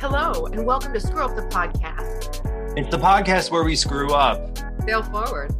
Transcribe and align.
Hello, 0.00 0.46
and 0.46 0.64
welcome 0.66 0.92
to 0.92 1.00
Screw 1.00 1.22
Up 1.22 1.36
the 1.36 1.42
Podcast. 1.42 2.76
It's 2.78 2.90
the 2.90 2.98
podcast 2.98 3.50
where 3.50 3.62
we 3.62 3.76
screw 3.76 4.12
up. 4.12 4.58
Sail 4.86 5.02
forward. 5.02 5.54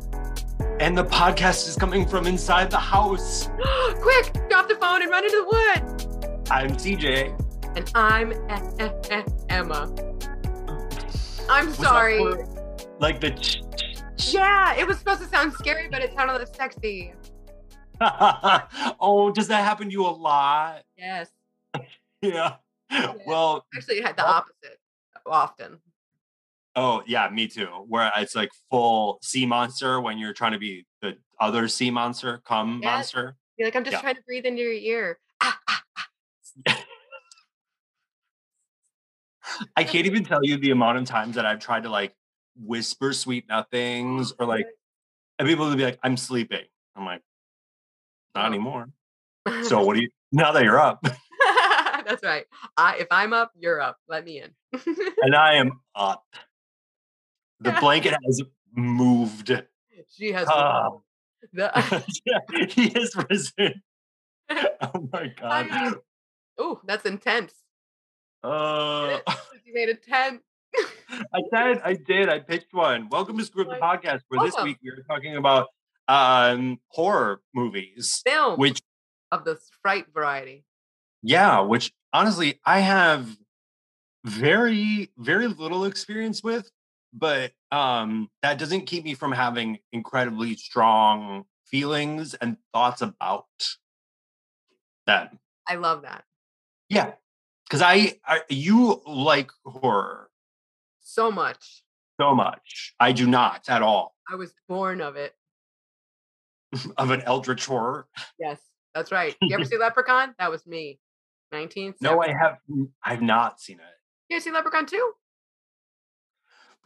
And 0.80 0.96
the 0.96 1.04
podcast 1.04 1.68
is 1.68 1.76
coming 1.76 2.06
from 2.06 2.26
inside 2.26 2.70
the 2.70 2.78
house. 2.78 3.48
Quick, 4.00 4.32
drop 4.48 4.68
the 4.68 4.76
phone 4.80 5.02
and 5.02 5.10
run 5.10 5.24
into 5.24 5.36
the 5.36 5.44
woods. 5.44 6.50
I'm 6.50 6.70
CJ. 6.70 7.38
And 7.76 7.90
I'm 7.94 8.32
Emma. 9.48 9.92
I'm 11.48 11.66
Was 11.66 11.76
sorry. 11.76 12.20
Like 12.98 13.20
the. 13.20 13.30
ch- 13.32 13.62
ch- 14.16 14.34
Yeah, 14.34 14.74
it 14.74 14.86
was 14.86 14.98
supposed 14.98 15.20
to 15.22 15.28
sound 15.28 15.52
scary, 15.52 15.88
but 15.90 16.02
it 16.02 16.12
sounded 16.14 16.54
sexy. 16.56 17.12
oh, 19.00 19.30
does 19.34 19.48
that 19.48 19.64
happen 19.64 19.86
to 19.88 19.92
you 19.92 20.06
a 20.06 20.08
lot? 20.08 20.82
Yes. 20.96 21.28
Yeah. 22.22 22.56
Well, 23.26 23.66
Actually, 23.74 23.96
it 23.96 24.04
had 24.06 24.16
the 24.16 24.24
opposite 24.24 24.78
often. 25.26 25.80
oh 26.76 27.02
yeah, 27.06 27.28
me 27.30 27.48
too. 27.48 27.66
Where 27.88 28.12
it's 28.16 28.36
like 28.36 28.50
full 28.70 29.18
sea 29.22 29.44
monster 29.44 30.00
when 30.00 30.18
you're 30.18 30.32
trying 30.32 30.52
to 30.52 30.58
be 30.58 30.86
the 31.00 31.16
other 31.40 31.66
sea 31.66 31.90
monster, 31.90 32.40
cum 32.46 32.80
Yes. 32.80 32.92
monster. 32.92 33.36
You're 33.56 33.66
like, 33.66 33.74
I'm 33.74 33.82
just 33.82 33.94
Yeah. 33.96 34.00
trying 34.02 34.14
to 34.14 34.22
breathe 34.22 34.46
into 34.46 34.62
your 34.62 34.72
ear. 34.72 35.18
Ah, 35.40 35.58
ah, 35.68 35.82
I 39.76 39.82
can't 39.84 40.06
even 40.06 40.24
tell 40.24 40.44
you 40.44 40.56
the 40.56 40.70
amount 40.70 40.98
of 40.98 41.04
times 41.04 41.34
that 41.34 41.44
I've 41.46 41.58
tried 41.58 41.82
to 41.84 41.88
like 41.88 42.14
whisper 42.56 43.12
sweet 43.12 43.48
nothings 43.48 44.32
or 44.38 44.46
like, 44.46 44.66
and 45.38 45.48
people 45.48 45.66
will 45.66 45.74
be 45.76 45.84
like, 45.84 45.98
I'm 46.04 46.16
sleeping. 46.16 46.64
I'm 46.94 47.04
like, 47.04 47.22
not 48.34 48.44
Oh. 48.44 48.46
anymore. 48.46 48.88
So 49.64 49.82
what 49.84 49.94
do 49.94 50.02
you, 50.02 50.08
now 50.30 50.52
that 50.52 50.64
you're 50.64 50.78
up 50.80 51.04
That's 52.06 52.22
right. 52.24 52.44
I 52.76 52.96
if 52.96 53.06
I'm 53.10 53.32
up, 53.32 53.52
you're 53.56 53.80
up. 53.80 53.96
Let 54.08 54.24
me 54.24 54.40
in. 54.42 54.50
and 55.22 55.36
I 55.36 55.54
am 55.54 55.80
up, 55.94 56.24
the 57.60 57.72
blanket 57.80 58.14
has 58.24 58.42
moved. 58.74 59.52
she 60.08 60.32
has 60.32 60.48
Ah. 60.50 60.90
the 61.52 62.04
he 62.70 62.88
has 62.90 63.14
risen. 63.30 63.82
Oh 64.50 65.08
my 65.12 65.28
God. 65.40 65.94
Oh, 66.58 66.80
that's 66.84 67.06
intense. 67.06 67.54
Uh, 68.42 69.20
You 69.64 69.72
made 69.74 69.88
a 69.88 69.94
tent. 69.94 70.42
I 71.32 71.40
said 71.54 71.80
I 71.84 71.94
did. 71.94 72.28
I 72.28 72.40
pitched 72.40 72.72
one. 72.74 73.08
Welcome 73.10 73.38
to 73.38 73.44
the 73.44 73.64
Podcast, 73.80 74.22
where 74.28 74.44
this 74.44 74.56
week 74.64 74.78
we 74.82 74.90
are 74.90 75.02
talking 75.08 75.36
about 75.36 75.68
um 76.08 76.78
horror 76.88 77.40
movies. 77.54 78.20
Film 78.24 78.58
Which 78.58 78.80
of 79.30 79.44
the 79.44 79.58
fright 79.82 80.06
variety. 80.12 80.64
Yeah, 81.22 81.60
which 81.60 81.92
honestly 82.12 82.60
I 82.66 82.80
have 82.80 83.36
very 84.24 85.10
very 85.16 85.48
little 85.48 85.84
experience 85.84 86.42
with, 86.42 86.70
but 87.12 87.52
um 87.70 88.28
that 88.42 88.58
doesn't 88.58 88.86
keep 88.86 89.04
me 89.04 89.14
from 89.14 89.32
having 89.32 89.78
incredibly 89.92 90.54
strong 90.56 91.44
feelings 91.66 92.34
and 92.34 92.56
thoughts 92.72 93.00
about 93.00 93.46
them. 95.06 95.38
I 95.66 95.76
love 95.76 96.02
that 96.02 96.24
Yeah. 96.88 97.12
Cuz 97.70 97.80
I, 97.80 98.20
I 98.26 98.42
you 98.50 99.00
like 99.06 99.50
horror 99.64 100.30
so 101.00 101.30
much. 101.30 101.82
so 102.20 102.34
much. 102.34 102.94
I 103.00 103.12
do 103.12 103.26
not 103.26 103.68
at 103.68 103.82
all 103.82 104.14
I 104.30 104.34
was 104.36 104.52
born 104.68 105.00
of 105.00 105.16
it. 105.16 105.34
of 106.96 107.10
an 107.10 107.22
eldritch 107.22 107.66
horror. 107.66 108.06
Yes, 108.38 108.58
that's 108.94 109.12
right. 109.12 109.36
You 109.42 109.54
ever 109.54 109.64
see 109.66 109.78
Leprechaun? 109.78 110.34
That 110.38 110.50
was 110.50 110.66
me. 110.66 110.98
19. 111.52 111.94
No, 112.00 112.22
I 112.22 112.28
have 112.32 112.58
I've 113.04 113.20
not 113.22 113.60
seen 113.60 113.78
it. 113.78 114.32
You 114.34 114.40
see 114.40 114.50
Leprechaun 114.50 114.86
too? 114.86 115.12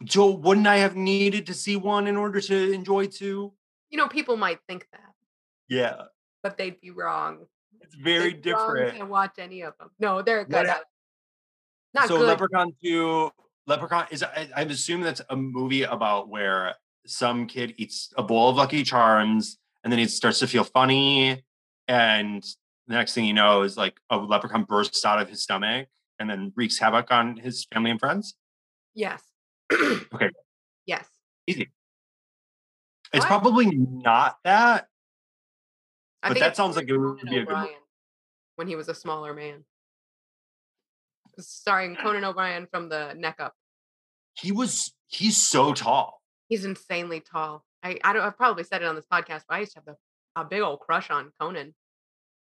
So 0.07 0.29
wouldn't 0.31 0.67
I 0.67 0.77
have 0.77 0.95
needed 0.95 1.47
to 1.47 1.53
see 1.53 1.75
one 1.75 2.07
in 2.07 2.17
order 2.17 2.39
to 2.41 2.71
enjoy 2.71 3.07
two? 3.07 3.53
You 3.89 3.97
know, 3.97 4.07
people 4.07 4.37
might 4.37 4.59
think 4.67 4.85
that, 4.91 5.13
Yeah. 5.69 6.03
but 6.43 6.57
they'd 6.57 6.79
be 6.81 6.91
wrong. 6.91 7.47
It's 7.81 7.95
very 7.95 8.31
They'd 8.33 8.41
different. 8.41 8.97
To 8.97 9.05
watch 9.05 9.35
any 9.39 9.61
of 9.61 9.73
them. 9.79 9.89
No, 9.99 10.21
they're 10.21 10.43
good. 10.45 10.65
a- 10.65 10.69
at 10.71 10.77
it. 10.81 10.83
Not 11.93 12.07
so 12.09 12.17
good. 12.17 12.27
Leprechaun 12.27 12.73
2, 12.83 13.31
Leprechaun 13.65 14.07
is 14.11 14.21
I, 14.23 14.49
I'm 14.55 14.69
assuming 14.69 15.05
that's 15.05 15.21
a 15.29 15.35
movie 15.35 15.83
about 15.83 16.27
where 16.29 16.75
some 17.05 17.47
kid 17.47 17.73
eats 17.77 18.13
a 18.17 18.23
bowl 18.23 18.49
of 18.49 18.57
Lucky 18.57 18.83
Charms 18.83 19.57
and 19.87 19.91
then 19.93 19.99
he 19.99 20.05
starts 20.05 20.39
to 20.39 20.47
feel 20.47 20.65
funny 20.65 21.41
and 21.87 22.43
the 22.87 22.95
next 22.95 23.13
thing 23.13 23.23
you 23.23 23.33
know 23.33 23.61
is 23.61 23.77
like 23.77 23.97
a 24.09 24.17
leprechaun 24.17 24.65
bursts 24.65 25.05
out 25.05 25.21
of 25.21 25.29
his 25.29 25.41
stomach 25.41 25.87
and 26.19 26.29
then 26.29 26.51
wreaks 26.57 26.77
havoc 26.77 27.09
on 27.09 27.37
his 27.37 27.65
family 27.73 27.91
and 27.91 27.97
friends. 27.97 28.35
Yes. 28.93 29.23
Okay. 29.71 30.31
Yes. 30.85 31.07
Easy. 31.47 31.69
It's 33.13 33.23
What? 33.23 33.27
probably 33.27 33.67
not 33.77 34.39
that, 34.43 34.87
I 36.21 36.27
but 36.27 36.33
think 36.33 36.43
that 36.43 36.57
sounds 36.57 36.75
like 36.75 36.89
it 36.89 36.89
Conan 36.89 37.11
would 37.11 37.21
be 37.21 37.37
a 37.37 37.45
good. 37.45 37.53
O'Brien 37.53 37.79
when 38.57 38.67
he 38.67 38.75
was 38.75 38.89
a 38.89 38.93
smaller 38.93 39.33
man. 39.33 39.63
Starring 41.39 41.95
Conan 42.03 42.25
O'Brien 42.25 42.67
from 42.69 42.89
the 42.89 43.13
neck 43.13 43.37
up. 43.39 43.53
He 44.33 44.51
was 44.51 44.93
he's 45.07 45.37
so 45.37 45.71
tall. 45.73 46.21
He's 46.49 46.65
insanely 46.65 47.21
tall. 47.21 47.63
I, 47.83 47.97
I 48.03 48.13
don't 48.13 48.23
I've 48.23 48.37
probably 48.37 48.63
said 48.63 48.81
it 48.81 48.85
on 48.85 48.95
this 48.95 49.05
podcast, 49.11 49.43
but 49.47 49.55
I 49.55 49.59
used 49.59 49.73
to 49.73 49.81
have 49.85 49.95
a, 49.95 50.41
a 50.41 50.45
big 50.45 50.61
old 50.61 50.79
crush 50.79 51.09
on 51.09 51.31
Conan. 51.39 51.73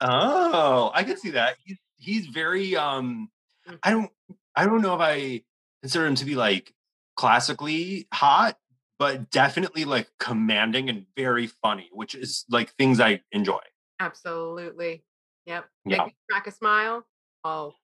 Oh, 0.02 0.92
I 0.94 1.04
can 1.04 1.18
see 1.18 1.32
that. 1.32 1.56
He's 1.64 1.78
he's 1.98 2.28
very 2.28 2.76
um 2.76 3.30
Mm. 3.68 3.80
I 3.84 3.92
don't 3.92 4.12
I 4.56 4.66
don't 4.66 4.82
know 4.82 4.96
if 4.96 5.02
I 5.02 5.42
consider 5.82 6.06
him 6.06 6.16
to 6.16 6.26
be 6.26 6.36
like 6.36 6.74
classically 7.16 8.08
hot, 8.14 8.58
but 9.00 9.30
definitely 9.30 9.86
like 9.86 10.10
commanding 10.20 10.90
and 10.90 11.06
very 11.16 11.48
funny, 11.48 11.90
which 11.92 12.16
is 12.16 12.46
like 12.50 12.74
things 12.76 13.00
I 13.00 13.22
enjoy. 13.32 13.60
Absolutely. 14.00 15.04
Yep. 15.46 15.66
Yeah. 15.86 15.98
Make 15.98 16.08
me 16.08 16.16
crack 16.30 16.48
a 16.48 16.52
smile. 16.52 17.06
I'll 17.44 17.76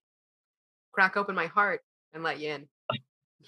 crack 0.91 1.17
open 1.17 1.35
my 1.35 1.47
heart 1.47 1.81
and 2.13 2.23
let 2.23 2.39
you 2.39 2.51
in. 2.51 2.67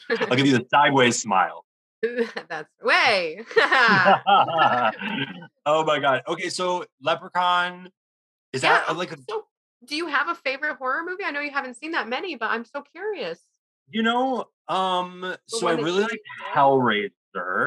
I'll 0.19 0.35
give 0.35 0.47
you 0.47 0.57
the 0.57 0.65
sideways 0.69 1.19
smile. 1.19 1.64
That's 2.49 2.69
way. 2.83 3.43
oh 5.65 5.83
my 5.85 5.99
god. 5.99 6.21
Okay, 6.27 6.49
so 6.49 6.85
Leprechaun 7.01 7.89
is 8.53 8.63
Yeah, 8.63 8.83
that 8.87 8.97
like 8.97 9.11
a 9.11 9.17
so, 9.29 9.45
do 9.85 9.95
you 9.95 10.07
have 10.07 10.29
a 10.29 10.35
favorite 10.35 10.77
horror 10.77 11.03
movie? 11.05 11.23
I 11.23 11.31
know 11.31 11.39
you 11.41 11.51
haven't 11.51 11.75
seen 11.75 11.91
that 11.91 12.07
many, 12.07 12.35
but 12.35 12.49
I'm 12.49 12.65
so 12.65 12.81
curious. 12.81 13.39
you 13.89 14.03
know 14.03 14.45
um 14.67 15.35
so 15.47 15.67
I 15.67 15.73
really 15.73 16.03
like? 16.03 16.21
Hellraiser. 16.53 17.11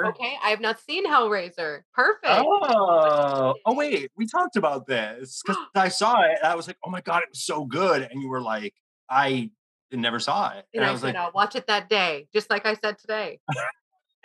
Okay, 0.07 0.37
I 0.43 0.51
have 0.51 0.61
not 0.61 0.81
seen 0.81 1.07
Hellraiser. 1.07 1.83
Perfect. 1.95 2.25
Oh, 2.27 3.55
oh 3.65 3.75
wait, 3.75 4.11
we 4.17 4.27
talked 4.27 4.57
about 4.57 4.87
this 4.87 5.43
because 5.45 5.63
I 5.75 5.89
saw 5.89 6.23
it. 6.23 6.39
And 6.43 6.53
I 6.53 6.55
was 6.55 6.67
like, 6.67 6.77
oh 6.85 6.91
my 6.91 7.01
god, 7.01 7.23
it 7.23 7.29
was 7.31 7.45
so 7.45 7.65
good, 7.65 8.03
and 8.11 8.21
you 8.23 8.29
were 8.29 8.41
like, 8.41 8.75
I 9.09 9.51
never 9.93 10.19
saw 10.19 10.53
it, 10.53 10.67
And 10.75 10.85
I, 10.85 10.89
I 10.89 10.93
was 10.93 11.01
said, 11.01 11.15
like, 11.15 11.17
I'll 11.17 11.33
watch 11.33 11.57
it 11.57 11.67
that 11.67 11.89
day, 11.89 12.29
just 12.33 12.51
like 12.51 12.67
I 12.67 12.75
said 12.75 12.99
today. 12.99 13.41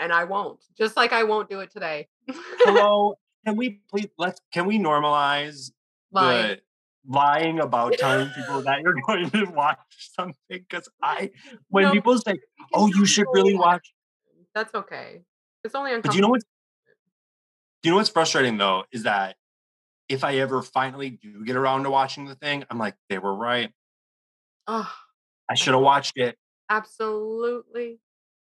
And 0.03 0.11
I 0.11 0.25
won't, 0.25 0.59
just 0.77 0.97
like 0.97 1.13
I 1.13 1.23
won't 1.23 1.49
do 1.49 1.61
it 1.61 1.71
today. 1.71 2.09
hello, 2.59 3.17
can 3.45 3.55
we 3.55 3.79
please 3.89 4.09
let's 4.17 4.41
can 4.53 4.65
we 4.65 4.77
normalize 4.77 5.71
Lying. 6.11 6.57
the 6.57 6.61
lying 7.07 7.59
about 7.59 7.93
telling 7.93 8.29
people 8.31 8.61
that 8.65 8.81
you're 8.81 8.95
going 9.07 9.29
to 9.31 9.45
watch 9.45 9.79
something? 9.97 10.35
Because 10.49 10.89
I, 11.01 11.31
when 11.69 11.85
No, 11.85 11.91
people 11.93 12.17
say, 12.17 12.35
oh, 12.73 12.87
you 12.87 13.05
should 13.05 13.27
really 13.31 13.55
watch, 13.55 13.93
That's 14.53 14.75
okay. 14.75 15.21
It's 15.63 15.73
only 15.73 15.91
uncomfortable. 15.93 16.11
do 16.11 16.17
you 16.17 16.21
know 16.21 16.29
what's 16.29 16.43
do 17.81 17.89
you 17.89 17.91
know 17.91 17.97
what's 17.97 18.09
frustrating 18.09 18.57
though 18.57 18.83
is 18.91 19.03
that 19.03 19.37
if 20.09 20.25
I 20.25 20.35
ever 20.35 20.61
finally 20.61 21.11
do 21.11 21.45
get 21.45 21.55
around 21.55 21.83
to 21.83 21.89
watching 21.89 22.25
the 22.25 22.35
thing, 22.35 22.65
I'm 22.69 22.77
like, 22.77 22.95
they 23.09 23.17
were 23.19 23.33
right. 23.33 23.71
Oh, 24.67 24.91
I 25.49 25.55
should 25.55 25.73
have 25.73 25.81
watched 25.81 26.17
it. 26.17 26.37
absolutely. 26.69 27.99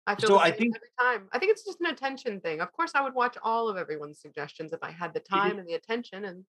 I 0.08 0.14
feel 0.14 0.28
So 0.30 0.38
I 0.38 0.50
think- 0.50 0.74
every 0.74 0.88
time. 0.98 1.28
I 1.32 1.38
think 1.38 1.52
it's 1.52 1.64
just 1.64 1.80
an 1.80 1.86
attention 1.86 2.40
thing. 2.40 2.60
Of 2.60 2.72
course, 2.72 2.92
I 2.94 3.02
would 3.02 3.14
watch 3.14 3.36
all 3.42 3.68
of 3.68 3.76
everyone's 3.76 4.20
suggestions 4.20 4.72
if 4.72 4.82
I 4.82 4.90
had 4.90 5.12
the 5.12 5.20
time 5.20 5.58
and 5.58 5.68
the 5.68 5.74
attention 5.74 6.24
and 6.24 6.44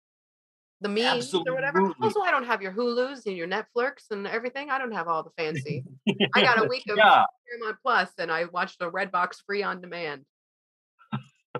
the 0.82 0.88
means 0.90 1.34
or 1.34 1.44
whatever. 1.54 1.94
Also, 2.02 2.22
I 2.22 2.32
don't 2.32 2.46
have 2.46 2.62
your 2.62 2.72
Hulu's 2.72 3.26
and 3.26 3.36
your 3.36 3.48
Netflix 3.48 4.12
and 4.12 4.26
everything. 4.26 4.70
I 4.72 4.78
don't 4.78 4.94
have 4.94 5.10
all 5.10 5.24
the 5.24 5.32
fancy. 5.38 5.84
I 6.34 6.42
got 6.42 6.64
a 6.64 6.68
week 6.70 6.84
of 6.90 6.96
yeah. 6.98 7.26
Paramount 7.50 7.78
Plus 7.84 8.12
and 8.18 8.32
I 8.32 8.46
watched 8.46 8.80
the 8.80 8.90
Redbox 8.90 9.44
free 9.46 9.62
on 9.62 9.82
demand. 9.82 10.24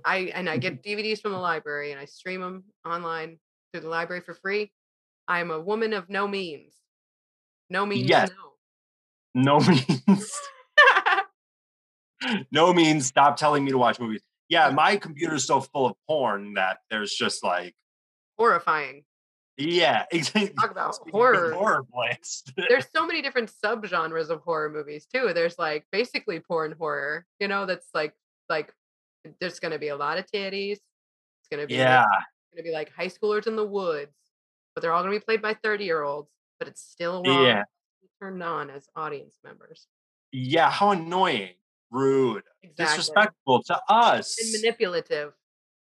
I 0.06 0.31
and 0.34 0.50
I 0.50 0.57
get 0.57 0.84
DVDs 0.86 1.19
from 1.22 1.34
the 1.34 1.38
library 1.38 1.92
and 1.92 2.00
I 2.00 2.06
stream 2.06 2.40
them 2.40 2.63
online 2.86 3.40
through 3.74 3.81
the 3.81 3.90
library 3.90 4.22
for 4.22 4.34
free. 4.34 4.72
I'm 5.28 5.51
a 5.51 5.60
woman 5.60 5.92
of 5.94 6.10
no 6.10 6.28
means. 6.28 6.74
No 7.69 7.86
means 7.86 8.07
Yes. 8.10 8.30
no. 9.36 9.60
No 9.60 9.60
means 9.68 10.31
no 12.51 12.74
means 12.74 13.06
stop 13.07 13.38
telling 13.38 13.63
me 13.66 13.71
to 13.71 13.77
watch 13.77 14.00
movies. 14.00 14.21
Yeah, 14.48 14.69
my 14.71 14.98
computer's 14.98 15.45
so 15.45 15.62
full 15.62 15.86
of 15.88 15.95
porn 16.07 16.54
that 16.56 16.80
there's 16.89 17.13
just 17.13 17.44
like 17.44 17.75
Horrifying. 18.38 19.04
Yeah, 19.57 20.06
exactly. 20.12 20.50
Talk 20.57 20.71
about 20.71 20.98
horror. 21.12 21.51
horror 21.54 21.83
flicks. 21.94 22.44
There's 22.69 22.86
so 22.95 23.06
many 23.06 23.21
different 23.21 23.51
subgenres 23.63 24.30
of 24.30 24.42
horror 24.42 24.69
movies 24.69 25.06
too. 25.13 25.31
There's 25.33 25.60
like 25.60 25.86
basically 25.92 26.39
porn 26.39 26.74
horror, 26.80 27.25
you 27.39 27.48
know, 27.48 27.66
that's 27.66 27.88
like 27.94 28.13
like 28.48 28.74
there's 29.42 29.60
gonna 29.60 29.77
be 29.80 29.89
a 29.89 29.95
lot 29.98 30.18
of 30.18 30.25
titties. 30.25 30.77
It's 30.77 31.48
gonna 31.51 31.68
be 31.68 31.74
like, 31.74 31.80
yeah, 31.80 32.06
gonna 32.54 32.63
be 32.63 32.72
like 32.72 32.92
high 32.94 33.07
schoolers 33.10 33.48
in 33.48 33.56
the 33.57 33.65
woods, 33.65 34.15
but 34.74 34.81
they're 34.81 34.94
all 34.94 35.04
gonna 35.04 35.13
be 35.15 35.19
played 35.19 35.42
by 35.42 35.54
30 35.54 35.83
year 35.83 36.01
olds, 36.04 36.31
but 36.57 36.68
it's 36.69 36.81
still 36.81 37.22
wrong. 37.24 37.45
yeah, 37.45 37.63
Turned 38.22 38.42
on 38.42 38.69
as 38.69 38.88
audience 38.95 39.36
members. 39.44 39.88
yeah. 40.31 40.72
How 40.72 40.92
annoying, 40.92 41.56
rude, 41.91 42.44
Exactly. 42.63 42.86
disrespectful 42.86 43.63
to 43.63 43.80
us, 43.89 44.38
And 44.41 44.51
manipulative. 44.62 45.33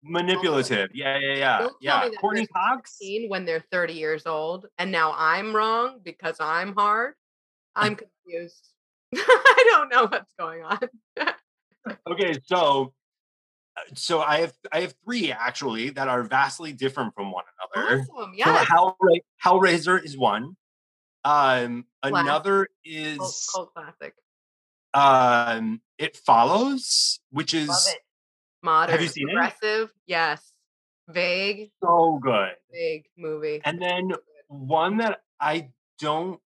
manipulative. 0.04 0.90
Yeah, 0.94 1.18
yeah, 1.18 1.34
yeah, 1.36 1.58
Don't 1.60 1.76
yeah. 1.82 2.10
Courteney 2.20 2.48
Cox. 2.48 2.92
16 3.00 3.30
when 3.30 3.46
they're 3.46 3.64
30 3.72 3.94
years 3.94 4.26
old 4.26 4.68
and 4.78 4.92
now 4.92 5.14
I'm 5.18 5.56
wrong 5.56 6.00
because 6.04 6.38
I'm 6.40 6.74
hard. 6.76 7.14
I'm 7.76 7.96
confused. 8.26 8.70
I 9.16 9.64
don't 9.72 9.90
know 9.90 10.04
what's 10.08 10.34
going 10.38 10.64
on. 10.64 10.80
Okay, 12.08 12.34
so 12.46 12.94
uh, 13.78 13.82
so 13.94 14.20
I 14.20 14.38
have 14.40 14.54
I 14.72 14.82
have 14.82 14.96
three 15.06 15.32
actually 15.32 15.92
that 15.92 16.08
are 16.08 16.24
vastly 16.24 16.74
different 16.74 17.14
from 17.14 17.32
one 17.32 17.44
another. 17.76 18.00
Awesome. 18.02 18.08
So 18.16 18.32
Yes. 18.36 18.68
Hellra- 18.68 19.20
Hellraiser 19.44 20.04
is 20.04 20.18
one. 20.18 20.56
Um, 21.24 21.86
Classic. 22.02 22.26
another 22.26 22.58
Cult, 22.66 22.70
is 22.86 23.50
cult 23.54 23.74
classic. 23.76 24.16
Um, 24.96 25.82
It 25.98 26.18
Follows, 26.18 27.20
which 27.32 27.54
is 27.54 27.70
it. 27.94 28.00
Modern. 28.64 29.02
you 29.02 29.08
seen 29.08 29.30
it? 29.30 29.34
Progressive. 29.34 29.92
Yes. 30.08 30.52
Vague. 31.08 31.70
so 31.84 32.20
good. 32.22 32.54
Vague 32.74 33.06
movie. 33.16 33.62
And 33.64 33.80
then 33.80 34.12
one 34.48 34.98
that 34.98 35.22
I 35.40 35.70
don't 36.00 36.40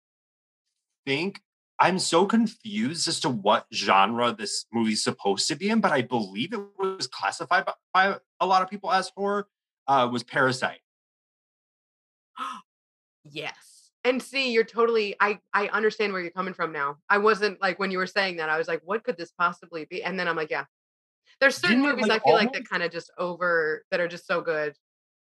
think 1.05 1.41
I'm 1.79 1.99
so 1.99 2.25
confused 2.25 3.07
as 3.07 3.21
to 3.21 3.29
what 3.29 3.67
genre 3.73 4.33
this 4.33 4.65
movie's 4.73 5.05
supposed 5.05 5.47
to 5.49 5.57
be 5.57 5.69
in, 5.69 5.81
but 5.81 5.93
I 5.93 6.01
believe 6.01 6.55
it 6.55 6.61
was 6.79 7.07
classified 7.07 7.67
by, 7.67 7.75
by 7.93 8.17
a 8.41 8.47
lot 8.47 8.63
of 8.63 8.71
people 8.71 8.91
as 8.91 9.11
horror. 9.15 9.47
Uh, 9.89 10.09
was 10.11 10.23
Parasite. 10.23 10.81
Yes. 13.29 13.76
And 14.07 14.23
see, 14.23 14.53
you're 14.53 14.65
totally 14.65 15.17
I 15.21 15.39
I 15.53 15.67
understand 15.69 16.13
where 16.13 16.23
you're 16.23 16.31
coming 16.31 16.55
from 16.55 16.73
now. 16.73 16.99
I 17.11 17.19
wasn't 17.19 17.61
like 17.61 17.79
when 17.79 17.91
you 17.91 17.99
were 17.99 18.07
saying 18.07 18.37
that, 18.37 18.49
I 18.49 18.57
was 18.59 18.69
like, 18.69 18.81
what 18.85 19.03
could 19.05 19.17
this 19.17 19.33
possibly 19.33 19.85
be? 19.91 20.03
And 20.03 20.19
then 20.19 20.29
I'm 20.29 20.37
like, 20.37 20.51
yeah. 20.51 20.65
There's 21.41 21.57
certain 21.57 21.81
Didn't 21.83 21.91
movies 21.97 22.07
like, 22.07 22.23
I 22.23 22.25
feel 22.25 22.35
like 22.35 22.53
that 22.53 22.59
almost- 22.59 22.71
kind 22.71 22.83
of 22.83 22.93
just 22.93 23.11
over 23.19 23.85
that 23.91 24.01
are 24.01 24.09
just 24.09 24.27
so 24.27 24.41
good 24.41 24.75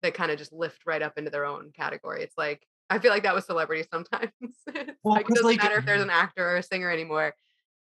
that 0.01 0.13
kind 0.13 0.31
of 0.31 0.37
just 0.37 0.53
lift 0.53 0.85
right 0.85 1.01
up 1.01 1.17
into 1.17 1.29
their 1.29 1.45
own 1.45 1.71
category. 1.75 2.23
It's 2.23 2.37
like 2.37 2.65
I 2.89 2.99
feel 2.99 3.11
like 3.11 3.23
that 3.23 3.35
was 3.35 3.45
celebrity 3.45 3.83
sometimes. 3.91 4.31
Well, 5.03 5.15
like 5.15 5.29
it 5.29 5.35
doesn't 5.35 5.45
like, 5.45 5.57
matter 5.63 5.77
if 5.77 5.85
there's 5.85 6.01
an 6.01 6.09
actor 6.09 6.45
or 6.45 6.57
a 6.57 6.63
singer 6.63 6.89
anymore. 6.89 7.33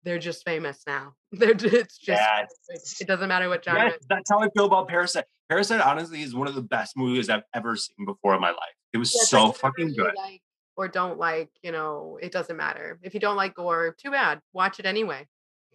They're 0.04 0.18
just 0.18 0.44
famous 0.44 0.82
now. 0.86 1.14
They're 1.32 1.54
ju- 1.54 1.68
it's 1.72 1.96
just 1.98 2.20
Yes. 2.20 3.00
it 3.00 3.06
doesn't 3.06 3.28
matter 3.28 3.48
what 3.48 3.64
genre. 3.64 3.84
Yes, 3.90 3.98
that's 4.08 4.30
how 4.30 4.38
I 4.40 4.48
feel 4.56 4.66
about 4.66 4.88
Parasite. 4.88 5.24
Parasite, 5.48 5.80
honestly, 5.80 6.22
is 6.22 6.34
one 6.34 6.48
of 6.48 6.54
the 6.54 6.62
best 6.62 6.96
movies 6.96 7.28
I've 7.30 7.42
ever 7.54 7.76
seen 7.76 8.04
before 8.06 8.34
in 8.34 8.40
my 8.40 8.50
life. 8.50 8.76
It 8.92 8.98
was 8.98 9.28
so 9.28 9.52
fucking 9.52 9.94
good. 9.94 10.12
like 10.16 10.42
or 10.76 10.88
don't 10.88 11.18
like, 11.18 11.50
you 11.62 11.72
know, 11.72 12.18
it 12.20 12.32
doesn't 12.32 12.56
matter. 12.56 12.98
If 13.02 13.14
you 13.14 13.20
don't 13.20 13.36
like 13.36 13.54
gore, 13.54 13.94
too 13.98 14.10
bad. 14.10 14.40
Watch 14.52 14.80
it 14.80 14.86
anyway 14.86 15.26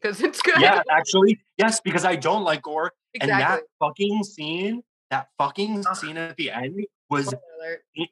because 0.01 0.22
it's 0.24 0.42
good. 0.42 0.60
Yeah, 0.60 0.81
actually, 0.90 1.40
yes, 1.57 1.80
because 1.80 2.06
I 2.06 2.16
don't 2.16 2.44
like 2.44 2.62
gore. 2.62 2.92
And 3.19 3.30
that 3.31 3.62
fucking 3.80 4.24
scene, 4.24 4.84
that 5.10 5.30
fucking 5.38 5.84
scene 5.96 6.18
at 6.18 6.36
the 6.38 6.51
end 6.51 6.86
was 7.10 7.34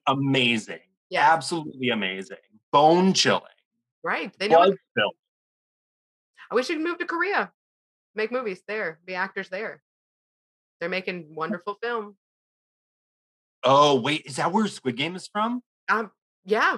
amazing. 0.07 0.79
Yeah, 1.09 1.33
Absolutely 1.33 1.89
amazing. 1.89 2.37
Bone 2.71 3.13
chilling. 3.13 3.43
right. 4.03 4.33
They 4.39 4.47
know. 4.47 4.59
What, 4.59 4.65
Blood 4.69 4.77
spilling. 4.91 5.11
we 6.51 6.63
should 6.63 6.81
move 6.81 6.97
to 6.97 7.05
Korea, 7.05 7.51
make 8.15 8.31
movies 8.31 8.61
there, 8.67 8.99
be 9.05 9.15
actors 9.15 9.49
there. 9.49 9.81
They're 10.79 10.89
making 10.89 11.33
wonderful 11.33 11.77
film. 11.81 12.17
Oh, 13.63 13.99
wait, 13.99 14.23
is 14.25 14.35
that 14.35 14.51
where 14.51 14.67
Squid 14.67 14.97
Game 14.97 15.15
is 15.15 15.27
from? 15.27 15.63
Um, 15.89 16.11
yeah, 16.47 16.77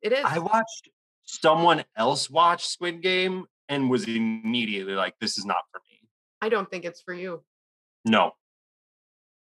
it 0.00 0.12
is. 0.12 0.24
I 0.24 0.38
watched 0.38 0.88
someone 1.24 1.84
else 1.96 2.30
watch 2.30 2.66
Squid 2.66 3.02
Game 3.02 3.44
and 3.68 3.90
was 3.90 4.04
immediately 4.08 4.94
like, 4.94 5.14
this 5.20 5.36
is 5.38 5.44
not 5.44 5.58
for 5.72 5.80
me. 5.90 6.08
I 6.40 6.48
don't 6.48 6.70
think 6.70 6.84
it's 6.86 7.00
for 7.02 7.12
you. 7.14 7.42
No. 8.06 8.32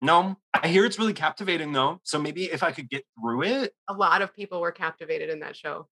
No. 0.02 0.36
I 0.54 0.68
hear 0.68 0.84
it's 0.84 0.98
really 0.98 1.12
captivating 1.14 1.72
though. 1.72 2.00
So 2.04 2.20
maybe 2.20 2.44
if 2.44 2.62
I 2.62 2.70
could 2.72 2.88
get 2.88 3.04
through 3.20 3.42
it, 3.42 3.72
A 3.88 3.94
lot 3.94 4.22
of 4.22 4.34
people 4.34 4.60
were 4.60 4.72
captivated 4.72 5.30
in 5.30 5.40
that 5.40 5.56
show. 5.56 5.88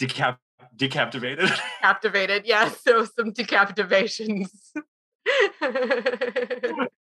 decap 0.00 0.38
decaptivated. 0.76 1.56
Captivated, 1.80 2.46
yes. 2.46 2.80
There 2.82 2.96
was 2.96 3.12
some 3.14 3.32
decapitations. 3.32 4.48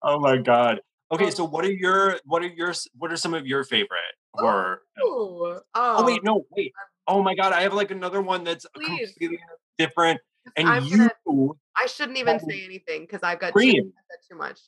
oh 0.03 0.19
my 0.21 0.37
god. 0.39 0.81
Okay, 1.13 1.27
Oh. 1.27 1.31
so 1.31 1.45
what 1.45 1.65
are 1.65 1.71
your 1.71 2.19
what 2.25 2.43
are 2.43 2.49
your 2.49 2.75
what 2.99 3.13
are 3.13 3.17
some 3.17 3.33
of 3.33 3.47
your 3.47 3.63
favorite 3.63 4.01
horror? 4.39 4.83
Ooh, 5.03 5.61
Oh 5.75 6.05
wait, 6.05 6.21
oh, 6.21 6.25
no, 6.25 6.47
wait. 6.51 6.73
Oh 7.07 7.23
my 7.23 7.35
god, 7.35 7.53
I 7.53 7.63
have 7.63 7.73
like 7.75 7.91
another 7.91 8.21
one 8.21 8.45
that's 8.45 8.67
Please. 8.75 9.13
completely 9.19 9.39
different. 9.79 10.21
And 10.57 10.69
I'm 10.69 10.85
you 10.85 11.09
gonna- 11.27 11.53
I 11.77 11.87
shouldn't 11.87 12.19
even 12.19 12.41
Oh, 12.43 12.49
say 12.49 12.65
anything 12.65 13.03
because 13.03 13.23
I've 13.23 13.39
got 13.39 13.49
too, 13.49 13.61
Scream. 13.61 13.93
I've 13.97 14.09
got 14.09 14.19
too 14.31 14.37
much. 14.37 14.61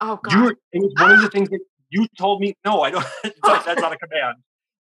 Oh 0.00 0.16
God. 0.22 0.32
You 0.34 0.48
it 0.72 0.78
was 0.82 0.92
one 0.96 1.12
of 1.12 1.18
Ah! 1.18 1.22
the 1.22 1.28
things 1.30 1.48
that 1.50 1.60
you 1.90 2.06
told 2.18 2.40
me. 2.40 2.54
No, 2.64 2.82
I 2.82 2.90
don't. 2.90 3.06
that's 3.44 3.80
not 3.80 3.92
a 3.92 3.96
command. 4.04 4.36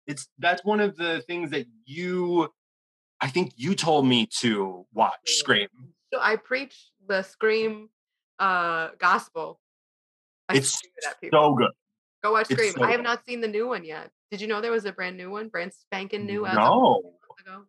It's 0.05 0.27
that's 0.37 0.63
one 0.63 0.79
of 0.79 0.95
the 0.95 1.21
things 1.27 1.51
that 1.51 1.65
you. 1.85 2.49
I 3.21 3.27
think 3.29 3.53
you 3.55 3.73
told 3.73 4.05
me 4.05 4.27
to 4.39 4.85
watch 4.93 5.13
Yeah. 5.25 5.31
Scream. 5.33 5.67
So 6.13 6.19
I 6.21 6.35
preach 6.35 6.91
the 7.07 7.23
Scream 7.23 7.89
uh 8.39 8.89
gospel. 8.99 9.59
I 10.49 10.57
It's 10.57 10.79
it 11.21 11.31
so 11.31 11.53
good. 11.55 11.71
Go 12.21 12.33
watch 12.33 12.47
Scream. 12.47 12.73
so 12.73 12.83
I 12.83 12.91
have 12.91 13.01
not 13.01 13.25
seen 13.25 13.41
the 13.41 13.47
new 13.47 13.67
one 13.67 13.83
yet. 13.83 14.11
Did 14.33 14.41
you 14.41 14.47
know 14.47 14.61
there 14.61 14.71
was 14.71 14.85
a 14.85 14.91
brand 14.91 15.15
new 15.15 15.29
one, 15.29 15.47
brand 15.49 15.71
spanking 15.71 16.25
new 16.25 16.47
as 16.47 16.55
No, 16.55 17.13
ago? 17.39 17.65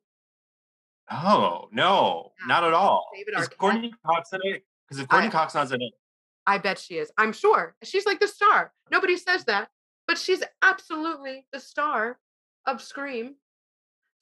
oh 1.11 1.69
no, 1.72 2.32
Yeah. 2.40 2.46
not 2.46 2.64
at 2.64 2.72
all. 2.72 3.06
David 3.14 3.34
Is 3.38 3.49
Arquette. 3.50 3.56
Courteney 3.58 3.93
Cox 4.06 4.32
in 4.32 4.40
it? 4.44 4.64
Because 4.88 5.02
if 5.02 5.08
Courteney 5.08 5.28
I- 5.28 5.31
Cox 5.32 5.52
not 5.55 5.70
in 5.72 5.82
it, 5.82 5.93
I 6.46 6.56
bet 6.56 6.78
she 6.78 6.96
is. 6.96 7.12
I'm 7.19 7.34
sure. 7.34 7.76
She's 7.82 8.06
like 8.06 8.19
the 8.19 8.26
star. 8.26 8.72
Nobody 8.90 9.19
says 9.19 9.44
that, 9.44 9.69
but 10.08 10.16
she's 10.16 10.43
absolutely 10.62 11.47
the 11.52 11.61
star 11.61 12.18
of 12.66 12.80
Scream. 12.80 13.35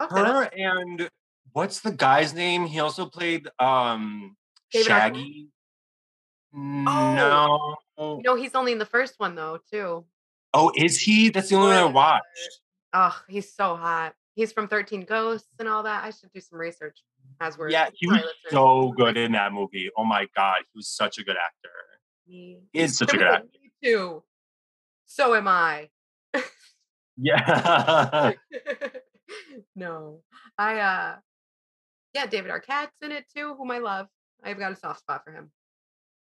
Her 0.01 0.43
and 0.53 1.09
what's 1.53 1.79
the 1.79 1.93
guy's 1.93 2.35
name? 2.35 2.67
He 2.67 2.81
also 2.81 3.07
played 3.07 3.49
um 3.61 4.37
David 4.73 4.87
Arquette? 4.89 4.89
Shaggy. 4.89 5.49
No. 6.53 7.77
You 8.01 8.21
know, 8.25 8.35
he's 8.35 8.57
only 8.57 8.73
in 8.73 8.79
the 8.79 8.85
first 8.85 9.15
one 9.19 9.37
though, 9.37 9.61
too. 9.71 10.05
Oh, 10.55 10.71
is 10.77 10.99
he? 10.99 11.31
That's 11.31 11.49
the 11.49 11.57
only 11.57 11.69
one 11.69 11.77
I 11.77 11.85
watched. 11.87 12.61
Oh, 12.93 13.19
he's 13.29 13.53
so 13.53 13.75
hot. 13.77 14.15
He's 14.35 14.53
from 14.53 14.69
13 14.69 15.03
Ghosts 15.05 15.49
and 15.59 15.69
all 15.69 15.83
that. 15.83 16.05
I 16.05 16.11
should 16.11 16.31
do 16.35 16.41
some 16.41 16.59
research 16.59 16.99
as 17.41 17.57
we're 17.59 17.71
Yeah, 17.71 17.89
he 17.95 18.07
was 18.07 18.23
so 18.51 18.93
good 18.97 19.17
in 19.17 19.33
that 19.33 19.53
movie. 19.53 19.91
Oh 19.97 20.05
my 20.05 20.27
god, 20.37 20.59
he 20.61 20.79
was 20.79 20.89
such 20.89 21.19
a 21.19 21.25
good 21.25 21.37
actor. 21.37 21.71
He 22.27 22.59
He 22.73 22.81
is 22.81 22.97
such 22.97 23.15
a 23.15 23.17
good 23.17 23.27
actor. 23.27 23.49
Me 23.63 23.71
too. 23.83 24.23
So 25.07 25.35
am 25.35 25.49
I. 25.49 25.89
Yeah. 27.19 28.33
no. 29.77 30.21
I 30.59 30.79
uh 30.81 31.17
yeah, 32.15 32.27
David 32.27 32.51
Arquette's 32.51 32.91
in 33.03 33.13
it 33.13 33.25
too, 33.35 33.55
whom 33.57 33.71
I 33.71 33.79
love. 33.79 34.07
I've 34.43 34.59
got 34.59 34.73
a 34.73 34.77
soft 34.77 35.01
spot 35.01 35.23
for 35.25 35.33
him. 35.33 35.51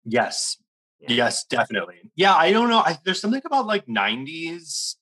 yes. 0.05 0.57
Yeah. 1.03 1.15
Yes, 1.15 1.45
definitely. 1.45 2.11
Yeah, 2.15 2.33
I 2.33 2.51
don't 2.51 2.69
know. 2.69 2.79
I, 2.79 2.97
there's 3.03 3.19
something 3.19 3.41
about 3.45 3.67
like 3.67 3.85
90s 3.87 4.95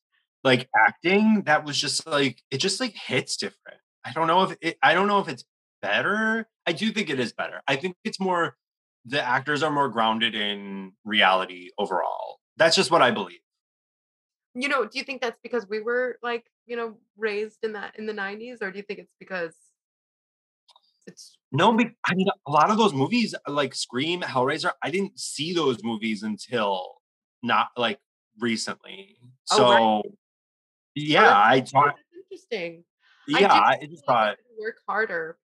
like 0.43 0.67
acting 0.75 1.43
that 1.45 1.63
was 1.65 1.77
just 1.79 2.07
like 2.07 2.41
it 2.49 2.57
just 2.57 2.79
like 2.79 2.95
hits 2.95 3.37
different. 3.37 3.79
I 4.03 4.11
don't 4.13 4.27
know 4.27 4.43
if 4.43 4.57
it 4.61 4.77
I 4.81 4.93
don't 4.93 5.07
know 5.07 5.19
if 5.19 5.27
it's 5.27 5.43
better. 5.81 6.47
I 6.65 6.71
do 6.73 6.91
think 6.91 7.09
it 7.09 7.19
is 7.19 7.33
better. 7.33 7.61
I 7.67 7.75
think 7.75 7.95
it's 8.03 8.19
more 8.19 8.55
the 9.05 9.21
actors 9.21 9.63
are 9.63 9.71
more 9.71 9.89
grounded 9.89 10.35
in 10.35 10.93
reality 11.05 11.69
overall. 11.77 12.39
That's 12.57 12.75
just 12.75 12.91
what 12.91 13.01
I 13.01 13.11
believe. 13.11 13.39
You 14.53 14.67
know, 14.67 14.85
do 14.85 14.97
you 14.97 15.03
think 15.03 15.21
that's 15.21 15.39
because 15.41 15.67
we 15.69 15.81
were 15.81 16.17
like, 16.21 16.45
you 16.65 16.75
know, 16.75 16.97
raised 17.17 17.59
in 17.63 17.73
that 17.73 17.97
in 17.97 18.05
the 18.05 18.13
90s 18.13 18.57
or 18.61 18.71
do 18.71 18.77
you 18.77 18.83
think 18.83 18.99
it's 18.99 19.13
because 19.19 19.55
it's 21.07 21.37
No, 21.51 21.71
I 21.71 22.13
mean, 22.15 22.27
a 22.47 22.51
lot 22.51 22.69
of 22.69 22.77
those 22.77 22.93
movies, 22.93 23.35
like 23.47 23.73
Scream, 23.75 24.21
Hellraiser, 24.21 24.71
I 24.83 24.89
didn't 24.91 25.19
see 25.19 25.53
those 25.53 25.83
movies 25.83 26.23
until 26.23 27.01
not 27.43 27.69
like 27.77 27.99
recently. 28.39 29.17
Oh, 29.51 29.57
So, 29.57 29.69
right. 29.71 30.03
yeah, 30.95 31.21
that's- 31.21 31.73
I 31.73 31.79
oh, 31.79 31.81
thought, 31.83 31.95
interesting. 32.23 32.83
yeah, 33.27 33.39
do 33.39 33.53
I 33.53 33.87
just 33.89 34.05
thought, 34.05 34.37
work 34.59 34.77
harder 34.87 35.37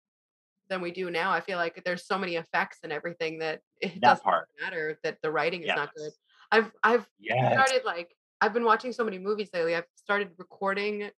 than 0.70 0.82
we 0.82 0.92
do 0.92 1.10
now. 1.10 1.32
I 1.32 1.40
feel 1.40 1.58
like 1.58 1.82
there's 1.86 2.06
so 2.06 2.18
many 2.18 2.36
effects 2.36 2.80
and 2.84 2.92
everything 2.92 3.40
that 3.40 3.62
it 3.82 3.94
That 3.96 4.02
doesn't 4.02 4.24
part. 4.24 4.50
matter 4.62 5.00
that 5.04 5.18
the 5.22 5.32
writing 5.32 5.62
is 5.62 5.68
not 5.68 5.94
good. 5.96 6.12
I've 6.52 6.72
I've 6.84 7.08
yes, 7.20 7.54
started 7.54 7.86
like 7.86 8.16
I've 8.42 8.54
been 8.54 8.64
watching 8.66 8.92
so 8.94 9.04
many 9.04 9.18
movies 9.18 9.50
lately. 9.54 9.76
I've 9.76 9.88
started 9.96 10.30
recording 10.38 11.10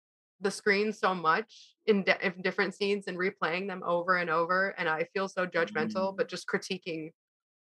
the 0.41 0.51
screen 0.51 0.93
so 0.93 1.13
much 1.13 1.75
in, 1.85 2.03
di- 2.03 2.17
in 2.21 2.41
different 2.41 2.73
scenes 2.75 3.07
and 3.07 3.17
replaying 3.17 3.67
them 3.67 3.83
over 3.85 4.17
and 4.17 4.29
over. 4.29 4.75
And 4.77 4.87
I 4.87 5.05
feel 5.13 5.27
so 5.27 5.45
judgmental, 5.45 6.13
Mm. 6.13 6.17
but 6.17 6.27
just 6.29 6.47
critiquing 6.47 7.11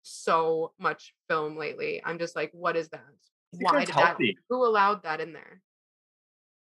so 0.04 0.74
much 0.80 1.14
film 1.28 1.58
lately. 1.58 2.02
I'm 2.06 2.20
just 2.20 2.36
like, 2.36 2.52
what 2.54 2.76
is 2.76 2.90
that? 2.90 3.04
Why 3.52 3.80
did 3.86 3.90
that? 3.90 4.06
healthy. 4.08 4.38
Who 4.50 4.66
allowed 4.66 5.04
that 5.04 5.22
in 5.22 5.34
there? 5.34 5.62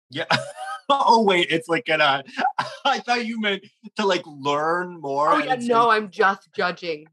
Yeah. 0.10 0.26
oh 0.90 1.24
wait, 1.24 1.48
it's 1.50 1.68
like 1.68 1.86
gonna. 1.86 2.24
I 2.86 3.00
thought 3.00 3.26
you 3.26 3.40
meant 3.40 3.66
to 3.98 4.06
like 4.06 4.24
learn 4.26 5.02
more. 5.02 5.32
Oh 5.34 5.38
yeah, 5.38 5.56
no, 5.56 5.90
I'm 5.90 6.10
just 6.10 6.50
judging. 6.54 7.08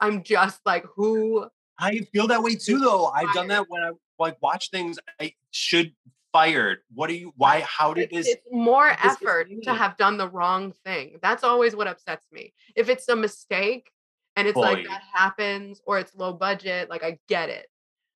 I'm 0.00 0.22
just 0.22 0.60
like, 0.64 0.84
who? 0.96 1.48
I 1.78 2.00
feel 2.12 2.28
that 2.28 2.42
way 2.42 2.54
too, 2.54 2.78
though. 2.78 3.06
I've 3.06 3.32
done 3.34 3.48
that 3.48 3.68
when 3.68 3.82
I 3.82 3.90
like 4.18 4.36
watch 4.40 4.70
things. 4.70 4.98
I 5.20 5.32
should 5.50 5.92
fired. 6.34 6.78
What 6.92 7.06
do 7.06 7.14
you? 7.14 7.32
Why? 7.36 7.60
How 7.60 7.94
did 7.94 8.10
this? 8.10 8.28
it's 8.28 8.42
more 8.50 8.88
this 9.02 9.12
effort 9.12 9.48
to 9.62 9.72
have 9.72 9.96
done 9.96 10.18
the 10.18 10.28
wrong 10.28 10.74
thing. 10.84 11.18
That's 11.22 11.44
always 11.44 11.74
what 11.76 11.86
upsets 11.86 12.26
me. 12.32 12.52
If 12.74 12.88
it's 12.88 13.08
a 13.08 13.16
mistake 13.16 13.90
and 14.36 14.48
it's 14.48 14.56
like 14.56 14.84
that 14.86 15.02
happens 15.12 15.80
or 15.86 15.98
it's 15.98 16.14
low 16.14 16.32
budget, 16.32 16.90
like 16.90 17.04
I 17.04 17.18
get 17.28 17.48
it. 17.48 17.68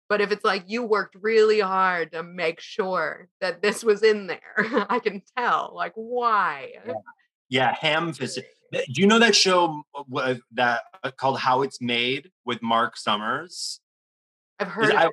But 0.08 0.20
if 0.20 0.32
it's 0.32 0.44
like 0.44 0.64
you 0.66 0.82
worked 0.82 1.16
really 1.20 1.60
hard 1.60 2.12
to 2.12 2.22
make 2.22 2.60
sure 2.60 3.28
that 3.40 3.62
this 3.62 3.84
was 3.84 4.02
in 4.02 4.26
there, 4.26 4.40
I 4.88 4.98
can 4.98 5.22
tell. 5.36 5.72
Like, 5.74 5.92
why? 5.94 6.72
Yeah, 7.48 7.74
ham 7.78 8.12
fisted. 8.12 8.44
Do 8.72 9.00
you 9.00 9.06
know 9.06 9.18
that 9.18 9.36
show 9.36 9.82
uh, 10.14 10.34
that 10.52 10.82
uh, 11.02 11.10
called 11.12 11.38
How 11.38 11.62
It's 11.62 11.80
Made 11.80 12.30
with 12.44 12.62
Mark 12.62 12.96
Summers? 12.96 13.80
I've 14.58 14.68
heard. 14.68 14.92
I, 14.92 15.06
it. 15.06 15.12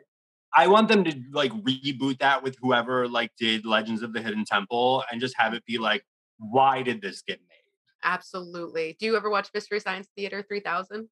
I 0.56 0.68
want 0.68 0.88
them 0.88 1.04
to 1.04 1.22
like 1.32 1.52
reboot 1.52 2.20
that 2.20 2.42
with 2.42 2.56
whoever 2.62 3.08
like 3.08 3.32
did 3.38 3.66
Legends 3.66 4.02
of 4.02 4.14
the 4.14 4.22
Hidden 4.22 4.46
Temple 4.46 5.04
and 5.12 5.20
just 5.20 5.36
have 5.38 5.54
it 5.54 5.66
be 5.66 5.78
like, 5.78 6.06
why 6.38 6.82
did 6.82 7.02
this 7.02 7.22
get 7.22 7.40
made? 7.50 7.56
Absolutely. 8.04 8.96
Do 9.00 9.06
you 9.06 9.18
ever 9.18 9.30
watch 9.30 9.50
Mystery 9.54 9.80
Science 9.80 10.08
Theater 10.16 10.44
3000? 10.48 11.10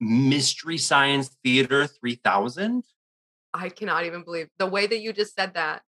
Mystery 0.00 0.78
Science 0.78 1.36
Theater 1.44 1.86
3000? 1.86 2.84
I 3.54 3.68
cannot 3.68 4.04
even 4.04 4.24
believe 4.24 4.48
the 4.58 4.66
way 4.66 4.86
that 4.86 5.00
you 5.00 5.12
just 5.12 5.34
said 5.34 5.54
that 5.54 5.82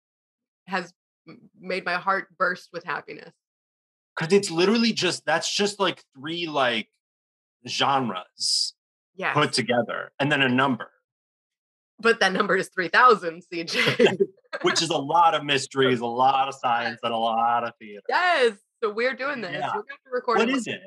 has 0.67 0.93
made 1.59 1.85
my 1.85 1.95
heart 1.95 2.27
burst 2.37 2.69
with 2.71 2.83
happiness. 2.83 3.33
Because 4.15 4.33
it's 4.33 4.51
literally 4.51 4.91
just 4.91 5.25
that's 5.25 5.53
just 5.53 5.79
like 5.79 6.03
three 6.15 6.47
like 6.47 6.89
genres 7.67 8.73
Yes. 9.15 9.33
put 9.33 9.51
together 9.51 10.11
and 10.19 10.31
then 10.31 10.41
a 10.41 10.47
number, 10.47 10.89
but 11.99 12.19
that 12.19 12.33
number 12.33 12.55
is 12.55 12.69
3000, 12.69 13.43
CJ. 13.51 14.19
which 14.61 14.81
is 14.81 14.89
a 14.89 14.97
lot 14.97 15.35
of 15.35 15.43
mysteries, 15.43 15.99
a 15.99 16.05
lot 16.05 16.47
of 16.47 16.55
science, 16.55 16.99
and 17.03 17.13
a 17.13 17.17
lot 17.17 17.63
of 17.63 17.73
theater. 17.79 18.01
yes. 18.09 18.53
So 18.81 18.91
we're 18.91 19.15
doing 19.15 19.41
this. 19.41 19.51
Yeah. 19.51 19.67
We're 19.67 19.83
going 19.83 19.85
to 20.05 20.11
record 20.11 20.37
What 20.39 20.49
is 20.49 20.65
it? 20.67 20.79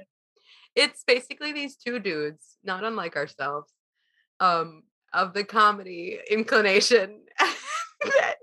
it's 0.74 1.04
basically 1.06 1.52
these 1.52 1.76
two 1.76 1.98
dudes, 1.98 2.56
not 2.64 2.84
unlike 2.84 3.16
ourselves, 3.16 3.70
um, 4.40 4.82
of 5.12 5.34
the 5.34 5.44
comedy 5.44 6.18
inclination 6.30 7.20
that 8.04 8.36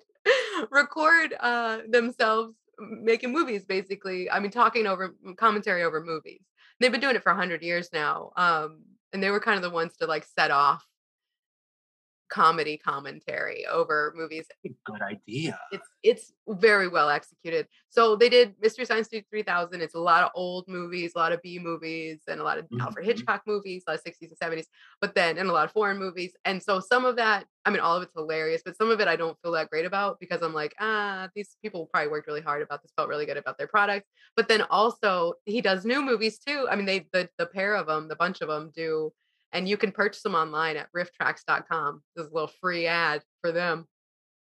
record 0.71 1.33
uh, 1.39 1.79
themselves 1.89 2.55
making 2.79 3.31
movies. 3.31 3.65
Basically, 3.65 4.29
I 4.29 4.39
mean, 4.39 4.51
talking 4.51 4.85
over 4.85 5.15
commentary 5.37 5.83
over 5.83 6.03
movies. 6.03 6.41
They've 6.79 6.91
been 6.91 7.01
doing 7.01 7.15
it 7.15 7.23
for 7.23 7.33
hundred 7.33 7.63
years 7.63 7.89
now, 7.91 8.31
um, 8.37 8.83
and 9.11 9.21
they 9.21 9.31
were 9.31 9.39
kind 9.39 9.57
of 9.57 9.63
the 9.63 9.69
ones 9.69 9.97
to 9.97 10.05
like 10.05 10.25
set 10.25 10.51
off 10.51 10.85
comedy 12.29 12.77
commentary 12.77 13.65
over 13.67 14.13
movies 14.15 14.47
Good 14.85 15.01
idea. 15.01 15.59
it's 15.71 15.87
it's 16.01 16.33
very 16.47 16.87
well 16.87 17.09
executed. 17.09 17.67
So 17.89 18.15
they 18.15 18.27
did 18.29 18.55
Mystery 18.59 18.85
Science 18.85 19.07
Theater 19.07 19.27
3000. 19.29 19.81
It's 19.81 19.93
a 19.93 19.99
lot 19.99 20.23
of 20.23 20.31
old 20.33 20.67
movies, 20.67 21.11
a 21.15 21.19
lot 21.19 21.31
of 21.31 21.41
B 21.43 21.59
movies, 21.59 22.21
and 22.27 22.39
a 22.41 22.43
lot 22.43 22.57
of 22.57 22.67
Alfred 22.79 23.05
Mhm. 23.05 23.07
Hitchcock 23.07 23.43
movies, 23.45 23.83
a 23.85 23.91
lot 23.91 23.95
of 23.99 24.01
60s 24.01 24.29
and 24.31 24.37
70s, 24.37 24.67
but 24.99 25.13
then 25.13 25.37
and 25.37 25.47
a 25.49 25.53
lot 25.53 25.65
of 25.65 25.71
foreign 25.71 25.97
movies. 25.99 26.35
And 26.45 26.61
so 26.63 26.79
some 26.79 27.05
of 27.05 27.15
that, 27.17 27.45
I 27.65 27.69
mean, 27.69 27.81
all 27.81 27.95
of 27.95 28.01
it's 28.03 28.13
hilarious, 28.15 28.63
but 28.65 28.75
some 28.77 28.89
of 28.89 28.99
it 28.99 29.07
I 29.07 29.15
don't 29.15 29.37
feel 29.43 29.51
that 29.51 29.69
great 29.69 29.85
about 29.85 30.19
because 30.19 30.41
I'm 30.41 30.53
like, 30.53 30.73
ah, 30.79 31.29
these 31.35 31.55
people 31.61 31.87
probably 31.93 32.09
worked 32.09 32.27
really 32.27 32.41
hard 32.41 32.63
about 32.63 32.81
this, 32.81 32.91
felt 32.95 33.09
really 33.09 33.27
good 33.27 33.37
about 33.37 33.57
their 33.59 33.67
product. 33.67 34.07
But 34.35 34.47
then 34.47 34.63
also 34.63 35.33
he 35.45 35.61
does 35.61 35.85
new 35.85 36.01
movies 36.01 36.39
too. 36.39 36.67
I 36.71 36.75
mean, 36.75 36.85
they 36.85 37.07
the 37.13 37.29
the 37.37 37.45
pair 37.45 37.75
of 37.75 37.85
them, 37.87 38.07
the 38.07 38.15
bunch 38.15 38.41
of 38.41 38.47
them 38.47 38.71
do. 38.75 39.13
And 39.51 39.67
you 39.67 39.77
can 39.77 39.91
purchase 39.91 40.21
them 40.21 40.35
online 40.35 40.77
at 40.77 40.89
rifftrax.com. 40.93 42.03
There's 42.15 42.29
a 42.29 42.33
little 42.33 42.51
free 42.61 42.85
ad 42.85 43.23
for 43.41 43.51
them 43.51 43.87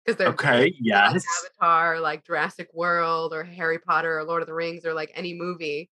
because 0.05 0.19
they're 0.19 0.29
Okay, 0.29 0.61
like 0.65 0.75
yes. 0.81 1.25
Avatar, 1.61 2.01
like 2.01 2.25
Jurassic 2.25 2.69
World 2.75 3.33
or 3.33 3.45
Harry 3.45 3.79
Potter 3.79 4.19
or 4.19 4.25
Lord 4.25 4.43
of 4.43 4.49
the 4.49 4.55
Rings 4.55 4.85
or 4.85 4.95
like 4.95 5.13
any 5.15 5.33
movie. 5.35 5.91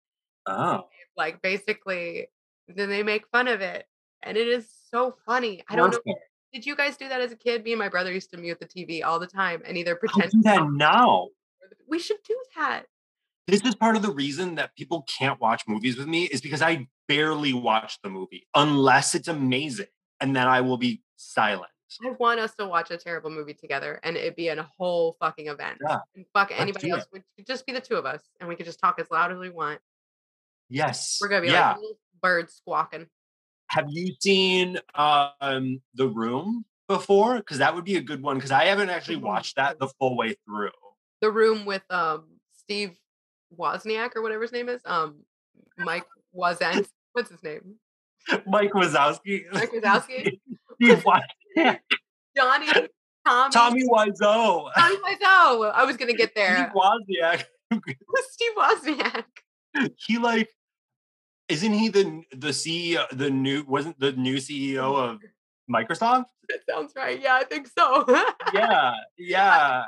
Oh, 0.45 0.87
Like 1.15 1.41
basically, 1.41 2.27
then 2.67 2.89
they 2.89 3.03
make 3.03 3.27
fun 3.31 3.47
of 3.47 3.61
it. 3.61 3.85
And 4.23 4.37
it 4.37 4.47
is 4.47 4.69
so 4.91 5.15
funny. 5.25 5.63
I 5.69 5.75
don't 5.75 5.93
know. 6.05 6.15
Did 6.53 6.65
you 6.65 6.75
guys 6.75 6.97
do 6.97 7.07
that 7.09 7.21
as 7.21 7.31
a 7.31 7.35
kid? 7.35 7.63
Me 7.63 7.73
and 7.73 7.79
my 7.79 7.89
brother 7.89 8.11
used 8.11 8.31
to 8.31 8.37
mute 8.37 8.59
the 8.59 8.65
TV 8.65 9.03
all 9.03 9.19
the 9.19 9.27
time 9.27 9.61
and 9.65 9.77
either 9.77 9.95
I 9.95 9.99
pretend 9.99 10.31
do 10.31 10.41
that 10.43 10.69
now. 10.71 11.27
we 11.87 11.99
should 11.99 12.17
do 12.27 12.37
that. 12.57 12.85
This 13.47 13.61
is 13.61 13.75
part 13.75 13.95
of 13.95 14.01
the 14.01 14.11
reason 14.11 14.55
that 14.55 14.75
people 14.75 15.05
can't 15.17 15.39
watch 15.39 15.63
movies 15.67 15.97
with 15.97 16.07
me 16.07 16.25
is 16.25 16.41
because 16.41 16.61
I 16.61 16.87
barely 17.07 17.53
watch 17.53 17.99
the 18.03 18.09
movie 18.09 18.47
unless 18.55 19.15
it's 19.15 19.27
amazing, 19.27 19.87
and 20.19 20.35
then 20.35 20.47
I 20.47 20.61
will 20.61 20.77
be 20.77 21.01
silent. 21.15 21.71
I 22.05 22.09
want 22.19 22.39
us 22.41 22.53
to 22.55 22.65
watch 22.67 22.91
a 22.91 22.97
terrible 22.97 23.29
movie 23.29 23.53
together 23.53 23.97
and 24.03 24.17
it'd 24.17 24.35
be 24.35 24.49
a 24.49 24.69
whole 24.77 25.15
fucking 25.21 25.47
event. 25.47 25.77
Yeah, 25.81 25.99
And 26.17 26.25
fuck 26.33 26.51
anybody 26.53 26.89
else. 26.89 27.05
We 27.13 27.21
could 27.37 27.47
just 27.47 27.65
be 27.65 27.71
the 27.71 27.79
two 27.79 27.95
of 27.95 28.05
us 28.05 28.21
and 28.41 28.49
we 28.49 28.57
could 28.57 28.65
just 28.65 28.79
talk 28.81 28.99
as 28.99 29.09
loud 29.09 29.31
as 29.31 29.37
we 29.37 29.49
want. 29.49 29.79
Yes. 30.69 31.17
We're 31.21 31.29
gonna 31.29 31.43
be 31.43 31.47
yeah. 31.47 31.69
like 31.69 31.77
little 31.77 31.99
birds 32.21 32.53
squawking. 32.55 33.07
Have 33.69 33.85
you 33.87 34.13
seen 34.19 34.77
um 34.95 35.81
The 35.93 36.09
Room 36.09 36.65
before? 36.89 37.37
Because 37.37 37.59
that 37.59 37.73
would 37.73 37.85
be 37.85 37.95
a 37.95 38.01
good 38.01 38.21
one. 38.21 38.35
Because 38.35 38.51
I 38.51 38.65
haven't 38.65 38.89
actually 38.89 39.17
Mhm. 39.19 39.21
watched 39.21 39.55
that 39.55 39.79
the 39.79 39.87
full 39.99 40.17
way 40.17 40.35
through. 40.45 40.71
the 41.21 41.31
room 41.31 41.65
with 41.65 41.83
um 41.89 42.25
Steve 42.51 42.97
Wozniak 43.57 44.11
or 44.17 44.21
whatever 44.21 44.41
his 44.41 44.51
name 44.51 44.67
is. 44.67 44.81
Um 44.83 45.21
Mike 45.77 46.05
Wazan. 46.33 46.85
What's 47.13 47.31
his 47.31 47.43
name? 47.43 47.75
Mike 48.45 48.71
Wazowski. 48.73 49.45
Mike 49.51 49.71
Wazowski? 49.73 50.39
Johnny 52.35 52.67
Tommy 53.25 53.51
Tommy 53.51 53.83
Wiseau. 53.83 54.69
Tommy 54.77 54.95
Wiseau. 54.97 55.71
I 55.73 55.83
was 55.85 55.97
gonna 55.97 56.13
get 56.13 56.31
Steve 56.31 56.35
there. 56.35 56.73
Wozniak. 56.75 57.43
Steve 58.29 58.51
Wozniak. 58.57 59.25
He 59.95 60.17
like, 60.17 60.49
isn't 61.49 61.73
he 61.73 61.89
the 61.89 62.23
the 62.31 62.49
CEO? 62.49 63.05
The 63.11 63.29
new 63.29 63.63
wasn't 63.67 63.99
the 63.99 64.13
new 64.13 64.37
CEO 64.37 64.95
of 64.95 65.19
Microsoft? 65.69 66.25
That 66.49 66.59
sounds 66.69 66.93
right. 66.95 67.19
Yeah, 67.21 67.35
I 67.35 67.43
think 67.43 67.67
so. 67.67 68.05
Yeah, 68.53 68.93
yeah. 69.17 69.85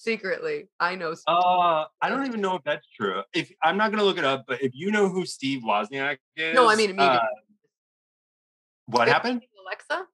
Secretly, 0.00 0.66
I 0.80 0.94
know. 0.94 1.12
Steve. 1.12 1.24
Uh, 1.28 1.84
I 2.00 2.08
don't 2.08 2.24
even 2.24 2.40
know 2.40 2.54
if 2.54 2.64
that's 2.64 2.86
true. 2.88 3.22
If 3.34 3.52
I'm 3.62 3.76
not 3.76 3.90
gonna 3.90 4.02
look 4.02 4.16
it 4.16 4.24
up, 4.24 4.46
but 4.48 4.62
if 4.62 4.72
you 4.74 4.90
know 4.90 5.10
who 5.10 5.26
Steve 5.26 5.60
Wozniak 5.62 6.16
is, 6.36 6.54
no, 6.54 6.70
I 6.70 6.74
mean 6.74 6.88
immediately. 6.88 7.18
uh, 7.18 7.26
what 8.86 9.08
happened? 9.08 9.42
Alexa. 9.62 10.06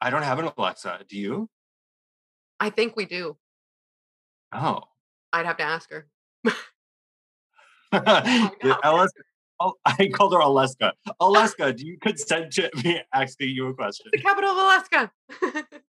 I 0.00 0.10
don't 0.10 0.22
have 0.22 0.38
an 0.38 0.52
Alexa. 0.56 1.00
Do 1.08 1.18
you? 1.18 1.50
I 2.60 2.70
think 2.70 2.94
we 2.94 3.06
do. 3.06 3.36
Oh, 4.52 4.84
I'd 5.32 5.44
have 5.44 5.56
to 5.56 5.64
ask 5.64 5.90
her. 5.90 6.06
Oh, 9.60 9.74
I 9.84 10.08
called 10.14 10.32
her 10.34 10.38
Alaska. 10.38 10.92
Alaska, 11.18 11.72
do 11.72 11.84
you 11.84 11.98
consent 11.98 12.52
to 12.52 12.70
me 12.84 13.00
asking 13.12 13.48
you 13.48 13.66
a 13.66 13.74
question? 13.74 14.06
The 14.12 14.20
capital 14.20 14.50
of 14.50 14.56
Alaska. 14.58 15.10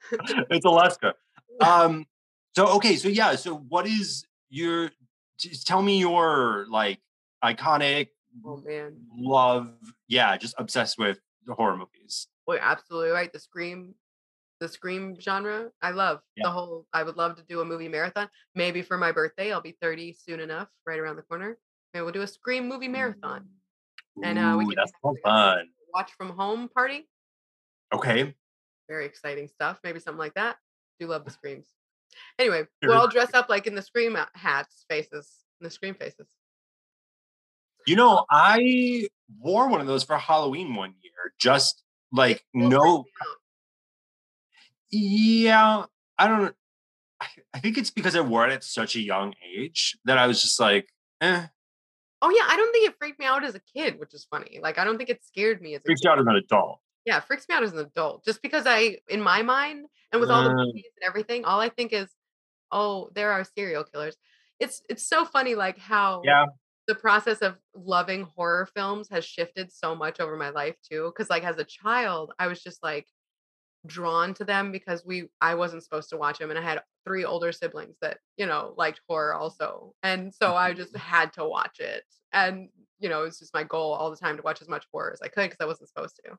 it's 0.50 0.64
Alaska. 0.64 1.14
Um, 1.60 2.06
so 2.54 2.66
okay, 2.76 2.96
so 2.96 3.08
yeah, 3.08 3.34
so 3.36 3.54
what 3.56 3.86
is 3.86 4.24
your 4.50 4.90
just 5.38 5.66
tell 5.66 5.82
me 5.82 5.98
your 5.98 6.66
like 6.70 7.00
iconic 7.44 8.08
oh 8.44 8.56
man. 8.64 8.96
love, 9.16 9.70
yeah, 10.08 10.36
just 10.36 10.54
obsessed 10.58 10.98
with 10.98 11.18
the 11.46 11.54
horror 11.54 11.76
movies. 11.76 12.28
Well, 12.46 12.56
you're 12.56 12.64
absolutely 12.64 13.10
right. 13.10 13.32
The 13.32 13.38
scream, 13.40 13.94
the 14.60 14.68
scream 14.68 15.16
genre, 15.20 15.70
I 15.82 15.90
love 15.90 16.20
Yeah. 16.36 16.44
the 16.44 16.50
whole. 16.50 16.86
I 16.92 17.02
would 17.02 17.16
love 17.16 17.36
to 17.36 17.42
do 17.42 17.60
a 17.60 17.64
movie 17.64 17.88
marathon. 17.88 18.28
Maybe 18.54 18.82
for 18.82 18.96
my 18.96 19.12
birthday, 19.12 19.52
I'll 19.52 19.60
be 19.60 19.76
30 19.82 20.12
soon 20.14 20.40
enough, 20.40 20.68
right 20.86 20.98
around 20.98 21.16
the 21.16 21.22
corner. 21.22 21.58
Maybe 21.92 22.02
we'll 22.04 22.12
do 22.12 22.22
a 22.22 22.26
scream 22.26 22.68
movie 22.68 22.88
marathon. 22.88 23.46
And 24.22 24.38
uh, 24.38 24.54
we 24.58 24.64
can 24.64 24.74
that's 24.76 24.92
so 25.02 25.14
fun. 25.22 25.68
watch 25.92 26.12
from 26.16 26.30
home 26.30 26.68
party. 26.68 27.08
Okay. 27.92 28.34
Very 28.88 29.06
exciting 29.06 29.48
stuff. 29.48 29.78
Maybe 29.82 30.00
something 30.00 30.18
like 30.18 30.34
that. 30.34 30.56
Do 31.00 31.06
love 31.06 31.24
the 31.24 31.30
screams. 31.30 31.66
Anyway, 32.38 32.64
we're 32.82 32.94
all 32.94 33.08
dressed 33.08 33.34
up 33.34 33.48
like 33.48 33.66
in 33.66 33.74
the 33.74 33.82
scream 33.82 34.16
hats, 34.34 34.84
faces, 34.88 35.30
the 35.60 35.70
scream 35.70 35.94
faces. 35.94 36.28
You 37.86 37.96
know, 37.96 38.24
I 38.30 39.08
wore 39.38 39.68
one 39.68 39.80
of 39.80 39.86
those 39.86 40.02
for 40.02 40.16
Halloween 40.16 40.74
one 40.74 40.94
year, 41.02 41.32
just 41.38 41.82
Like 42.12 42.44
no 42.54 43.04
freaks 43.04 43.04
me 43.04 43.12
out. 43.22 43.36
yeah, 44.90 45.84
I 46.18 46.28
don't 46.28 46.54
I, 47.20 47.26
I 47.54 47.60
think 47.60 47.78
it's 47.78 47.90
because 47.90 48.16
I 48.16 48.20
wore 48.20 48.46
it 48.46 48.52
at 48.52 48.64
such 48.64 48.96
a 48.96 49.00
young 49.00 49.34
age 49.56 49.98
that 50.04 50.18
I 50.18 50.26
was 50.26 50.42
just 50.42 50.60
like, 50.60 50.88
eh, 51.20 51.46
Oh 52.22 52.30
yeah, 52.30 52.44
I 52.46 52.56
don't 52.56 52.72
think 52.72 52.88
it 52.88 52.96
freaked 52.98 53.18
me 53.18 53.26
out 53.26 53.44
as 53.44 53.54
a 53.54 53.60
kid, 53.74 54.00
which 54.00 54.14
is 54.14 54.26
funny. 54.30 54.58
Like 54.62 54.78
I 54.78 54.84
don't 54.84 54.96
think 54.96 55.10
it 55.10 55.24
scared 55.24 55.60
me 55.60 55.74
as 55.74 55.80
a 55.80 55.84
freaks 55.84 56.00
kid. 56.00 56.08
out 56.08 56.18
as 56.18 56.26
an 56.26 56.36
adult. 56.36 56.80
Yeah, 57.06 57.20
freaks 57.20 57.48
me 57.48 57.54
out 57.56 57.64
as 57.64 57.72
an 57.72 57.78
adult. 57.80 58.24
Just 58.26 58.42
because 58.42 58.64
I, 58.66 58.98
in 59.08 59.22
my 59.22 59.42
mind, 59.42 59.86
and 60.12 60.20
with 60.20 60.30
all 60.30 60.44
the 60.44 60.50
movies 60.50 60.90
and 61.00 61.08
everything, 61.08 61.44
all 61.46 61.60
I 61.60 61.68
think 61.70 61.92
is, 61.94 62.14
oh, 62.72 63.10
there 63.14 63.32
are 63.32 63.44
serial 63.44 63.84
killers. 63.84 64.16
It's 64.60 64.82
it's 64.90 65.04
so 65.08 65.24
funny, 65.26 65.54
like 65.56 65.78
how 65.78 66.30
Yeah. 66.30 66.46
the 66.88 66.94
process 66.96 67.42
of 67.42 67.58
loving 67.74 68.24
horror 68.24 68.66
films 68.66 69.08
has 69.10 69.24
shifted 69.24 69.72
so 69.72 69.94
much 69.96 70.20
over 70.20 70.36
my 70.36 70.50
life 70.50 70.76
too. 70.82 71.12
Because 71.14 71.30
like 71.30 71.44
as 71.44 71.58
a 71.58 71.64
child, 71.64 72.32
I 72.38 72.48
was 72.48 72.62
just 72.62 72.82
like 72.82 73.08
drawn 73.86 74.34
to 74.34 74.44
them 74.44 74.72
because 74.72 75.04
we 75.04 75.28
I 75.40 75.54
wasn't 75.54 75.82
supposed 75.82 76.10
to 76.10 76.16
watch 76.16 76.38
them, 76.38 76.50
and 76.50 76.58
I 76.58 76.62
had 76.62 76.82
three 77.04 77.24
older 77.24 77.52
siblings 77.52 77.96
that 78.00 78.18
you 78.36 78.46
know 78.46 78.74
liked 78.76 79.00
horror 79.08 79.34
also, 79.34 79.94
and 80.02 80.32
so 80.34 80.54
I 80.54 80.72
just 80.72 80.96
had 80.96 81.32
to 81.34 81.44
watch 81.44 81.80
it, 81.80 82.04
and 82.32 82.68
you 82.98 83.08
know 83.08 83.22
it 83.22 83.26
was 83.26 83.38
just 83.38 83.54
my 83.54 83.64
goal 83.64 83.92
all 83.92 84.10
the 84.10 84.16
time 84.16 84.36
to 84.36 84.42
watch 84.42 84.62
as 84.62 84.68
much 84.68 84.86
horror 84.92 85.12
as 85.12 85.20
I 85.22 85.28
could 85.28 85.50
because 85.50 85.60
I 85.60 85.66
wasn't 85.66 85.88
supposed 85.88 86.20
to, 86.24 86.36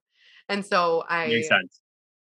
and 0.49 0.65
so 0.65 1.03
I 1.07 1.27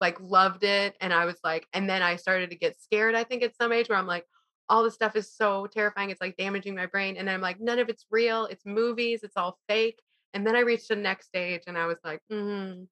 like 0.02 0.20
loved 0.20 0.64
it, 0.64 0.96
and 1.02 1.14
I 1.14 1.26
was 1.26 1.38
like, 1.44 1.68
and 1.74 1.90
then 1.90 2.02
I 2.02 2.16
started 2.16 2.50
to 2.52 2.58
get 2.58 2.80
scared. 2.82 3.16
I 3.16 3.24
think 3.24 3.44
at 3.44 3.58
some 3.58 3.72
age 3.72 3.90
where 3.90 3.98
I'm 3.98 4.08
like. 4.08 4.26
All 4.68 4.84
this 4.84 4.96
stuff 4.96 5.16
is 5.16 5.32
so 5.32 5.68
terrifying. 5.68 6.10
It's 6.10 6.20
like 6.20 6.38
damaging 6.38 6.74
my 6.74 6.88
brain. 6.88 7.18
And 7.18 7.30
I'm 7.30 7.40
like, 7.40 7.60
none 7.60 7.78
of 7.78 7.88
it's 7.88 8.08
real. 8.10 8.48
It's 8.48 8.66
movies. 8.66 9.20
It's 9.22 9.38
all 9.38 9.60
fake. 9.70 10.02
And 10.34 10.46
then 10.46 10.56
I 10.56 10.62
reached 10.62 10.90
the 10.90 10.96
next 10.96 11.28
stage 11.28 11.62
and 11.68 11.78
I 11.78 11.86
was 11.86 12.00
like, 12.04 12.20
mm, 12.32 12.88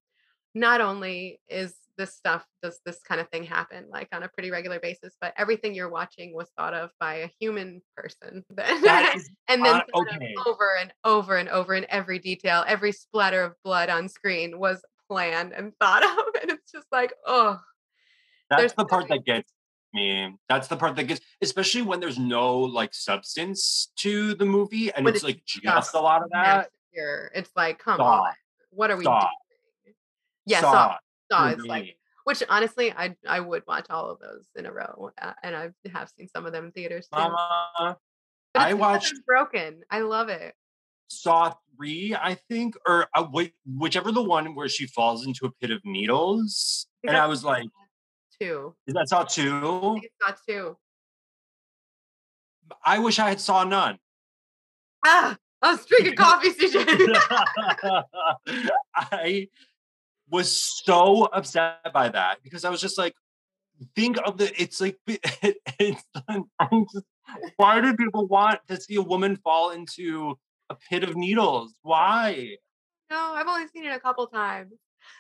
not 0.56 0.82
only 0.82 1.42
is 1.50 1.76
this 1.98 2.16
stuff 2.16 2.46
does 2.62 2.80
this 2.86 3.00
kind 3.08 3.22
of 3.22 3.28
thing 3.30 3.44
happen 3.44 3.86
like 3.90 4.08
on 4.14 4.24
a 4.24 4.28
pretty 4.28 4.52
regular 4.52 4.80
basis 4.80 5.16
but 5.22 5.34
everything 5.38 5.74
you're 5.74 5.90
watching 5.90 6.34
was 6.34 6.50
thought 6.58 6.74
of 6.74 6.90
by 7.00 7.16
a 7.16 7.30
human 7.40 7.82
person 7.96 8.44
and 8.58 9.66
then 9.66 9.82
okay. 9.96 10.36
over 10.46 10.78
and 10.80 10.94
over 11.04 11.38
and 11.38 11.50
over 11.50 11.76
in 11.76 11.86
every 11.90 12.20
detail 12.20 12.64
every 12.68 12.92
splatter 12.92 13.44
of 13.44 13.54
blood 13.64 13.90
on 13.90 14.10
screen 14.10 14.60
was 14.60 14.84
planned 15.10 15.54
and 15.54 15.74
thought 15.80 16.04
of 16.20 16.42
and 16.42 16.52
it's 16.52 16.72
just 16.72 16.88
like 16.92 17.14
oh 17.26 17.60
That's 18.50 18.74
the 18.74 18.86
part 18.86 19.08
that 19.10 19.26
gets 19.26 19.52
me. 19.94 20.36
That's 20.50 20.68
the 20.68 20.76
part 20.76 20.96
that 20.96 21.04
gets, 21.04 21.22
especially 21.42 21.84
when 21.84 22.00
there's 22.00 22.20
no 22.20 22.60
like 22.60 22.94
substance 22.94 23.92
to 23.98 24.34
the 24.36 24.46
movie, 24.46 24.92
and 24.92 25.08
it's 25.08 25.18
it's 25.18 25.24
like 25.24 25.46
just 25.46 25.64
just 25.64 25.94
a 25.94 26.00
lot 26.00 26.24
of 26.24 26.30
that. 26.32 26.70
massacre. 26.96 27.32
it's 27.36 27.52
like 27.56 27.80
come 27.80 27.98
Saw. 27.98 28.22
on 28.24 28.34
what 28.72 28.92
are 28.92 28.98
we 28.98 29.04
Saw. 29.04 29.20
doing 29.20 29.96
yeah 30.46 30.62
Saw, 30.62 30.72
saw, 30.72 30.98
saw 31.34 31.64
like 31.66 31.98
which 32.26 32.42
honestly 32.50 32.92
I 32.92 33.16
I 33.28 33.40
would 33.40 33.64
watch 33.68 33.86
all 33.90 34.10
of 34.10 34.20
those 34.20 34.46
in 34.56 34.66
a 34.66 34.72
row 34.72 35.12
uh, 35.22 35.34
and 35.44 35.56
I 35.56 35.70
have 35.92 36.10
seen 36.10 36.28
some 36.30 36.46
of 36.46 36.54
them 36.54 36.66
in 36.66 36.72
theaters 36.72 37.08
too. 37.12 37.20
Mama, 37.20 37.98
I 38.56 38.74
watched- 38.74 39.14
broken. 39.26 39.82
I 39.90 40.00
love 40.02 40.30
it. 40.30 40.54
Saw 41.10 41.54
three, 41.76 42.16
I 42.16 42.36
think, 42.50 42.76
or 42.88 43.08
uh, 43.16 43.26
wait, 43.32 43.54
whichever 43.68 44.12
the 44.12 44.24
one 44.24 44.56
where 44.56 44.70
she 44.70 44.88
falls 44.88 45.28
into 45.28 45.46
a 45.46 45.52
pit 45.62 45.70
of 45.70 45.80
needles, 45.86 46.88
and 47.06 47.16
I 47.16 47.28
was 47.28 47.44
like, 47.44 47.68
Two. 48.42 48.74
"Is 48.88 48.94
that 48.96 49.10
Saw 49.10 49.24
two? 49.24 49.60
think 49.94 50.10
it's 50.20 50.42
two. 50.48 50.76
I 52.84 52.98
wish 53.00 53.20
I 53.20 53.30
had 53.30 53.40
Saw 53.40 53.64
none. 53.64 54.00
Ah, 55.06 55.38
I 55.62 55.72
was 55.74 55.86
drinking 55.86 56.16
coffee, 56.16 56.50
CJ. 56.52 57.16
I 58.96 59.48
was 60.34 60.82
so 60.84 61.26
upset 61.26 61.94
by 61.94 62.10
that 62.10 62.40
because 62.44 62.66
I 62.66 62.72
was 62.72 62.82
just 62.82 62.98
like, 62.98 63.14
think 63.96 64.18
of 64.26 64.38
the. 64.38 64.52
It's 64.62 64.82
like 64.82 64.98
it's. 65.08 66.04
I'm 66.28 66.86
just, 66.92 67.06
why 67.58 67.80
do 67.80 67.96
people 67.96 68.28
want 68.28 68.60
to 68.68 68.82
see 68.82 68.96
a 68.96 69.02
woman 69.02 69.38
fall 69.38 69.70
into 69.70 70.38
a 70.70 70.76
pit 70.90 71.04
of 71.04 71.16
needles? 71.16 71.76
Why? 71.84 72.58
no, 73.12 73.34
I've 73.36 73.48
only 73.48 73.68
seen 73.68 73.86
it 73.86 73.96
a 73.96 74.00
couple 74.00 74.26
times. 74.28 74.74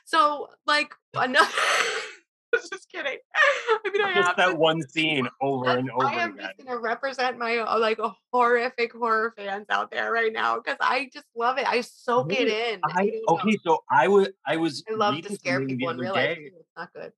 So, 0.06 0.50
like, 0.66 0.94
another. 1.14 1.48
I 2.54 2.58
was 2.58 2.70
just 2.74 2.90
kidding. 2.92 3.18
I 3.36 3.80
mean, 3.92 4.02
I 4.02 4.14
Just 4.14 4.28
have 4.28 4.38
that 4.38 4.50
to- 4.52 4.56
one 4.56 4.82
scene 4.84 5.28
over 5.42 5.70
and 5.78 5.90
over 5.92 6.06
I 6.06 6.14
am 6.14 6.34
again. 6.34 6.52
just 6.58 6.68
gonna 6.68 6.80
represent 6.80 7.38
my 7.38 7.58
uh, 7.58 7.80
like 7.80 8.00
horrific 8.32 8.94
horror 8.94 9.34
fans 9.36 9.66
out 9.70 9.92
there 9.92 10.12
right 10.12 10.32
now 10.32 10.58
because 10.60 10.78
I 10.82 11.10
just 11.14 11.26
love 11.36 11.58
it. 11.58 11.68
I 11.68 11.82
soak 11.82 12.32
it 12.34 12.48
in. 12.48 12.80
I 12.84 13.06
know. 13.06 13.36
okay, 13.38 13.58
so 13.66 13.84
I 13.90 14.08
was 14.08 14.30
I 14.46 14.58
was 14.58 14.84
I 14.90 14.94
love 14.96 15.22
to 15.22 15.36
scare 15.36 15.66
people 15.66 15.90
in 15.90 15.98
real 15.98 16.14
life. 16.14 16.38
It's 16.40 16.70
not 16.78 16.94
good. 16.94 17.12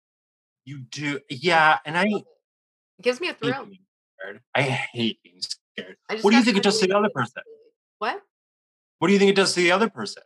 You 0.65 0.79
do, 0.79 1.19
yeah, 1.29 1.77
and 1.85 1.97
I 1.97 2.05
it. 2.05 2.23
It 2.97 3.01
gives 3.03 3.19
me 3.21 3.29
a 3.29 3.33
thrill. 3.33 3.67
I 4.55 4.61
hate 4.63 5.19
being 5.23 5.41
scared. 5.41 5.97
What 6.21 6.31
do 6.31 6.37
you 6.37 6.43
think 6.43 6.57
it 6.57 6.63
does 6.63 6.79
to 6.79 6.87
the 6.87 6.97
other 6.97 7.09
person? 7.13 7.43
What? 7.99 8.21
What 8.99 9.07
do 9.09 9.13
you 9.13 9.19
think 9.19 9.29
it 9.31 9.35
does 9.35 9.53
to 9.53 9.59
the 9.59 9.71
other 9.71 9.89
person? 9.89 10.23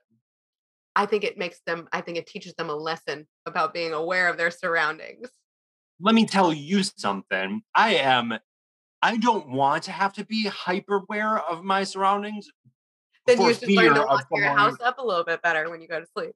I 0.99 1.05
think 1.05 1.23
it 1.23 1.37
makes 1.37 1.61
them. 1.65 1.87
I 1.93 2.01
think 2.01 2.17
it 2.17 2.27
teaches 2.27 2.53
them 2.55 2.69
a 2.69 2.75
lesson 2.75 3.25
about 3.45 3.73
being 3.73 3.93
aware 3.93 4.27
of 4.27 4.35
their 4.35 4.51
surroundings. 4.51 5.29
Let 6.01 6.13
me 6.13 6.25
tell 6.25 6.51
you 6.51 6.83
something. 6.83 7.61
I 7.73 7.95
am. 7.95 8.37
I 9.01 9.15
don't 9.15 9.47
want 9.49 9.83
to 9.83 9.93
have 9.93 10.11
to 10.13 10.25
be 10.25 10.47
hyper 10.47 10.97
aware 10.97 11.37
of 11.39 11.63
my 11.63 11.85
surroundings. 11.85 12.49
Then 13.25 13.39
you 13.39 13.53
should 13.53 13.71
learn 13.71 13.93
to 13.93 14.01
lock 14.01 14.27
your 14.29 14.43
someone- 14.47 14.57
house 14.57 14.77
up 14.83 14.97
a 14.99 15.05
little 15.05 15.23
bit 15.23 15.41
better 15.41 15.69
when 15.69 15.81
you 15.81 15.87
go 15.87 16.01
to 16.01 16.05
sleep. 16.17 16.31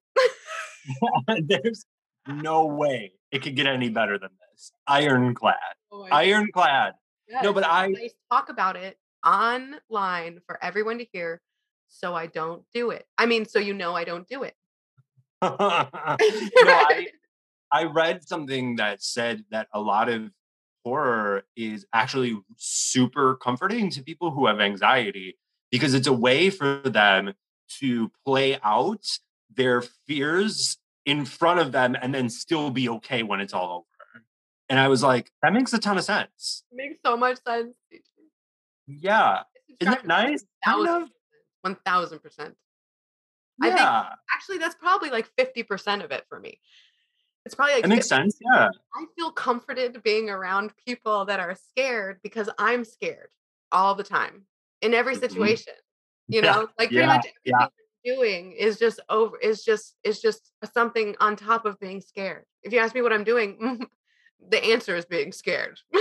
There's 1.61 1.85
no 2.25 2.65
way 2.65 3.11
it 3.33 3.41
could 3.41 3.57
get 3.57 3.67
any 3.67 3.89
better 3.89 4.17
than 4.17 4.29
this. 4.53 4.71
Ironclad. 4.87 5.55
Oh 5.95 6.07
Ironclad. 6.11 6.93
God, 7.31 7.43
no, 7.43 7.51
but 7.53 7.65
I- 7.65 7.93
I 7.97 8.09
talk 8.31 8.47
about 8.49 8.77
it 8.77 8.97
online 9.25 10.39
for 10.47 10.57
everyone 10.63 10.97
to 10.99 11.05
hear, 11.11 11.39
so 11.93 12.15
I 12.15 12.25
don't 12.25 12.63
do 12.73 12.89
it. 12.89 13.05
I 13.17 13.25
mean, 13.25 13.45
so 13.45 13.59
you 13.59 13.73
know 13.73 13.95
I 13.95 14.03
don't 14.03 14.27
do 14.27 14.43
it. 14.43 14.55
no, 15.41 15.55
I 15.59 17.07
I 17.71 17.85
read 17.85 18.27
something 18.27 18.75
that 18.77 19.01
said 19.01 19.45
that 19.51 19.67
a 19.73 19.79
lot 19.79 20.09
of 20.09 20.29
horror 20.85 21.43
is 21.55 21.85
actually 21.93 22.37
super 22.57 23.35
comforting 23.35 23.89
to 23.91 24.03
people 24.03 24.31
who 24.31 24.47
have 24.47 24.59
anxiety 24.59 25.37
because 25.71 25.93
it's 25.93 26.07
a 26.07 26.13
way 26.13 26.49
for 26.49 26.81
them 26.85 27.33
to 27.79 28.11
play 28.25 28.59
out 28.63 29.05
their 29.55 29.81
fears 29.81 30.77
in 31.05 31.25
front 31.25 31.59
of 31.59 31.71
them 31.71 31.95
and 31.99 32.13
then 32.13 32.29
still 32.29 32.69
be 32.69 32.87
okay 32.89 33.23
when 33.23 33.39
it's 33.39 33.53
all 33.53 33.71
over. 33.71 34.23
And 34.69 34.79
I 34.79 34.87
was 34.87 35.03
like, 35.03 35.31
that 35.41 35.53
makes 35.53 35.73
a 35.73 35.79
ton 35.79 35.97
of 35.97 36.03
sense. 36.03 36.63
makes 36.71 36.99
so 37.05 37.17
much 37.17 37.37
sense. 37.45 37.73
Yeah. 38.87 39.43
Isn't 39.79 39.93
that 39.93 40.07
nice? 40.07 40.43
Kind 40.63 40.87
of. 40.87 41.09
One 41.63 41.75
thousand 41.85 42.19
percent. 42.19 42.55
I 43.61 43.69
think- 43.69 43.79
Yeah. 43.79 44.09
Actually, 44.35 44.57
that's 44.57 44.75
probably 44.75 45.09
like 45.09 45.31
fifty 45.37 45.63
percent 45.63 46.01
of 46.01 46.11
it 46.11 46.25
for 46.27 46.39
me. 46.39 46.59
It's 47.45 47.55
probably 47.55 47.75
like 47.75 47.85
It 47.85 47.87
makes 47.87 48.07
50 48.09 48.23
sense. 48.31 48.37
Yeah. 48.41 48.69
I 48.95 49.05
feel 49.17 49.31
comforted 49.31 50.01
being 50.03 50.29
around 50.29 50.71
people 50.85 51.25
that 51.25 51.39
are 51.39 51.55
scared 51.55 52.19
because 52.21 52.49
I'm 52.57 52.83
scared 52.85 53.29
all 53.71 53.95
the 53.95 54.03
time 54.03 54.45
in 54.81 54.93
every 54.93 55.15
Mhm. 55.15 55.19
situation. 55.21 55.73
You 56.27 56.41
Yeah, 56.41 56.51
know, 56.53 56.59
like 56.77 56.89
pretty 56.89 56.95
yeah, 56.95 57.05
much 57.07 57.17
everything 57.19 57.33
yeah. 57.45 57.57
I'm 57.61 57.69
doing 58.03 58.51
is 58.53 58.77
just 58.77 58.99
over 59.09 59.37
is 59.39 59.63
just 59.63 59.95
is 60.03 60.21
just 60.21 60.51
something 60.73 61.15
on 61.21 61.35
top 61.37 61.65
of 61.65 61.79
being 61.79 62.01
scared. 62.01 62.45
If 62.61 62.73
you 62.73 62.79
ask 62.79 62.93
me 62.93 63.01
what 63.01 63.13
I'm 63.13 63.23
doing, 63.25 63.57
the 64.49 64.63
answer 64.63 64.95
is 64.97 65.05
being 65.05 65.31
scared. 65.31 65.79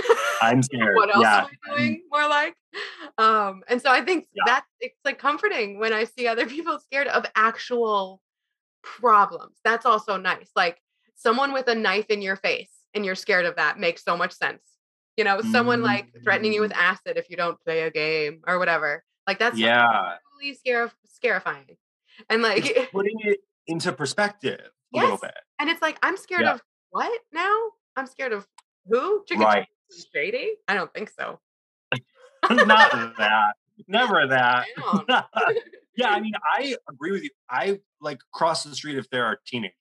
I'm 0.43 0.61
scared. 0.69 0.95
what 0.95 1.13
else 1.13 1.23
yeah. 1.23 1.39
am 1.45 1.47
I 1.73 1.77
doing? 1.77 2.03
More 2.11 2.27
like, 2.27 2.55
um, 3.17 3.63
and 3.67 3.81
so 3.81 3.89
I 3.91 4.01
think 4.01 4.27
Yeah. 4.33 4.43
that 4.47 4.65
it's 4.79 4.99
like 5.05 5.19
comforting 5.19 5.79
when 5.79 5.93
I 5.93 6.03
see 6.05 6.27
other 6.27 6.45
people 6.45 6.79
scared 6.79 7.07
of 7.07 7.25
actual 7.35 8.21
problems. 8.81 9.57
That's 9.63 9.85
also 9.85 10.17
nice. 10.17 10.49
Like 10.55 10.79
someone 11.15 11.53
with 11.53 11.67
a 11.67 11.75
knife 11.75 12.07
in 12.09 12.21
your 12.21 12.35
face 12.35 12.71
and 12.93 13.05
you're 13.05 13.15
scared 13.15 13.45
of 13.45 13.55
that 13.55 13.79
makes 13.79 14.03
so 14.03 14.17
much 14.17 14.33
sense. 14.33 14.61
You 15.17 15.23
know, 15.23 15.41
someone 15.41 15.83
like 15.83 16.07
threatening 16.23 16.53
you 16.53 16.61
with 16.61 16.73
acid 16.73 17.17
if 17.17 17.29
you 17.29 17.37
don't 17.37 17.59
play 17.63 17.81
a 17.83 17.91
game 17.91 18.41
or 18.47 18.57
whatever. 18.59 19.03
Like 19.27 19.39
that's 19.39 19.57
Yeah. 19.57 19.85
totally 20.33 20.55
scare 20.55 20.91
scarifying. 21.05 21.77
And 22.29 22.41
like 22.41 22.65
It's 22.65 22.91
putting 22.91 23.17
it 23.21 23.39
into 23.67 23.91
perspective 23.93 24.59
a 24.93 24.97
little 24.99 25.17
bit. 25.17 25.33
and 25.59 25.69
it's 25.69 25.81
like 25.81 25.97
I'm 26.03 26.17
scared 26.17 26.41
Yeah. 26.41 26.55
of 26.55 26.61
what 26.89 27.21
now? 27.31 27.55
I'm 27.95 28.07
scared 28.07 28.33
of 28.33 28.47
who? 28.87 29.23
Chicken 29.27 29.43
Right. 29.43 29.57
And 29.59 29.67
Shady? 30.13 30.53
I 30.67 30.73
don't 30.75 30.93
think 30.93 31.09
so. 31.17 31.39
Not 32.49 33.15
that. 33.17 33.53
Never 33.87 34.27
that. 34.27 34.65
Yeah, 35.95 36.09
I 36.09 36.21
mean, 36.21 36.33
I 36.57 36.75
agree 36.89 37.11
with 37.11 37.21
you. 37.23 37.29
I 37.51 37.79
like 38.01 38.17
cross 38.33 38.63
the 38.63 38.73
street 38.73 38.97
if 38.97 39.07
there 39.11 39.25
are 39.25 39.37
teenagers. 39.45 39.75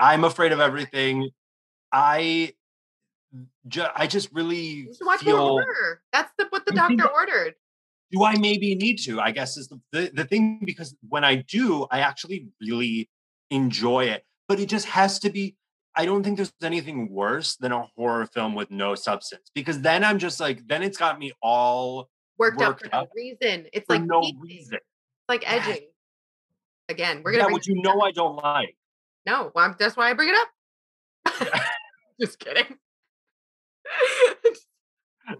I'm 0.00 0.24
afraid 0.24 0.50
of 0.50 0.58
everything. 0.58 1.30
I 1.92 2.54
ju- 3.68 3.86
I 3.94 4.08
just 4.08 4.32
really 4.32 4.58
You 4.58 4.92
watch 5.02 5.20
feel. 5.20 5.60
That's 6.12 6.32
the 6.36 6.46
what 6.50 6.66
the 6.66 6.72
doctor 6.72 7.06
ordered. 7.08 7.54
do 8.10 8.24
I 8.24 8.36
maybe 8.38 8.74
need 8.74 8.96
to? 9.04 9.20
I 9.20 9.30
guess 9.30 9.56
is 9.56 9.68
the, 9.68 9.80
the 9.92 10.10
the 10.12 10.24
thing 10.24 10.62
because 10.64 10.96
when 11.08 11.22
I 11.22 11.36
do, 11.36 11.86
I 11.92 12.00
actually 12.00 12.48
really 12.60 13.08
enjoy 13.50 14.06
it. 14.06 14.24
but 14.48 14.58
it 14.58 14.68
just 14.68 14.86
has 14.86 15.20
to 15.20 15.30
be. 15.30 15.54
I 15.94 16.06
don't 16.06 16.22
think 16.22 16.36
there's 16.36 16.52
anything 16.62 17.10
worse 17.10 17.56
than 17.56 17.72
a 17.72 17.82
horror 17.96 18.26
film 18.26 18.54
with 18.54 18.70
no 18.70 18.94
substance 18.94 19.50
because 19.54 19.80
then 19.80 20.04
I'm 20.04 20.18
just 20.18 20.40
like, 20.40 20.66
then 20.66 20.82
it's 20.82 20.96
got 20.96 21.18
me 21.18 21.32
all 21.42 22.08
Worked, 22.38 22.62
up 22.62 22.68
Worked 22.68 22.80
for 22.82 22.88
no 22.92 23.06
reason. 23.14 23.66
It's 23.72 23.86
for 23.86 23.96
like 23.98 24.02
no 24.02 24.22
reason. 24.40 24.76
It's 24.76 25.28
like 25.28 25.44
edging. 25.46 25.86
Again, 26.88 27.22
we're 27.24 27.32
gonna 27.32 27.44
bring 27.44 27.54
which 27.54 27.68
you 27.68 27.80
know 27.82 28.00
I 28.00 28.10
don't 28.10 28.36
like. 28.36 28.76
no. 29.26 29.52
Well, 29.54 29.74
that's 29.78 29.96
why 29.96 30.10
I 30.10 30.14
bring 30.14 30.30
it 30.30 30.34
up. 30.34 31.62
Just 32.20 32.38
kidding. 32.38 32.64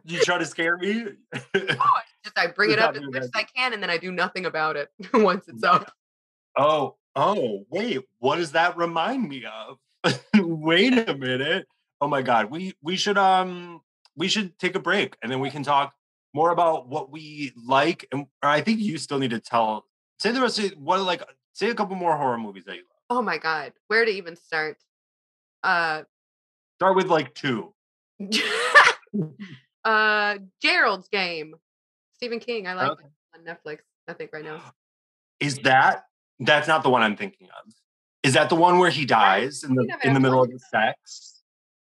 You 0.05 0.21
try 0.21 0.39
to 0.39 0.47
scare 0.47 0.77
me. 0.79 1.07
Just 1.55 2.39
I 2.39 2.47
bring 2.47 2.71
it 2.71 2.79
up 2.79 2.95
as 2.95 3.03
much 3.03 3.23
as. 3.23 3.31
I 3.35 3.43
can, 3.43 3.73
and 3.73 3.83
then 3.83 3.91
I 3.91 3.99
do 3.99 4.13
nothing 4.13 4.47
about 4.47 4.77
it 4.77 4.91
once 5.13 5.49
it's 5.49 5.65
up. 5.65 5.93
oh, 6.57 6.97
oh, 7.17 7.65
wait. 7.69 8.01
What 8.21 8.37
does 8.37 8.53
that 8.53 8.77
remind 8.77 9.29
me 9.29 9.45
of? 9.45 9.79
wait 10.37 11.09
a 11.09 11.15
minute. 11.17 11.67
Oh 12.01 12.09
my 12.09 12.23
god. 12.23 12.51
We 12.51 12.75
we 12.83 12.97
should 12.97 13.19
um 13.19 13.81
we 14.17 14.29
should 14.29 14.59
take 14.59 14.75
a 14.75 14.81
break 14.81 15.17
and 15.23 15.31
then 15.31 15.41
we 15.41 15.51
can 15.51 15.63
talk 15.63 15.95
more 16.35 16.51
about 16.51 16.89
what 16.89 17.11
we 17.11 17.53
like 17.67 18.07
and 18.13 18.27
I 18.43 18.61
think 18.61 18.81
you 18.81 18.99
still 18.99 19.19
need 19.19 19.31
to 19.31 19.41
tell 19.41 19.87
say 20.19 20.33
the 20.33 20.41
rest 20.41 20.59
of 20.59 20.73
what 20.73 21.01
like 21.03 21.23
say 21.53 21.71
a 21.71 21.75
couple 21.75 21.97
more 21.97 22.17
horror 22.17 22.39
movies 22.39 22.65
that 22.65 22.77
you 22.77 22.83
love. 22.83 23.19
Oh 23.19 23.23
my 23.23 23.39
god, 23.39 23.73
where 23.89 24.05
to 24.05 24.11
even 24.11 24.37
start? 24.37 24.79
Uh, 25.63 26.03
Start 26.79 26.97
with 26.97 27.07
like 27.07 27.35
two. 27.35 27.73
uh, 29.85 30.39
Gerald's 30.61 31.09
Game, 31.09 31.55
Stephen 32.15 32.41
King. 32.41 32.67
I 32.67 32.75
like 32.75 32.93
Okay. 32.93 33.05
it 33.05 33.39
on 33.39 33.45
Netflix. 33.45 33.81
I 34.09 34.15
think 34.15 34.33
right 34.33 34.45
now. 34.45 34.61
Is 35.41 35.59
that 35.59 36.05
that's 36.41 36.69
not 36.69 36.83
the 36.83 36.91
one 36.91 37.03
I'm 37.03 37.17
thinking 37.17 37.49
of. 37.49 37.73
Is 38.23 38.35
that 38.35 38.49
the 38.49 38.55
one 38.55 38.79
where 38.79 38.91
he 38.91 39.05
dies 39.05 39.65
in 39.65 39.75
the 39.75 39.83
thinking 39.83 39.95
of 39.95 40.01
it, 40.05 40.09
in 40.09 40.15
the 40.15 40.21
middle 40.21 40.43
of 40.43 40.51
the 40.51 40.59
sex? 40.59 41.43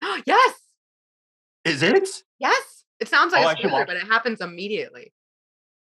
yes, 0.27 0.55
Is 1.64 1.83
it? 1.83 2.09
yes. 2.38 2.85
It 3.01 3.09
sounds 3.09 3.33
like 3.33 3.47
Oh, 3.47 3.51
a 3.51 3.57
spoiler, 3.69 3.87
but 3.87 3.97
it 3.97 4.03
happens 4.05 4.41
immediately. 4.41 5.12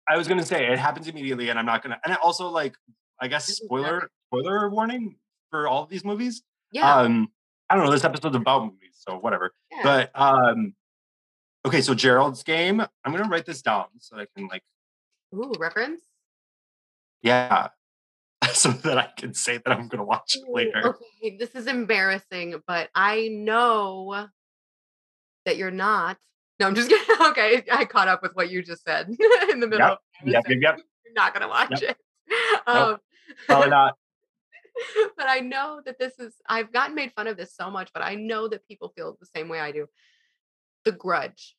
I 0.08 0.16
was 0.18 0.28
gonna 0.28 0.46
say 0.46 0.72
it 0.72 0.78
happens 0.80 1.08
immediately, 1.08 1.50
and 1.50 1.58
I'm 1.60 1.66
not 1.66 1.82
gonna. 1.84 2.00
And 2.06 2.16
also 2.18 2.50
like, 2.50 2.76
I 3.20 3.28
guess 3.28 3.48
spoiler 3.48 4.10
spoiler 4.28 4.70
warning 4.70 5.18
for 5.50 5.68
all 5.68 5.84
of 5.84 5.90
these 5.90 6.06
movies. 6.06 6.44
Yeah, 6.72 6.96
Um, 7.00 7.32
I 7.70 7.76
don't 7.76 7.84
know. 7.86 7.92
This 7.92 8.04
episode's 8.04 8.36
about 8.36 8.64
movies, 8.66 8.94
so 8.94 9.18
whatever. 9.18 9.54
yeah. 9.72 9.82
But 9.84 10.12
um, 10.20 10.74
okay. 11.66 11.82
So 11.82 11.94
Gerald's 11.96 12.44
game. 12.44 12.80
I'm 12.80 13.12
gonna 13.12 13.28
write 13.28 13.46
this 13.46 13.62
down 13.64 13.86
so 14.00 14.18
I 14.18 14.26
can 14.36 14.48
like, 14.48 14.64
Ooh, 15.36 15.52
reference. 15.60 16.02
yeah, 17.24 17.70
so 18.54 18.70
that 18.84 18.98
I 18.98 19.10
can 19.18 19.34
say 19.34 19.58
that 19.58 19.72
I'm 19.72 19.88
gonna 19.88 20.04
watch 20.04 20.36
it 20.36 20.44
later. 20.50 20.96
Okay, 21.22 21.38
this 21.38 21.56
is 21.56 21.68
embarrassing, 21.68 22.62
but 22.68 22.90
I 22.96 23.28
know 23.30 24.28
that 25.46 25.58
you're 25.58 25.72
not. 25.72 26.18
No, 26.60 26.68
I'm 26.68 26.76
just 26.76 26.90
kidding. 26.90 27.28
Okay, 27.28 27.64
I 27.72 27.86
caught 27.86 28.08
up 28.08 28.22
with 28.22 28.36
what 28.36 28.50
you 28.50 28.62
just 28.64 28.84
said 28.84 29.08
in 29.50 29.60
the 29.60 29.68
middle. 29.68 29.88
Yep, 29.88 30.00
of 30.22 30.28
Yep, 30.28 30.44
yep, 30.50 30.58
yep. 30.62 30.80
You're 31.06 31.14
not 31.16 31.34
gonna 31.34 31.48
watch 31.48 31.82
it. 31.82 31.98
Nope. 32.68 32.68
Um, 32.68 32.98
Probably 33.48 33.70
not. 33.70 33.96
but 35.18 35.28
I 35.28 35.40
know 35.40 35.82
that 35.86 35.98
this 36.00 36.20
is. 36.20 36.36
I've 36.48 36.72
gotten 36.72 36.96
made 36.96 37.12
fun 37.14 37.28
of 37.28 37.38
this 37.38 37.56
so 37.56 37.72
much, 37.72 37.90
but 37.94 38.04
I 38.04 38.16
know 38.16 38.48
that 38.48 38.68
people 38.68 38.94
feel 38.96 39.18
the 39.20 39.28
same 39.36 39.50
way 39.50 39.60
I 39.60 39.72
do. 39.72 39.88
The 40.86 40.92
Grudge. 40.92 41.56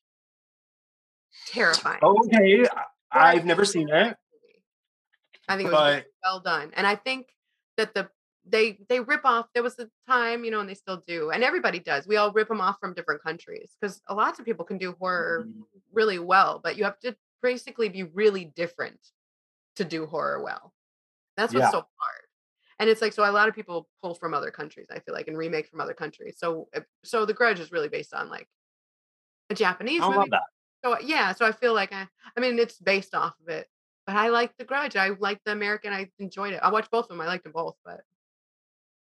Terrifying. 1.47 1.99
Okay, 2.03 2.65
I've 3.11 3.45
never 3.45 3.65
seen 3.65 3.89
it. 3.89 4.15
I 5.51 5.57
think 5.57 5.69
it 5.69 5.71
was 5.73 5.79
but 5.79 6.05
well 6.23 6.39
done, 6.39 6.71
and 6.73 6.85
I 6.87 6.95
think 6.95 7.27
that 7.77 7.93
the 7.93 8.09
they 8.45 8.79
they 8.89 8.99
rip 8.99 9.21
off. 9.25 9.47
There 9.53 9.63
was 9.63 9.77
a 9.79 9.87
time, 10.07 10.43
you 10.43 10.51
know, 10.51 10.59
and 10.59 10.69
they 10.69 10.73
still 10.73 11.03
do, 11.05 11.29
and 11.31 11.43
everybody 11.43 11.79
does. 11.79 12.07
We 12.07 12.17
all 12.17 12.31
rip 12.31 12.47
them 12.47 12.61
off 12.61 12.77
from 12.79 12.93
different 12.93 13.21
countries 13.21 13.75
because 13.79 14.01
a 14.07 14.15
lot 14.15 14.39
of 14.39 14.45
people 14.45 14.65
can 14.65 14.77
do 14.77 14.95
horror 14.99 15.45
Mm. 15.47 15.63
really 15.91 16.19
well, 16.19 16.59
but 16.63 16.75
you 16.77 16.83
have 16.85 16.99
to 17.01 17.15
basically 17.43 17.89
be 17.89 18.03
really 18.03 18.45
different 18.45 18.99
to 19.75 19.83
do 19.85 20.05
horror 20.05 20.41
well. 20.43 20.73
That's 21.37 21.53
what's 21.53 21.65
Yeah. 21.65 21.71
so 21.71 21.77
hard. 21.97 22.25
And 22.79 22.89
it's 22.89 23.01
like 23.01 23.13
so 23.13 23.23
a 23.23 23.31
lot 23.31 23.47
of 23.47 23.53
people 23.55 23.87
pull 24.01 24.15
from 24.15 24.33
other 24.33 24.49
countries, 24.51 24.87
I 24.91 24.99
feel 24.99 25.13
like, 25.13 25.27
and 25.27 25.37
remake 25.37 25.67
from 25.67 25.81
other 25.81 25.93
countries. 25.93 26.37
So 26.39 26.67
uh, 26.75 26.81
so 27.03 27.25
the 27.25 27.33
grudge 27.33 27.59
is 27.59 27.71
really 27.71 27.89
based 27.89 28.13
on 28.13 28.27
like 28.29 28.47
a 29.49 29.55
Japanese 29.55 30.01
I 30.01 30.07
movie. 30.07 30.17
love 30.17 30.29
that. 30.31 30.43
So 30.83 30.99
yeah, 30.99 31.33
so 31.33 31.45
I 31.45 31.51
feel 31.51 31.75
like 31.75 31.93
I, 31.93 32.07
I 32.35 32.39
mean 32.39 32.57
it's 32.57 32.79
based 32.79 33.13
off 33.13 33.35
of 33.39 33.49
it. 33.49 33.67
But 34.11 34.17
I 34.17 34.27
like 34.27 34.51
the 34.57 34.65
grudge. 34.65 34.97
I 34.97 35.11
like 35.19 35.39
the 35.45 35.53
American. 35.53 35.93
I 35.93 36.09
enjoyed 36.19 36.51
it. 36.53 36.59
I 36.61 36.69
watched 36.69 36.91
both 36.91 37.05
of 37.05 37.09
them. 37.09 37.21
I 37.21 37.27
liked 37.27 37.45
them 37.45 37.53
both, 37.53 37.75
but 37.85 38.01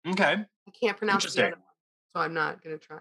Okay, 0.07 0.33
I 0.33 0.71
can't 0.79 0.95
pronounce 0.97 1.33
the 1.33 1.41
other 1.47 1.51
one. 1.55 1.61
So 2.15 2.21
I'm 2.21 2.33
not 2.35 2.63
gonna 2.63 2.77
try. 2.77 2.99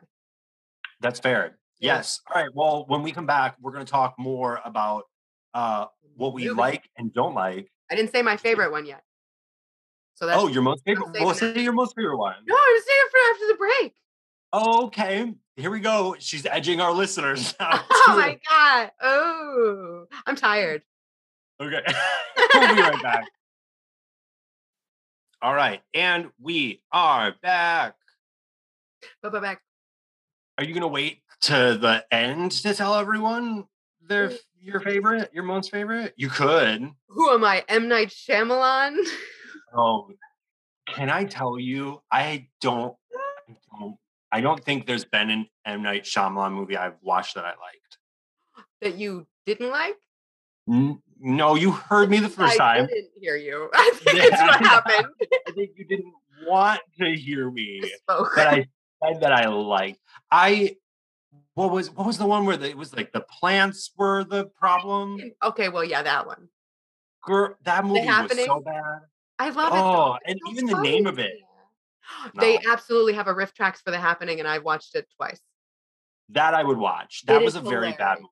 that's 1.01 1.21
fair. 1.21 1.59
Yes. 1.81 2.21
All 2.33 2.41
right. 2.41 2.51
Well, 2.55 2.85
when 2.89 3.03
we 3.03 3.13
come 3.13 3.27
back, 3.27 3.57
we're 3.61 3.73
gonna 3.73 3.85
talk 3.85 4.15
more 4.19 4.61
about 4.65 5.05
uh 5.53 5.87
what 6.17 6.33
we 6.33 6.45
Movie. 6.45 6.55
like 6.61 6.89
and 6.97 7.13
don't 7.13 7.35
like. 7.35 7.71
I 7.91 7.95
didn't 7.97 8.13
say 8.13 8.23
my 8.23 8.39
favorite 8.39 8.71
one 8.71 8.87
yet. 8.87 9.03
So 10.15 10.27
that's 10.27 10.41
Oh, 10.41 10.47
your 10.49 10.63
most 10.63 10.83
favorite. 10.87 11.11
Well, 11.21 11.35
say 11.35 11.61
your 11.61 11.73
most 11.75 11.95
favorite 11.95 12.17
one. 12.17 12.37
no, 12.47 12.55
I 12.55 12.73
was 12.79 12.85
saying 12.87 13.01
it 13.03 13.11
for 13.11 13.19
after 13.35 13.47
the 13.49 13.59
break. 13.59 13.95
Okay, 14.87 15.35
here 15.57 15.71
we 15.71 15.81
go. 15.81 16.17
She's 16.19 16.47
edging 16.47 16.81
our 16.81 16.93
listeners 16.93 17.55
now. 17.61 17.85
Oh 17.91 18.15
my 18.17 18.39
god. 18.49 18.91
Oh, 19.03 20.05
I'm 20.27 20.37
tired. 20.37 20.83
Okay, 21.63 21.83
we'll 22.55 22.75
be 22.75 22.83
right 22.83 23.03
back. 23.03 23.25
All 25.43 25.55
right, 25.55 25.81
and 25.95 26.31
we 26.41 26.83
are 26.91 27.35
back. 27.43 27.95
But 29.23 29.33
but 29.33 29.43
back. 29.43 29.61
Are 30.59 30.65
you 30.65 30.75
gonna 30.75 30.89
wait 30.89 31.21
to 31.43 31.79
the 31.81 32.05
end 32.11 32.51
to 32.53 32.75
tell 32.75 32.95
everyone 32.97 33.65
their 34.01 34.31
Mm. 34.31 34.39
your 34.61 34.81
favorite, 34.81 35.31
your 35.33 35.45
most 35.45 35.71
favorite? 35.71 36.15
You 36.17 36.29
could. 36.31 36.91
Who 37.09 37.31
am 37.31 37.45
I? 37.45 37.65
M 37.69 37.89
Night 37.89 38.09
Shyamalan. 38.09 38.97
Oh, 39.75 40.11
can 40.89 41.11
I 41.11 41.25
tell 41.25 41.59
you? 41.59 42.03
I 42.11 42.49
don't. 42.61 42.95
I 43.49 43.55
don't. 43.79 43.97
I 44.33 44.41
don't 44.41 44.65
think 44.65 44.87
there's 44.87 45.05
been 45.05 45.31
an 45.31 45.47
M 45.65 45.83
Night 45.83 46.05
Shyamalan 46.05 46.53
movie 46.55 46.77
I've 46.77 46.97
watched 47.03 47.37
that 47.37 47.45
I 47.45 47.51
liked. 47.51 47.99
that 48.81 48.97
you 48.99 49.27
didn't 49.47 49.71
like. 49.71 49.97
N- 50.69 51.01
No, 51.25 51.55
you 51.55 51.71
heard 51.71 52.11
me 52.11 52.19
the 52.19 52.29
first 52.29 52.55
I 52.61 52.79
time. 52.79 52.85
I 52.85 52.87
didn't 52.89 53.11
hear 53.21 53.37
you. 53.37 53.71
I 53.75 53.91
think 53.95 54.19
that's 54.31 54.43
what 54.43 54.61
happened. 54.61 55.07
I 55.49 55.53
think 55.53 55.71
you 55.77 55.85
didn't 55.85 56.13
want 56.47 56.81
to 56.99 57.15
hear 57.15 57.49
me, 57.51 57.81
Spoke. 57.99 58.33
but 58.35 58.49
I 58.49 58.67
said 59.05 59.21
that 59.21 59.33
I 59.33 59.47
liked. 59.49 60.01
I 60.31 60.77
what 61.55 61.71
was 61.71 61.91
what 61.93 62.07
was 62.07 62.19
the 62.19 62.27
one 62.27 62.45
where 62.45 62.57
the, 62.57 62.69
it 62.71 62.77
was 62.77 62.95
like 62.95 63.13
the 63.13 63.21
plants 63.21 63.93
were 63.97 64.25
the 64.25 64.47
problem? 64.47 65.19
okay, 65.45 65.69
well, 65.69 65.85
yeah, 65.85 66.03
that 66.03 66.27
one. 66.27 66.49
Girl, 67.25 67.55
that 67.63 67.85
movie 67.85 68.05
was 68.05 68.45
so 68.45 68.61
bad. 68.61 69.01
I 69.39 69.51
love 69.51 69.73
it. 69.73 69.79
Oh. 69.79 70.17
And 70.27 70.41
so 70.45 70.53
even 70.53 70.67
the 70.67 70.81
name 70.83 71.07
of 71.07 71.17
funny. 71.17 71.29
it. 71.29 71.37
They 72.41 72.55
No. 72.59 72.73
absolutely 72.73 73.13
have 73.13 73.29
a 73.29 73.35
RiffTrax 73.35 73.77
for 73.85 73.93
the 73.93 73.99
happening, 73.99 74.41
and 74.41 74.49
I've 74.49 74.65
watched 74.65 74.97
it 74.97 75.07
twice. 75.17 75.41
That 76.31 76.53
I 76.55 76.65
would 76.65 76.79
watch. 76.79 77.23
That 77.27 77.41
It 77.41 77.45
was 77.45 77.55
a 77.55 77.61
very 77.61 77.93
bad 77.93 78.19
movie. 78.19 78.29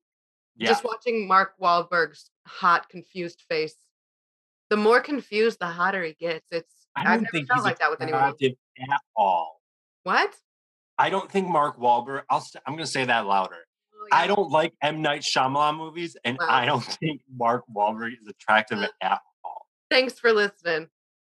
Yeah. 0.56 0.68
Just 0.68 0.84
watching 0.84 1.26
Mark 1.26 1.52
Wahlberg's 1.60 2.30
hot, 2.46 2.88
confused 2.88 3.42
face. 3.48 3.74
The 4.68 4.76
more 4.76 5.00
confused, 5.00 5.58
the 5.60 5.66
hotter 5.66 6.02
he 6.02 6.12
gets. 6.14 6.46
It's 6.52 6.72
I 6.96 7.00
I've 7.00 7.06
don't 7.06 7.22
never 7.22 7.30
think 7.32 7.48
felt 7.48 7.58
he's 7.60 7.64
like 7.64 7.78
that 7.78 7.90
with 7.90 8.00
anyone. 8.02 8.22
at 8.22 9.00
all. 9.16 9.60
What? 10.04 10.34
I 10.98 11.08
don't 11.10 11.30
think 11.30 11.48
Mark 11.48 11.78
Wahlberg. 11.78 12.22
I'll. 12.30 12.40
St- 12.40 12.62
I'm 12.66 12.74
going 12.74 12.84
to 12.84 12.90
say 12.90 13.04
that 13.06 13.26
louder. 13.26 13.56
Oh, 13.94 14.06
I 14.12 14.26
don't 14.26 14.50
like 14.50 14.74
M 14.82 15.00
Night 15.02 15.22
Shyamalan 15.22 15.76
movies, 15.78 16.16
and 16.24 16.36
Wow. 16.38 16.46
I 16.50 16.66
don't 16.66 16.84
think 16.84 17.22
Mark 17.34 17.64
Wahlberg 17.74 18.12
is 18.12 18.28
attractive 18.28 18.78
at 19.02 19.20
all. 19.44 19.66
Thanks 19.90 20.18
for 20.18 20.32
listening, 20.32 20.88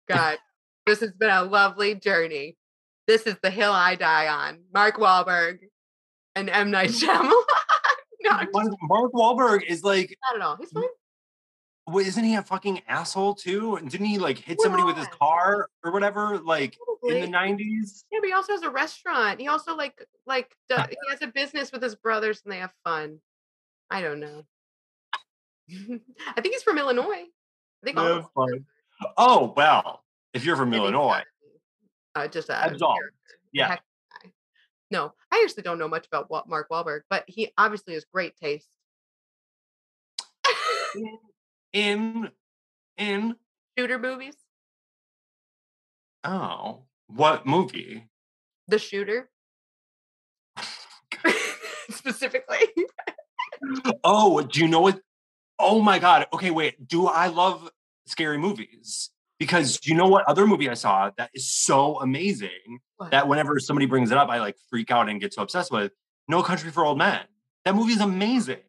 guys. 0.08 0.38
this 0.88 1.00
has 1.02 1.12
been 1.14 1.30
a 1.30 1.44
lovely 1.44 1.94
journey. 1.96 2.58
This 3.08 3.24
is 3.24 3.36
the 3.42 3.50
hill 3.52 3.72
I 3.72 3.96
die 3.96 4.28
on. 4.28 4.60
Mark 4.74 4.98
Wahlberg 4.98 5.60
and 6.36 6.50
M 6.50 6.72
Night 6.72 6.90
Shyamalan. 6.92 7.44
No, 8.22 8.40
just, 8.40 8.78
Mark 8.84 9.12
Wahlberg 9.14 9.64
is 9.68 9.84
like, 9.84 10.18
I 10.28 10.34
don't 10.34 10.40
know. 10.40 10.56
He's 10.60 10.72
fine. 10.72 10.84
what, 11.86 12.06
isn't 12.06 12.24
he 12.24 12.36
a 12.36 12.42
fucking 12.44 12.82
asshole 12.88 13.36
too? 13.36 13.76
And 13.76 13.90
didn't 13.90 14.08
he 14.08 14.18
like 14.18 14.38
hit 14.38 14.62
somebody 14.62 14.84
with 14.84 14.98
his 14.98 15.08
car 15.08 15.70
or 15.84 15.92
whatever, 15.92 16.38
like 16.40 16.78
in 17.04 17.22
the 17.22 17.28
nineties? 17.28 18.06
Yeah, 18.12 18.20
but 18.22 18.28
he 18.28 18.34
also 18.34 18.54
has 18.54 18.64
a 18.64 18.70
restaurant. 18.70 19.40
He 19.40 19.48
also 19.48 19.76
like 19.76 20.06
like 20.26 20.56
do- 20.70 20.76
he 20.90 20.98
has 21.10 21.22
a 21.22 21.28
business 21.28 21.72
with 21.72 21.82
his 21.82 21.96
brothers 21.96 22.42
and 22.44 22.54
they 22.54 22.60
have 22.60 22.74
fun. 22.84 23.20
I 23.90 24.02
don't 24.02 24.20
know. 24.20 24.44
I 26.36 26.42
think 26.42 26.54
he's 26.54 26.64
from 26.64 26.78
Illinois. 26.78 27.26
I 27.26 27.86
think 27.86 27.98
of. 27.98 28.30
Oh 29.18 29.54
well, 29.56 30.04
if 30.34 30.46
you're 30.46 30.58
from 30.58 30.74
Illinois. 30.74 31.24
Uh, 32.16 32.28
just 32.28 32.50
Absolved. 32.50 33.00
yeah. 33.54 33.68
heck 33.68 33.80
of 33.80 34.24
a 34.24 34.28
guy. 34.28 34.34
No, 34.92 35.14
I 35.32 35.44
actually 35.46 35.64
don't 35.64 35.78
know 35.78 35.88
much 35.88 36.08
about 36.08 36.30
Wa- 36.30 36.44
Mark 36.48 36.70
Wahlberg, 36.70 37.02
but 37.10 37.24
he 37.28 37.52
obviously 37.58 37.94
has 37.94 38.06
great 38.06 38.36
taste. 38.38 38.68
in 41.74 42.30
in 42.98 43.36
Shooter 43.78 44.00
movies. 44.00 44.36
oh 46.24 46.84
What 47.08 47.46
movie? 47.46 48.08
The 48.68 48.80
shooter. 48.80 49.30
Specifically. 51.90 52.58
Oh, 54.04 54.42
do 54.42 54.60
you 54.60 54.68
know 54.68 54.82
what? 54.82 55.00
Oh 55.60 55.82
my 55.82 56.00
god. 56.00 56.28
Okay, 56.34 56.52
wait. 56.52 56.88
Do 56.88 57.08
I 57.08 57.28
love 57.28 57.70
scary 58.06 58.38
movies? 58.38 59.10
Because 59.40 59.80
you 59.86 59.96
know 59.96 60.08
what 60.08 60.26
other 60.26 60.46
movie 60.46 60.70
I 60.70 60.74
saw 60.74 61.12
that 61.18 61.30
is 61.34 61.50
so 61.50 62.00
amazing 62.02 62.80
What? 62.98 63.12
that 63.12 63.28
whenever 63.28 63.58
somebody 63.60 63.86
brings 63.86 64.12
it 64.12 64.18
up, 64.18 64.30
I 64.30 64.40
like 64.40 64.58
freak 64.70 64.92
out 64.92 65.08
and 65.10 65.20
get 65.22 65.34
so 65.34 65.42
obsessed 65.42 65.72
with 65.72 65.94
No 66.28 66.44
Country 66.44 66.72
for 66.72 66.84
Old 66.86 66.98
Men. 66.98 67.22
That 67.66 67.76
movie 67.76 67.94
is 67.94 68.02
amazing. 68.02 68.60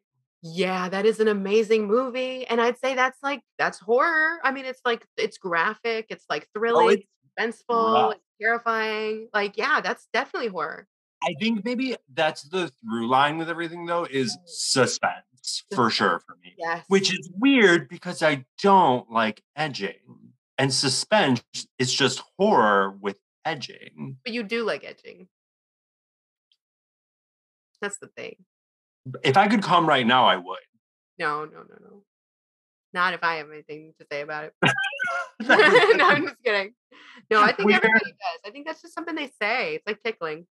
Yeah, 0.43 0.89
that 0.89 1.05
is 1.05 1.21
an 1.21 1.29
amazing 1.29 1.87
movie. 1.87 2.47
And 2.47 2.61
I'd 2.61 2.79
say 2.79 2.95
that's 2.95 3.19
like 3.23 3.43
that's 3.59 3.79
horror. 3.79 4.39
I 4.43 4.53
mean, 4.53 4.65
it's 4.65 4.81
like 4.85 5.05
it's 5.17 5.39
graphic, 5.39 6.07
it's 6.09 6.25
like 6.31 6.45
oh, 6.55 6.59
thrilling, 6.61 6.87
Oh, 6.87 6.89
it's 6.89 7.63
suspenseful, 7.69 8.13
it's 8.13 8.25
terrifying. 8.41 9.29
Like, 9.35 9.57
yeah, 9.59 9.81
that's 9.81 10.07
definitely 10.13 10.49
horror. 10.49 10.87
I 11.23 11.35
think 11.39 11.65
maybe 11.65 11.97
that's 12.15 12.45
the 12.45 12.71
through 12.83 13.09
line 13.09 13.37
with 13.37 13.51
everything 13.51 13.85
though 13.87 14.05
is 14.09 14.31
Right. 14.39 14.49
suspense 14.49 15.65
for 15.75 15.91
sure 15.91 16.21
for 16.27 16.37
me. 16.43 16.55
Yes. 16.59 16.85
Which 16.89 17.13
is 17.13 17.29
weird 17.35 17.89
because 17.89 18.23
I 18.23 18.45
don't 18.63 19.11
like 19.11 19.43
edging. 19.57 19.99
And 20.61 20.71
suspense 20.75 21.43
is 21.79 21.91
just 21.91 22.23
horror 22.39 22.91
with 23.01 23.19
edging. 23.47 24.19
but 24.23 24.35
you 24.35 24.43
do 24.43 24.63
like 24.63 24.85
edging. 24.85 25.27
That's 27.81 27.97
the 27.97 28.09
thing. 28.09 28.37
If 29.25 29.39
I 29.39 29.49
could 29.49 29.63
come 29.63 29.89
right 29.89 30.07
now, 30.07 30.27
I 30.27 30.37
would. 30.37 30.59
No, 31.19 31.47
no, 31.47 31.61
no, 31.61 31.77
no. 31.81 32.03
Not 32.93 33.15
if 33.15 33.25
I 33.25 33.37
have 33.37 33.51
anything 33.51 33.95
to 34.01 34.07
say 34.13 34.21
about 34.21 34.45
it. 34.45 34.55
no, 35.97 36.07
I'm 36.07 36.25
just 36.25 36.43
kidding. 36.45 36.75
No, 37.31 37.41
I 37.41 37.53
think 37.53 37.73
everybody 37.73 38.11
does. 38.11 38.41
I 38.45 38.51
think 38.51 38.67
that's 38.67 38.83
just 38.83 38.93
something 38.93 39.15
they 39.15 39.31
say. 39.41 39.77
It's 39.77 39.87
like 39.87 40.03
tickling. 40.03 40.47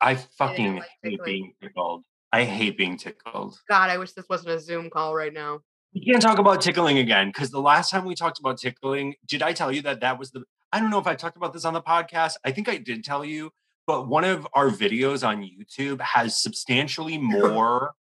I 0.00 0.16
fucking 0.16 0.78
like 0.78 0.88
hate 1.04 1.10
tickling. 1.12 1.24
being 1.24 1.52
tickled. 1.62 2.02
I 2.32 2.42
hate 2.42 2.76
being 2.76 2.96
tickled. 2.96 3.60
God, 3.68 3.90
I 3.90 3.98
wish 3.98 4.10
this 4.14 4.28
wasn't 4.28 4.56
a 4.56 4.58
Zoom 4.58 4.90
call 4.90 5.14
right 5.14 5.32
now. 5.32 5.60
We 5.94 6.04
can't 6.04 6.22
talk 6.22 6.38
about 6.38 6.60
tickling 6.60 6.98
again 6.98 7.28
because 7.28 7.50
the 7.50 7.60
last 7.60 7.90
time 7.90 8.04
we 8.04 8.14
talked 8.14 8.38
about 8.38 8.58
tickling, 8.58 9.14
did 9.26 9.42
I 9.42 9.52
tell 9.52 9.72
you 9.72 9.82
that 9.82 10.00
that 10.00 10.18
was 10.18 10.30
the? 10.30 10.44
I 10.72 10.80
don't 10.80 10.90
know 10.90 10.98
if 10.98 11.06
I 11.06 11.14
talked 11.14 11.36
about 11.36 11.52
this 11.52 11.64
on 11.64 11.72
the 11.72 11.80
podcast. 11.80 12.34
I 12.44 12.52
think 12.52 12.68
I 12.68 12.76
did 12.76 13.04
tell 13.04 13.24
you, 13.24 13.50
but 13.86 14.06
one 14.06 14.24
of 14.24 14.46
our 14.52 14.68
videos 14.68 15.26
on 15.26 15.42
YouTube 15.42 16.00
has 16.02 16.42
substantially 16.42 17.16
more 17.18 17.92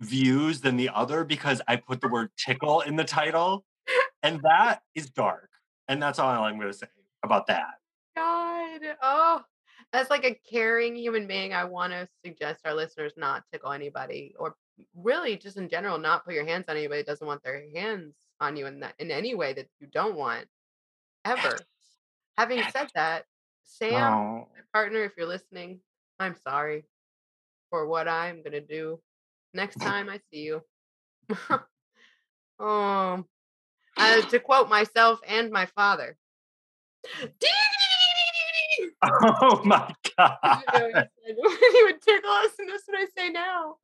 views 0.00 0.60
than 0.60 0.76
the 0.76 0.90
other 0.90 1.24
because 1.24 1.62
I 1.66 1.76
put 1.76 2.00
the 2.00 2.08
word 2.08 2.30
tickle 2.36 2.82
in 2.82 2.96
the 2.96 3.04
title, 3.04 3.64
and 4.22 4.40
that 4.42 4.80
is 4.94 5.08
dark. 5.10 5.48
And 5.88 6.02
that's 6.02 6.18
all 6.18 6.28
I'm 6.28 6.58
going 6.58 6.72
to 6.72 6.76
say 6.76 6.86
about 7.24 7.46
that. 7.46 7.74
God, 8.16 8.80
oh, 9.02 9.42
as 9.92 10.10
like 10.10 10.24
a 10.24 10.38
caring 10.50 10.96
human 10.96 11.26
being, 11.26 11.54
I 11.54 11.64
want 11.64 11.92
to 11.92 12.08
suggest 12.24 12.60
our 12.64 12.74
listeners 12.74 13.12
not 13.16 13.44
tickle 13.52 13.72
anybody, 13.72 14.34
or 14.38 14.56
really 14.94 15.36
just 15.36 15.56
in 15.56 15.68
general, 15.68 15.98
not 15.98 16.24
put 16.24 16.34
your 16.34 16.46
hands 16.46 16.66
on 16.68 16.76
anybody 16.76 17.00
that 17.02 17.06
doesn't 17.06 17.26
want 17.26 17.42
their 17.42 17.62
hands 17.74 18.14
on 18.40 18.56
you 18.56 18.66
in 18.66 18.80
that 18.80 18.94
in 18.98 19.10
any 19.10 19.34
way 19.34 19.52
that 19.52 19.68
you 19.80 19.86
don't 19.86 20.16
want 20.16 20.46
ever. 21.24 21.58
Having 22.36 22.64
said 22.72 22.88
that, 22.94 23.26
Sam, 23.62 24.12
Oh. 24.12 24.48
my 24.54 24.62
partner, 24.72 25.04
if 25.04 25.12
you're 25.16 25.26
listening, 25.26 25.80
I'm 26.18 26.36
sorry 26.46 26.84
for 27.70 27.86
what 27.86 28.08
I'm 28.08 28.42
gonna 28.42 28.60
do 28.60 29.00
next 29.52 29.76
time 29.80 30.08
I 30.08 30.20
see 30.30 30.40
you. 30.42 30.62
um, 32.58 33.26
uh, 33.96 34.20
to 34.22 34.38
quote 34.40 34.68
myself 34.68 35.20
and 35.26 35.50
my 35.50 35.66
father. 35.66 36.16
oh 39.02 39.62
my 39.64 39.94
god! 40.16 40.38
You 40.42 40.80
know, 40.80 40.86
he 40.86 40.92
said 40.92 41.36
when 41.38 41.72
he 41.72 41.82
would 41.84 42.02
tickle 42.02 42.30
us, 42.30 42.52
and 42.58 42.68
that's 42.68 42.84
what 42.86 42.98
I 42.98 43.06
say 43.16 43.30
now. 43.30 43.76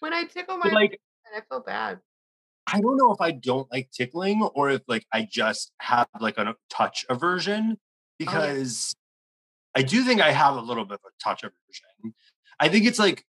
When 0.00 0.12
I 0.12 0.24
tickle 0.24 0.56
my, 0.56 0.70
like 0.70 1.00
I 1.36 1.40
feel 1.48 1.60
bad. 1.60 2.00
I 2.66 2.80
don't 2.80 2.96
know 2.96 3.12
if 3.12 3.20
I 3.20 3.30
don't 3.30 3.70
like 3.70 3.90
tickling 3.90 4.42
or 4.42 4.70
if 4.70 4.82
like 4.86 5.06
I 5.12 5.26
just 5.30 5.72
have 5.80 6.08
like 6.20 6.38
a 6.38 6.54
touch 6.68 7.04
aversion 7.08 7.78
because 8.18 8.94
I 9.74 9.82
do 9.82 10.02
think 10.04 10.20
I 10.20 10.32
have 10.32 10.56
a 10.56 10.60
little 10.60 10.84
bit 10.84 11.00
of 11.04 11.10
a 11.10 11.22
touch 11.22 11.42
aversion. 11.42 12.14
I 12.58 12.68
think 12.68 12.86
it's 12.86 12.98
like 12.98 13.24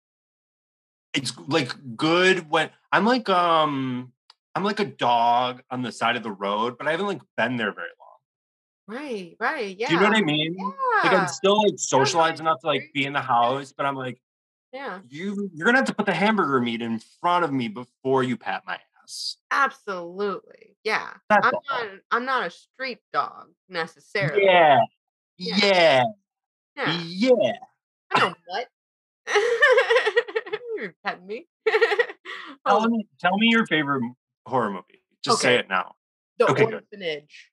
it's 1.13 1.34
like 1.47 1.73
good 1.95 2.49
when 2.49 2.69
I'm 2.91 3.05
like 3.05 3.29
um 3.29 4.13
I'm 4.55 4.63
like 4.63 4.79
a 4.79 4.86
dog 4.86 5.62
on 5.71 5.81
the 5.81 5.91
side 5.91 6.15
of 6.15 6.23
the 6.23 6.31
road, 6.31 6.77
but 6.77 6.88
I 6.88 6.91
haven't 6.91 7.07
like 7.07 7.21
been 7.38 7.57
there 7.57 7.73
very 7.73 7.88
long. 7.99 8.97
Right, 8.99 9.38
right, 9.39 9.77
yeah. 9.77 9.88
Do 9.88 9.93
you 9.93 9.99
know 10.01 10.07
what 10.07 10.17
I 10.17 10.21
mean? 10.21 10.55
Like 11.03 11.13
I'm 11.13 11.27
still 11.27 11.63
like 11.63 11.75
socialized 11.77 12.41
I 12.41 12.43
enough 12.43 12.60
to 12.62 12.67
like 12.67 12.91
be 12.93 13.05
in 13.05 13.13
the 13.13 13.21
house, 13.21 13.73
but 13.75 13.86
I'm 13.86 13.95
like, 13.95 14.21
yeah, 14.73 14.99
you 15.10 15.49
you're 15.53 15.65
gonna 15.65 15.79
have 15.79 15.88
to 15.88 15.95
put 15.95 16.05
the 16.05 16.13
hamburger 16.13 16.60
meat 16.62 16.81
in 16.81 16.99
front 17.19 17.43
of 17.45 17.51
me 17.51 17.67
before 17.67 18.23
you 18.23 18.38
pat 18.38 18.63
my 18.65 18.79
ass. 19.03 19.38
absolutely. 19.51 20.75
Yeah, 20.84 21.10
That's 21.29 21.45
I'm 21.45 21.53
all. 21.55 21.62
not. 21.69 21.88
I'm 22.12 22.25
not 22.25 22.47
a 22.47 22.49
street 22.49 22.99
dog 23.13 23.47
necessarily. 23.69 24.43
Yeah. 24.45 24.79
Yeah. 25.38 25.55
Yeah. 25.62 26.03
yeah. 26.75 27.34
Yeah. 27.41 27.51
I 28.13 28.19
know 28.19 28.34
what. 28.47 28.67
You're 30.75 30.95
petting 31.03 31.27
me. 31.27 31.47
Tell 32.67 32.88
me, 32.88 33.07
tell 33.19 33.38
me 33.38 33.47
your 33.49 33.65
favorite 33.65 34.03
horror 34.45 34.69
movie. 34.69 35.01
Just 35.23 35.41
say 35.41 35.55
it 35.55 35.67
now. 35.67 35.93
the 36.38 36.51
okay, 36.51 36.63
orphanage. 36.65 37.49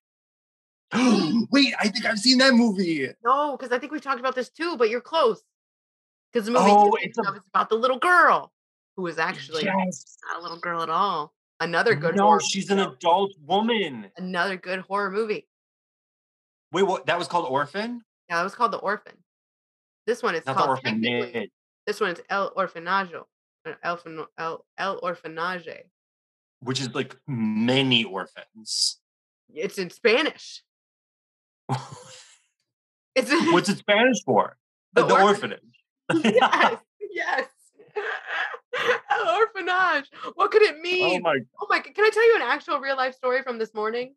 Wait, 1.50 1.74
I 1.81 1.88
think 1.88 2.04
I've 2.04 2.18
seen 2.18 2.38
that 2.38 2.52
movie. 2.54 3.09
No, 3.24 3.57
because 3.57 3.72
I 3.72 3.78
think 3.78 3.92
we've 3.92 4.02
talked 4.02 4.20
about 4.20 4.35
this 4.35 4.50
too, 4.50 4.76
but 4.76 4.90
you're 4.90 5.00
close. 5.00 5.42
Because 6.33 6.47
the 6.47 6.53
movie 6.53 6.64
Oh, 6.71 6.97
it's 7.01 7.19
a- 7.19 7.23
is 7.23 7.41
about 7.55 7.69
the 7.69 7.77
little 7.77 7.99
girl 7.99 8.53
who 8.97 9.07
is 9.07 9.19
actually 9.19 9.64
yes. 9.64 10.19
not 10.29 10.41
a 10.41 10.43
little 10.43 10.59
girl 10.59 10.83
at 10.83 10.91
all. 10.91 11.33
Another 11.61 11.95
good 11.95 12.17
No, 12.17 12.25
horror. 12.25 12.41
she's 12.41 12.71
an 12.71 12.77
movie, 12.77 12.91
though. 12.91 12.95
adult 12.95 13.33
woman. 13.41 14.11
Another 14.17 14.57
good 14.57 14.81
horror 14.81 15.11
movie. 15.11 15.49
Wait, 16.73 16.83
what? 16.83 17.07
That 17.07 17.19
was 17.19 17.27
called 17.29 17.47
Orphan? 17.51 18.03
Yeah, 18.29 18.37
that 18.37 18.45
was 18.45 18.55
called 18.55 18.73
The 18.73 18.79
Orphan. 18.79 19.17
This 20.07 20.23
one 20.23 20.35
is 20.35 20.45
Not 20.47 20.57
called 20.57 20.71
Orphanage. 20.71 21.51
This 21.87 22.01
one 22.01 22.11
is 22.11 22.21
El 22.29 22.53
Orfanajo. 22.55 23.25
uh, 23.67 23.73
El, 23.83 24.29
El, 24.38 24.64
El 24.77 25.01
Orfanaje. 25.01 25.81
Which 26.61 26.81
is 26.81 26.95
like 26.95 27.17
many 27.27 28.05
orphans. 28.05 28.99
It's 29.55 29.79
in 29.79 29.91
Spanish. 29.91 30.62
It's 33.14 33.31
What's 33.53 33.69
it 33.69 33.79
Spanish 33.79 34.23
for? 34.25 34.57
The 34.93 35.05
The, 35.05 35.14
orphanage. 35.14 35.27
orphanage. 35.59 35.78
yes, 36.25 36.79
yes. 37.11 37.47
Orphanage. 39.38 40.11
What 40.35 40.51
could 40.51 40.62
it 40.62 40.79
mean? 40.81 41.05
oh 41.05 41.11
mean? 41.11 41.23
my, 41.23 41.38
Oh 41.61 41.66
my! 41.68 41.81
Can 41.81 42.05
I 42.05 42.11
tell 42.11 42.27
you 42.27 42.37
an 42.37 42.42
actual 42.42 42.79
real 42.81 42.97
life 42.97 43.14
story 43.14 43.42
from 43.42 43.59
this 43.59 43.75
morning? 43.75 44.14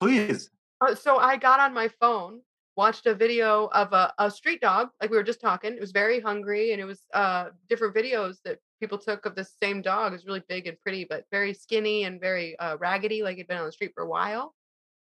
please. 0.00 0.50
Uh, 0.80 0.94
so 0.94 1.16
I 1.18 1.36
got 1.36 1.60
on 1.60 1.72
my 1.72 1.88
phone, 1.88 2.40
watched 2.76 3.06
a 3.06 3.14
video 3.14 3.66
of 3.68 3.92
a, 3.92 4.12
a 4.18 4.30
street 4.30 4.60
dog, 4.60 4.88
like 5.00 5.10
we 5.10 5.16
were 5.16 5.22
just 5.22 5.40
talking. 5.40 5.72
It 5.72 5.80
was 5.80 5.92
very 5.92 6.20
hungry, 6.20 6.72
and 6.72 6.80
it 6.80 6.84
was 6.84 7.02
uh 7.14 7.50
different 7.68 7.94
videos 7.94 8.38
that 8.44 8.58
people 8.80 8.98
took 8.98 9.24
of 9.26 9.34
this 9.34 9.54
same 9.62 9.82
dog. 9.82 10.12
It 10.12 10.16
was 10.16 10.26
really 10.26 10.42
big 10.48 10.66
and 10.66 10.78
pretty, 10.80 11.04
but 11.08 11.24
very 11.30 11.54
skinny 11.54 12.04
and 12.04 12.20
very 12.20 12.58
uh, 12.58 12.76
raggedy, 12.78 13.22
like 13.22 13.36
it'd 13.36 13.46
been 13.48 13.58
on 13.58 13.66
the 13.66 13.72
street 13.72 13.92
for 13.94 14.02
a 14.02 14.08
while. 14.08 14.54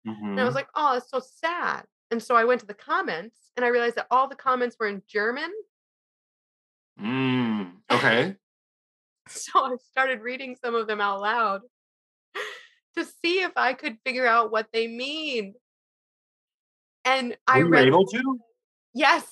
And 0.04 0.40
I 0.40 0.44
was 0.44 0.52
Mhm. 0.52 0.56
like, 0.56 0.68
oh, 0.76 0.96
it's 0.96 1.10
so 1.10 1.18
sad. 1.20 1.82
And 2.12 2.22
so 2.22 2.36
I 2.36 2.44
went 2.44 2.60
to 2.60 2.66
the 2.66 2.74
comments, 2.74 3.50
and 3.56 3.66
I 3.66 3.68
realized 3.70 3.96
that 3.96 4.06
all 4.10 4.28
the 4.28 4.36
comments 4.36 4.76
were 4.78 4.86
in 4.86 5.02
German. 5.08 5.52
Mm, 7.00 7.72
okay. 7.90 8.34
So 9.28 9.58
I 9.58 9.74
started 9.90 10.20
reading 10.20 10.56
some 10.64 10.76
of 10.76 10.86
them 10.86 11.00
out 11.00 11.20
loud 11.20 11.62
to 12.96 13.04
see 13.04 13.40
if 13.42 13.50
I 13.56 13.72
could 13.74 13.98
figure 14.06 14.24
out 14.24 14.52
what 14.52 14.68
they 14.72 14.86
mean. 14.86 15.54
And 17.04 17.36
I 17.44 17.58
Were 17.58 17.64
you 17.64 17.70
read, 17.72 17.86
able 17.88 18.06
to? 18.06 18.38
yes, 18.94 19.24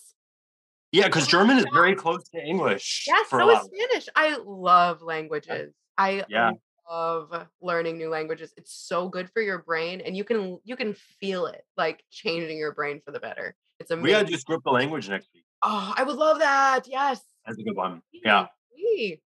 Yeah, 0.91 1.05
because 1.07 1.29
German 1.29 1.59
is 1.59 1.67
very 1.73 1.95
close 1.95 2.29
to 2.31 2.45
English. 2.45 3.05
yes, 3.07 3.31
so 3.31 3.49
is. 3.51 3.61
Spanish. 3.67 4.09
I 4.17 4.37
love 4.45 5.01
languages. 5.01 5.73
I 5.97 6.25
Yeah. 6.29 6.51
love 6.91 7.47
learning 7.61 7.97
new 7.97 8.09
languages. 8.09 8.53
It's 8.57 8.73
so 8.75 9.09
good 9.09 9.31
for 9.31 9.43
your 9.43 9.59
brain, 9.59 10.01
and 10.01 10.17
you 10.17 10.25
can 10.25 10.59
you 10.65 10.75
can 10.75 10.95
feel 11.21 11.47
it 11.47 11.65
like 11.77 12.03
changing 12.11 12.59
your 12.59 12.75
brain 12.75 13.01
for 13.05 13.13
the 13.13 13.21
better. 13.21 13.55
It's 13.79 13.93
amazing. 13.93 14.03
We 14.03 14.11
gotta 14.11 14.27
do 14.27 14.37
script 14.39 14.65
the 14.65 14.73
language 14.73 15.09
next 15.09 15.29
week. 15.33 15.45
oh, 15.63 15.95
I 15.97 16.03
would 16.03 16.17
love 16.17 16.41
that. 16.41 16.89
Yes. 16.89 17.21
That's 17.47 17.59
a 17.59 17.63
good 17.63 17.77
one. 17.77 18.03
Yeah. 18.13 18.47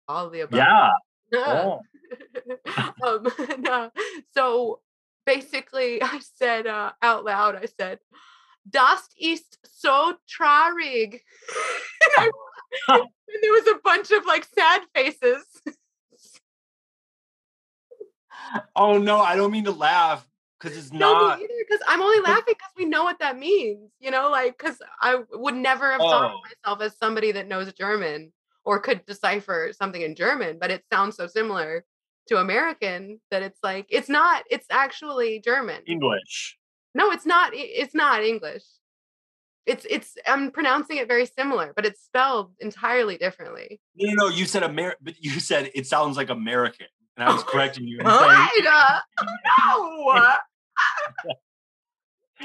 All 0.08 0.28
of 0.28 0.32
the 0.32 0.42
above. 0.42 0.58
Yeah. 0.58 0.90
Oh. 1.34 1.82
um, 3.04 3.28
no. 3.60 3.92
So 4.34 4.80
basically, 5.26 6.02
I 6.02 6.20
said 6.36 6.68
uh, 6.68 6.92
out 7.02 7.26
loud, 7.26 7.56
I 7.56 7.68
said, 7.80 8.00
Das 8.70 9.08
ist 9.20 9.58
so 9.64 10.16
traurig. 10.28 11.14
and, 11.14 12.12
I, 12.18 12.30
and 12.90 13.10
there 13.42 13.52
was 13.52 13.68
a 13.68 13.80
bunch 13.84 14.12
of 14.12 14.26
like 14.26 14.46
sad 14.46 14.82
faces. 14.94 15.46
Oh 18.76 18.98
no, 18.98 19.20
I 19.20 19.36
don't 19.36 19.52
mean 19.52 19.66
to 19.66 19.72
laugh, 19.72 20.28
because 20.60 20.78
it's 20.78 20.92
No, 20.92 21.14
not. 21.14 21.40
me 21.40 21.46
either. 21.46 21.54
Because 21.68 21.82
I'm 21.88 22.02
only 22.02 22.20
laughing 22.22 22.44
because 22.48 22.72
we 22.78 22.86
know 22.86 23.04
what 23.04 23.20
that 23.20 23.38
means. 23.38 23.92
You 24.00 24.12
know, 24.12 24.30
like 24.30 24.58
because 24.58 24.82
I 25.02 25.20
would 25.32 25.56
never 25.56 25.92
have 25.92 26.02
thought 26.02 26.26
of 26.26 26.32
Oh. 26.32 26.42
myself 26.66 26.82
as 26.82 26.98
somebody 26.98 27.32
that 27.32 27.48
knows 27.48 27.72
German 27.74 28.34
or 28.66 28.80
could 28.80 29.06
decipher 29.06 29.72
something 29.76 30.02
in 30.02 30.16
German, 30.16 30.60
but 30.60 30.72
it 30.72 30.84
sounds 30.92 31.16
so 31.16 31.28
similar 31.28 31.86
to 32.28 32.38
American 32.38 33.20
that 33.32 33.42
it's 33.42 33.60
like 33.64 33.88
it's 33.90 34.10
not. 34.10 34.44
It's 34.50 34.68
actually 34.70 35.40
German. 35.40 35.82
English. 35.88 36.58
No, 36.94 37.12
it's 37.12 37.26
not. 37.26 37.52
It's 37.54 37.96
not 37.96 38.24
English. 38.24 38.64
It's 39.66 39.86
it's. 39.90 40.16
I'm 40.28 40.52
pronouncing 40.52 40.98
it 40.98 41.08
very 41.08 41.26
similar, 41.26 41.74
but 41.76 41.86
it's 41.86 42.04
spelled 42.04 42.52
entirely 42.60 43.18
differently. 43.18 43.80
No, 43.96 44.10
no, 44.14 44.28
no. 44.28 44.36
You 44.36 44.46
said 44.46 44.64
Amer, 44.64 44.96
but 45.02 45.16
you 45.24 45.40
said 45.40 45.70
it 45.76 45.86
sounds 45.88 46.18
like 46.18 46.30
American, 46.30 46.88
and 47.20 47.30
I 47.30 47.34
was 47.34 47.44
correcting 47.44 47.86
you. 47.88 48.00
And 48.00 48.08
saying, 48.08 48.66
Uh, 48.68 49.00
no. 49.68 50.36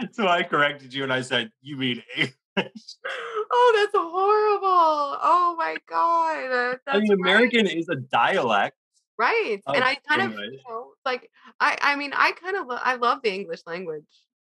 so 0.12 0.26
I 0.26 0.42
corrected 0.42 0.92
you, 0.92 1.04
and 1.04 1.12
I 1.12 1.20
said 1.20 1.50
you 1.62 1.76
mean 1.76 2.02
English. 2.16 2.34
Oh, 2.56 3.72
that's 3.76 3.94
horrible. 3.94 5.18
Oh 5.22 5.54
my 5.58 5.76
god. 5.88 6.50
uh, 6.50 6.76
I 6.87 6.98
That's 6.98 7.08
mean, 7.08 7.20
right. 7.20 7.34
American 7.34 7.66
is 7.66 7.88
a 7.88 7.96
dialect. 7.96 8.76
Right. 9.16 9.60
And 9.72 9.84
I 9.84 9.96
kind 10.08 10.22
of, 10.22 10.32
you 10.32 10.58
know, 10.68 10.92
like 11.04 11.30
I 11.60 11.78
I 11.80 11.96
mean, 11.96 12.12
I 12.14 12.32
kind 12.32 12.56
of 12.56 12.66
lo- 12.66 12.78
I 12.80 12.96
love 12.96 13.20
the 13.22 13.32
English 13.32 13.60
language. 13.66 14.04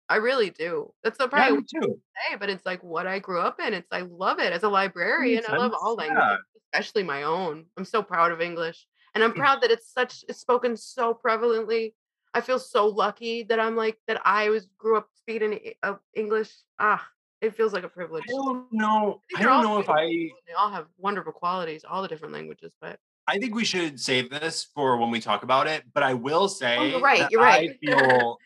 I 0.09 0.16
really 0.16 0.50
do. 0.50 0.92
That's 1.02 1.18
the 1.18 1.24
Yeah, 1.24 1.29
probably 1.29 1.59
me 1.59 1.64
too. 1.64 2.00
say, 2.31 2.37
but 2.37 2.48
it's 2.48 2.64
like 2.64 2.83
what 2.83 3.07
I 3.07 3.18
grew 3.18 3.40
up 3.40 3.61
in. 3.61 3.74
It's 3.74 3.88
I 3.92 4.00
love 4.02 4.38
it 4.38 4.52
as 4.52 4.62
a 4.62 4.68
librarian. 4.68 5.42
I 5.48 5.57
love 5.57 5.72
all 5.74 5.96
yeah. 5.98 6.09
languages, 6.09 6.44
especially 6.72 7.02
my 7.02 7.24
own. 7.24 7.66
I'm 7.76 7.85
so 7.85 8.02
proud 8.02 8.33
of 8.33 8.40
English, 8.40 8.87
and 9.16 9.24
I'm 9.24 9.33
Mm. 9.33 9.37
proud 9.37 9.62
that 9.62 9.70
it's 9.70 9.90
such 9.90 10.24
it's 10.29 10.38
spoken 10.40 10.76
so 10.76 11.14
prevalently. 11.14 11.94
I 12.35 12.42
feel 12.42 12.59
so 12.59 12.87
lucky 12.87 13.44
that 13.44 13.59
I'm 13.59 13.74
like 13.74 13.98
that. 14.07 14.20
I 14.26 14.50
was 14.50 14.66
grew 14.76 14.98
up 14.98 15.09
speaking 15.14 15.59
uh, 15.83 15.94
English. 16.12 16.52
Ah, 16.79 17.02
it 17.40 17.57
feels 17.57 17.72
like 17.72 17.83
a 17.83 17.88
privilege. 17.88 18.24
I 18.29 18.33
don't 18.33 18.70
know. 18.70 19.22
think 19.31 19.40
I 19.40 19.44
don't 19.44 19.64
know 19.64 19.79
if 19.79 19.88
I. 19.88 20.05
They 20.46 20.52
all 20.57 20.68
have 20.70 20.88
wonderful 20.98 21.33
qualities, 21.33 21.83
all 21.83 22.02
the 22.02 22.09
different 22.09 22.35
languages. 22.35 22.72
But 22.79 22.98
I 23.26 23.38
think 23.38 23.55
we 23.55 23.64
should 23.64 23.98
save 23.98 24.29
this 24.29 24.64
for 24.74 24.98
when 24.98 25.11
we 25.11 25.18
talk 25.18 25.42
about 25.44 25.66
it. 25.66 25.85
But 25.94 26.02
I 26.02 26.12
will 26.12 26.46
say, 26.46 26.76
Oh, 26.79 26.85
you're 26.85 27.00
right, 27.00 27.31
you're 27.31 27.40
right. 27.40 27.70
I 27.70 27.76
feel, 27.79 28.37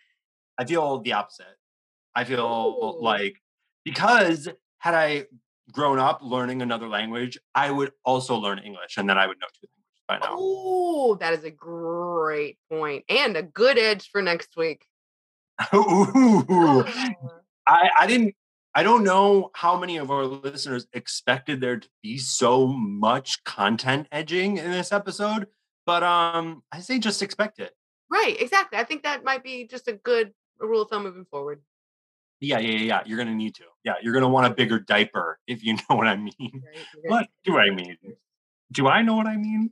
I 0.57 0.65
feel 0.67 1.01
the 1.01 1.15
opposite. 1.15 1.57
I 2.15 2.23
feel 2.31 2.97
Ooh. 2.97 3.03
like 3.03 3.43
because 3.85 4.49
had 4.79 4.95
I 4.95 5.27
grown 5.73 5.99
up 5.99 6.21
learning 6.23 6.63
another 6.63 6.89
language, 6.89 7.41
I 7.57 7.73
would 7.73 7.91
also 8.05 8.37
learn 8.37 8.61
English, 8.61 8.99
and 8.99 9.09
then 9.09 9.19
I 9.19 9.27
would 9.27 9.41
know 9.41 9.49
two 9.61 9.67
by 10.11 10.19
now. 10.19 10.35
oh, 10.37 11.15
that 11.21 11.35
is 11.35 11.45
a 11.45 11.51
great 11.51 12.59
point 12.69 13.05
and 13.09 13.37
a 13.37 13.43
good 13.43 13.79
edge 13.79 14.09
for 14.11 14.21
next 14.21 14.57
week. 14.57 14.85
Ooh. 15.75 16.85
I, 17.67 17.91
I 18.01 18.07
didn't 18.07 18.35
I 18.75 18.83
don't 18.83 19.05
know 19.05 19.51
how 19.55 19.79
many 19.79 19.97
of 19.97 20.11
our 20.11 20.25
listeners 20.25 20.87
expected 20.93 21.61
there 21.61 21.79
to 21.79 21.89
be 22.03 22.19
so 22.19 22.67
much 22.67 23.43
content 23.45 24.07
edging 24.13 24.59
in 24.59 24.71
this 24.71 24.93
episode, 24.93 25.47
but 25.87 26.03
um 26.03 26.63
I 26.73 26.81
say 26.81 26.99
just 26.99 27.23
expect 27.23 27.61
it. 27.61 27.73
Right, 28.11 28.37
exactly. 28.41 28.79
I 28.79 28.85
think 28.85 29.05
that 29.05 29.23
might 29.23 29.45
be 29.45 29.69
just 29.69 29.87
a 29.87 29.93
good 29.93 30.33
rule 30.59 30.83
of 30.83 30.91
thumb 30.91 31.05
moving 31.05 31.27
forward. 31.31 31.63
Yeah, 32.41 32.59
yeah, 32.59 32.71
yeah, 32.73 32.85
yeah. 32.85 33.03
You're 33.07 33.19
gonna 33.19 33.35
need 33.35 33.55
to. 33.57 33.65
Yeah, 33.85 33.95
you're 34.03 34.15
gonna 34.15 34.29
want 34.29 34.47
a 34.47 34.51
bigger 34.51 34.81
diaper 34.81 35.39
if 35.47 35.63
you 35.63 35.75
know 35.89 35.97
what 35.97 36.09
I 36.09 36.17
mean. 36.17 36.33
Right? 36.41 36.87
What 37.05 37.27
do 37.45 37.59
I 37.59 37.71
mean? 37.71 37.97
Do 38.73 38.89
I 38.89 39.03
know 39.03 39.15
what 39.15 39.27
I 39.27 39.37
mean? 39.37 39.71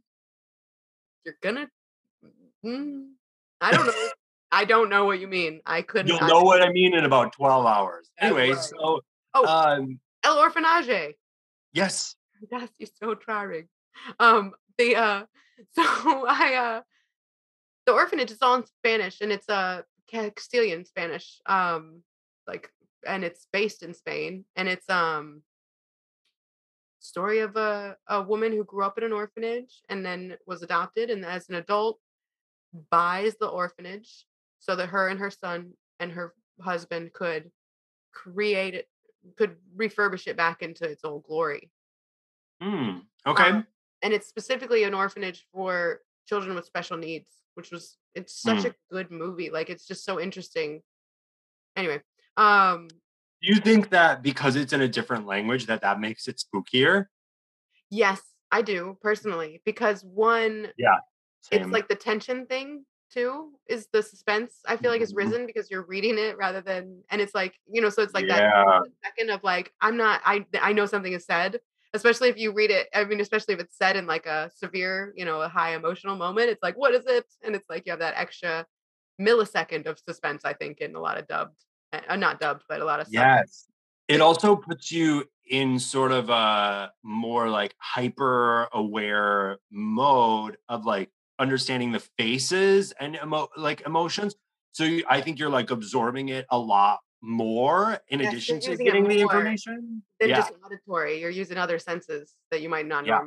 You're 1.25 1.37
gonna. 1.43 1.69
Mm, 2.65 3.11
I 3.61 3.73
don't 3.73 3.87
know. 3.87 4.09
I 4.51 4.65
don't 4.65 4.89
know 4.89 5.05
what 5.05 5.21
you 5.21 5.29
mean. 5.29 5.61
I 5.67 5.83
couldn't. 5.83 6.09
You'll 6.09 6.23
I- 6.25 6.29
know 6.29 6.43
what 6.43 6.63
I 6.63 6.71
mean 6.73 6.95
in 6.95 7.05
about 7.05 7.33
12 7.35 7.67
hours. 7.67 8.11
Anyway, 8.19 8.51
right. 8.53 8.59
so 8.63 9.01
Oh. 9.35 9.47
um 9.47 10.01
El 10.25 10.39
Orphanage. 10.39 11.15
yes. 11.73 12.15
That's 12.51 12.73
you're 12.79 12.89
so 13.03 13.15
trying. 13.15 13.69
Um, 14.21 14.53
the 14.79 14.97
uh, 14.97 15.23
so 15.75 15.83
I 16.27 16.55
uh, 16.55 16.81
the 17.87 17.93
orphanage 17.93 18.31
is 18.31 18.39
all 18.43 18.55
in 18.57 18.65
Spanish 18.67 19.21
and 19.21 19.33
it's 19.33 19.49
uh 19.49 19.83
Castilian 20.11 20.85
Spanish. 20.85 21.41
Um, 21.47 22.03
like, 22.47 22.71
and 23.07 23.25
it's 23.25 23.47
based 23.53 23.83
in 23.83 23.93
Spain 23.93 24.45
and 24.57 24.69
it's 24.69 24.89
um 24.89 25.43
story 27.01 27.41
of 27.41 27.57
a 27.57 27.97
a 28.09 28.23
woman 28.23 28.53
who 28.53 28.65
grew 28.65 28.85
up 28.85 28.99
in 28.99 29.05
an 29.05 29.13
orphanage 29.13 29.83
and 29.89 30.05
then 30.05 30.37
was 30.47 30.63
adopted 30.63 31.11
and 31.11 31.25
as 31.25 31.49
an 31.49 31.55
adult 31.57 31.99
buys 32.91 33.37
the 33.37 33.47
orphanage 33.47 34.27
so 34.59 34.75
that 34.77 34.89
her 34.89 35.09
and 35.09 35.21
her 35.21 35.31
son 35.31 35.73
and 36.01 36.13
her 36.13 36.35
husband 36.61 37.13
could 37.13 37.51
create 38.13 38.75
it 38.75 38.89
could 39.37 39.57
refurbish 39.77 40.27
it 40.27 40.37
back 40.37 40.63
into 40.63 40.85
its 40.85 41.05
old 41.05 41.23
glory 41.25 41.71
Hmm. 42.61 42.99
Okay. 43.27 43.45
um, 43.45 43.67
and 44.03 44.13
it's 44.13 44.27
specifically 44.29 44.85
an 44.85 44.95
orphanage 44.95 45.47
for 45.53 46.01
children 46.27 46.55
with 46.55 46.67
special 46.67 46.97
needs, 46.97 47.29
which 47.55 47.71
was 47.71 47.97
it's 48.15 48.35
such 48.35 48.65
a 48.65 48.75
good 48.91 49.11
movie. 49.11 49.51
Like 49.51 49.71
it's 49.71 49.87
just 49.87 50.05
so 50.05 50.21
interesting. 50.21 50.83
Anyway, 51.77 52.01
um, 52.37 52.89
Do 53.43 53.53
you 53.53 53.61
think 53.61 53.91
that 53.91 54.23
because 54.23 54.57
it's 54.57 54.73
in 54.73 54.81
a 54.81 54.89
different 54.89 55.27
language 55.27 55.67
that 55.67 55.81
that 55.83 56.01
makes 56.01 56.27
it 56.29 56.43
spookier? 56.43 57.07
yes, 57.91 58.21
I 58.51 58.63
do 58.63 58.97
personally 59.03 59.61
because 59.65 60.03
one, 60.05 60.73
Same. 61.41 61.63
it's 61.63 61.73
like 61.73 61.89
the 61.89 61.95
tension 61.97 62.47
thing 62.47 62.85
too 63.11 63.53
is 63.69 63.89
the 63.93 64.03
suspense. 64.03 64.61
I 64.67 64.77
feel 64.77 64.91
like 64.91 65.01
it's 65.03 65.13
Mhm. 65.13 65.17
risen 65.17 65.47
because 65.47 65.71
you're 65.71 65.85
reading 65.87 66.19
it 66.19 66.37
rather 66.37 66.61
than, 66.61 67.03
and 67.11 67.21
it's 67.21 67.35
like 67.35 67.55
you 67.71 67.81
know, 67.81 67.91
so 67.91 68.03
it's 68.03 68.15
like 68.15 68.29
Yeah. 68.29 68.41
that 68.83 68.93
second 69.05 69.31
of 69.31 69.43
like 69.45 69.73
I'm 69.81 69.97
not, 69.97 70.21
I 70.25 70.47
I 70.61 70.73
know 70.73 70.87
something 70.87 71.13
is 71.13 71.25
said. 71.27 71.61
Especially 71.95 72.29
if 72.29 72.37
you 72.39 72.53
read 72.53 72.71
it, 72.71 72.89
I 72.95 73.05
mean, 73.05 73.21
especially 73.21 73.55
if 73.55 73.61
it's 73.61 73.77
said 73.79 73.97
in 73.97 74.07
like 74.07 74.27
a 74.27 74.51
severe, 74.55 75.13
you 75.17 75.25
know, 75.25 75.41
a 75.43 75.49
high 75.49 75.75
emotional 75.75 76.17
moment, 76.17 76.51
it's 76.51 76.63
like, 76.63 76.77
what 76.77 76.95
is 76.95 77.07
it? 77.07 77.27
And 77.43 77.57
it's 77.57 77.69
like 77.71 77.85
you 77.87 77.93
have 77.93 78.01
that 78.01 78.15
extra 78.17 78.67
millisecond 79.21 79.87
of 79.87 79.99
suspense, 79.99 80.45
I 80.45 80.55
think, 80.55 80.79
in 80.81 80.95
a 80.97 81.01
lot 81.01 81.19
of 81.19 81.27
dubbed, 81.27 81.65
uh, 81.93 82.01
uh, 82.09 82.17
not 82.17 82.41
dubbed, 82.41 82.65
but 82.69 82.81
a 82.81 82.85
lot 82.85 83.01
of 83.01 83.07
sub- 83.07 83.13
Yes. 83.15 83.67
It 84.09 84.21
also 84.21 84.57
puts 84.57 84.91
you 84.91 85.25
in 85.51 85.79
sort 85.79 86.13
of 86.13 86.31
a 86.31 86.91
more 87.03 87.49
like 87.49 87.75
hyper 87.79 88.69
aware 88.73 89.59
mode 89.71 90.57
of 90.69 90.85
like 90.87 91.11
understanding 91.39 91.93
the 91.93 92.01
faces 92.19 92.93
and 93.01 93.17
emo- 93.23 93.49
like 93.57 93.83
emotions. 93.83 94.35
So 94.73 94.85
you, 94.85 95.05
I 95.09 95.21
think 95.21 95.39
you're 95.39 95.51
like 95.51 95.71
absorbing 95.71 96.31
it 96.31 96.47
a 96.51 96.59
lot 96.59 97.01
more 97.21 97.99
in 98.09 98.21
Yes, 98.21 98.33
addition 98.33 98.61
to 98.61 98.77
getting 98.77 99.09
the 99.09 99.21
information. 99.21 100.03
than 100.21 100.31
Yeah. 100.31 100.37
just 100.37 100.53
auditory. 100.65 101.21
You're 101.21 101.31
using 101.31 101.59
other 101.59 101.79
senses 101.79 102.35
that 102.51 102.63
you 102.63 102.69
might 102.69 102.87
not 102.87 103.07
Yeah. 103.07 103.27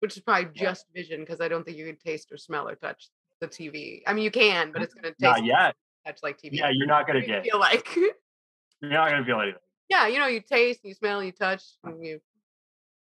which 0.00 0.16
is 0.16 0.22
probably 0.22 0.50
Yeah. 0.54 0.70
just 0.70 0.86
vision 0.94 1.20
because 1.20 1.40
I 1.40 1.48
don't 1.48 1.64
think 1.64 1.76
you 1.76 1.86
can 1.86 1.96
taste 1.96 2.30
or 2.32 2.36
smell 2.36 2.68
or 2.68 2.74
touch 2.76 3.08
the 3.40 3.48
TV. 3.48 4.02
I 4.06 4.12
mean, 4.12 4.24
you 4.24 4.30
can, 4.30 4.70
but 4.72 4.82
it's 4.82 4.94
going 4.94 5.04
to 5.04 5.10
taste 5.10 5.20
Not 5.20 5.44
yet. 5.44 5.74
Touch 6.10 6.22
like 6.22 6.38
TV. 6.38 6.50
Yeah, 6.52 6.70
you're 6.70 6.86
not 6.86 7.06
gonna 7.06 7.24
get. 7.24 7.44
feel 7.44 7.58
like, 7.58 7.88
You're 8.82 8.90
not 8.92 9.10
gonna 9.10 9.24
feel 9.24 9.40
anything. 9.40 9.60
yeah, 9.88 10.06
you 10.06 10.18
know, 10.18 10.26
you 10.26 10.40
taste, 10.40 10.80
you 10.82 10.94
smell, 10.94 11.22
you 11.22 11.32
touch, 11.32 11.62
you, 12.00 12.20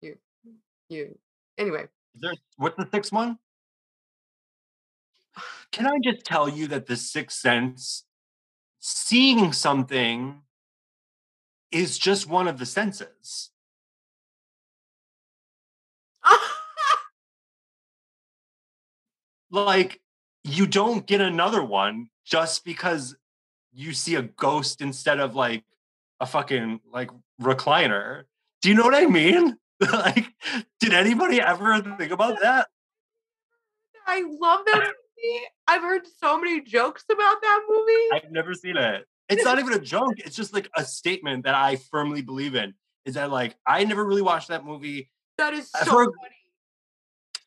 you, 0.01 0.17
you. 0.89 1.19
Anyway, 1.59 1.83
Is 2.15 2.21
there, 2.21 2.33
what's 2.57 2.77
the 2.77 2.89
sixth 2.93 3.13
one? 3.13 3.39
Can 5.73 5.87
I 5.87 5.99
just 6.03 6.25
tell 6.25 6.49
you 6.49 6.67
that 6.69 6.87
the 6.87 6.97
sixth 6.97 7.39
sense, 7.39 8.05
seeing 8.81 9.53
something, 9.53 10.41
is 11.71 11.99
just 11.99 12.29
one 12.29 12.49
of 12.49 12.59
the 12.59 12.67
senses. 12.67 13.51
Like, 19.49 20.01
you 20.43 20.67
don't 20.67 21.07
get 21.07 21.21
another 21.21 21.63
one 21.63 22.09
just 22.27 22.65
because 22.65 23.17
you 23.73 23.93
see 23.93 24.17
a 24.17 24.23
ghost 24.23 24.81
instead 24.81 25.21
of 25.21 25.35
like 25.35 25.65
a 26.21 26.27
fucking 26.27 26.81
like 26.93 27.11
recliner. 27.41 28.25
Do 28.63 28.69
you 28.69 28.75
know 28.75 28.85
what 28.85 28.95
I 28.95 29.07
mean? 29.07 29.57
like, 29.93 30.27
did 30.81 30.93
anybody 30.93 31.41
ever 31.41 31.81
think 31.99 32.11
about 32.11 32.41
that? 32.41 32.69
I 34.07 34.23
love 34.23 34.61
that 34.67 34.79
movie. 34.83 35.41
I've 35.69 35.83
heard 35.83 36.03
so 36.21 36.39
many 36.41 36.61
jokes 36.63 37.05
about 37.11 37.41
that 37.43 37.61
movie. 37.69 38.09
I've 38.25 38.31
never 38.33 38.55
seen 38.55 38.77
it. 38.77 39.05
It's 39.29 39.45
not 39.45 39.59
even 39.59 39.73
a 39.73 39.81
joke. 39.81 40.15
It's 40.19 40.37
just 40.37 40.55
like 40.55 40.69
a 40.77 40.85
statement 40.85 41.45
that 41.45 41.55
I 41.55 41.77
firmly 41.77 42.23
believe 42.23 42.55
in. 42.55 42.75
Is 43.05 43.15
that 43.15 43.31
like 43.31 43.57
I 43.67 43.85
never 43.85 44.05
really 44.05 44.23
watched 44.23 44.49
that 44.49 44.65
movie, 44.65 45.11
that 45.39 45.53
is 45.53 45.71
so 45.71 45.85
heard- 45.91 46.09
funny. 46.21 46.35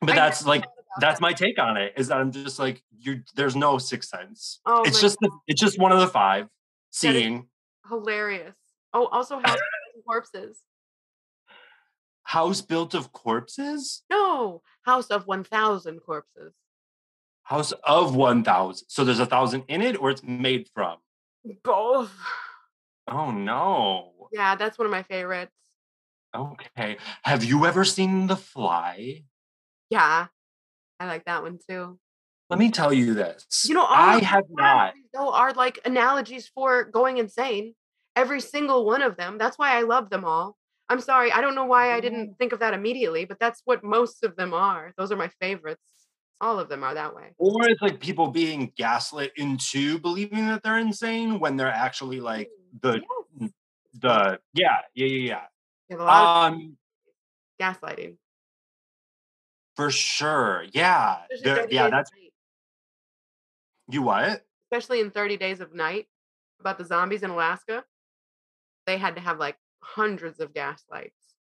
but 0.00 0.10
I 0.10 0.14
that's 0.14 0.46
like 0.46 0.64
that's 0.98 1.20
my 1.20 1.32
take 1.32 1.58
on 1.58 1.76
it. 1.76 1.92
Is 1.96 2.08
that 2.08 2.18
I'm 2.18 2.32
just 2.32 2.58
like 2.58 2.82
you. 2.98 3.22
There's 3.36 3.54
no 3.56 3.78
sixth 3.78 4.10
sense. 4.10 4.60
Oh 4.66 4.82
it's 4.84 5.00
just 5.00 5.18
the, 5.20 5.30
it's 5.46 5.60
just 5.60 5.78
one 5.78 5.92
of 5.92 6.00
the 6.00 6.08
five. 6.08 6.48
Seeing 6.90 7.46
hilarious. 7.88 8.54
Oh, 8.92 9.06
also 9.06 9.38
House 9.44 9.54
of 9.54 10.04
Corpses. 10.04 10.62
house 12.24 12.60
built 12.60 12.94
of 12.94 13.12
corpses. 13.12 14.02
No, 14.10 14.62
House 14.82 15.06
of 15.08 15.26
One 15.26 15.44
Thousand 15.44 16.00
Corpses. 16.00 16.52
House 17.44 17.72
of 17.84 18.14
one 18.16 18.42
thousand. 18.44 18.86
So 18.88 19.04
there's 19.04 19.20
a 19.20 19.26
thousand 19.26 19.64
in 19.68 19.82
it, 19.82 20.00
or 20.00 20.10
it's 20.10 20.22
made 20.22 20.68
from. 20.74 20.98
Both. 21.64 22.12
Oh 23.08 23.30
no. 23.30 24.12
Yeah, 24.32 24.54
that's 24.56 24.78
one 24.78 24.86
of 24.86 24.92
my 24.92 25.02
favorites. 25.02 25.52
Okay. 26.34 26.96
Have 27.24 27.42
you 27.42 27.66
ever 27.66 27.84
seen 27.84 28.28
The 28.28 28.36
Fly? 28.36 29.24
Yeah, 29.88 30.26
I 31.00 31.06
like 31.06 31.24
that 31.24 31.42
one 31.42 31.58
too. 31.68 31.98
Let 32.50 32.58
me 32.58 32.70
tell 32.70 32.92
you 32.92 33.14
this. 33.14 33.46
You 33.66 33.74
know, 33.74 33.86
I 33.88 34.18
have 34.18 34.44
not. 34.50 34.94
though 35.14 35.32
are 35.32 35.52
like 35.52 35.78
analogies 35.84 36.50
for 36.54 36.84
going 36.84 37.18
insane. 37.18 37.74
Every 38.16 38.40
single 38.40 38.84
one 38.84 39.02
of 39.02 39.16
them. 39.16 39.38
That's 39.38 39.56
why 39.58 39.76
I 39.78 39.82
love 39.82 40.10
them 40.10 40.24
all. 40.24 40.56
I'm 40.90 41.00
sorry, 41.00 41.30
I 41.30 41.40
don't 41.40 41.54
know 41.54 41.64
why 41.64 41.92
I 41.94 42.00
didn't 42.00 42.34
think 42.38 42.52
of 42.52 42.58
that 42.58 42.74
immediately, 42.74 43.24
but 43.24 43.38
that's 43.38 43.62
what 43.64 43.84
most 43.84 44.24
of 44.24 44.34
them 44.34 44.52
are. 44.52 44.92
Those 44.98 45.12
are 45.12 45.16
my 45.16 45.30
favorites. 45.40 45.80
All 46.40 46.58
of 46.58 46.68
them 46.68 46.82
are 46.82 46.94
that 46.94 47.14
way. 47.14 47.32
Or 47.38 47.68
it's 47.68 47.80
like 47.80 48.00
people 48.00 48.28
being 48.28 48.72
gaslit 48.76 49.32
into 49.36 50.00
believing 50.00 50.48
that 50.48 50.64
they're 50.64 50.78
insane 50.78 51.38
when 51.38 51.56
they're 51.56 51.68
actually 51.68 52.18
like 52.20 52.50
the 52.82 53.00
Yes. 53.38 53.50
the 54.00 54.40
yeah 54.54 54.78
yeah 54.94 55.06
yeah 55.06 55.40
You 55.88 55.98
have 55.98 56.00
a 56.00 56.10
yeah. 56.10 56.44
Um, 56.46 56.76
gaslighting. 57.60 58.16
For 59.80 59.90
sure. 59.90 60.66
Yeah. 60.74 61.20
There- 61.42 61.66
yeah. 61.70 61.88
That's 61.88 62.10
you. 63.88 64.02
What? 64.02 64.44
especially 64.70 65.00
in 65.00 65.10
30 65.10 65.36
Days 65.38 65.60
of 65.60 65.74
Night 65.74 66.06
about 66.60 66.76
the 66.76 66.84
zombies 66.84 67.22
in 67.22 67.30
Alaska. 67.30 67.82
They 68.86 68.98
had 68.98 69.14
to 69.16 69.20
have 69.22 69.38
like 69.38 69.56
hundreds 69.82 70.38
of 70.38 70.52
gaslights. 70.52 71.34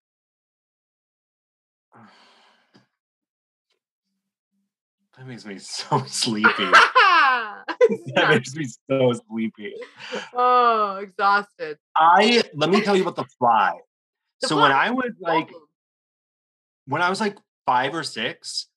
That 5.17 5.25
makes 5.25 5.45
me 5.45 5.57
so 5.59 6.03
sleepy. 6.05 6.51
That 8.15 8.29
makes 8.29 8.53
me 8.55 8.67
so 8.89 9.13
sleepy. 9.29 9.73
oh, 10.33 10.97
exhausted. 10.97 11.77
I 11.95 12.43
let 12.53 12.69
me 12.69 12.81
tell 12.81 12.95
you 12.95 13.01
about 13.01 13.15
the 13.15 13.25
fly. 13.39 13.73
The 14.41 14.47
so 14.47 14.61
when 14.61 14.71
I 14.71 14.91
was 14.91 15.11
like 15.19 15.49
when 16.85 17.01
I 17.01 17.09
was 17.09 17.19
like 17.19 17.37
five 17.67 17.93
or 17.93 18.01
six, 18.03 18.67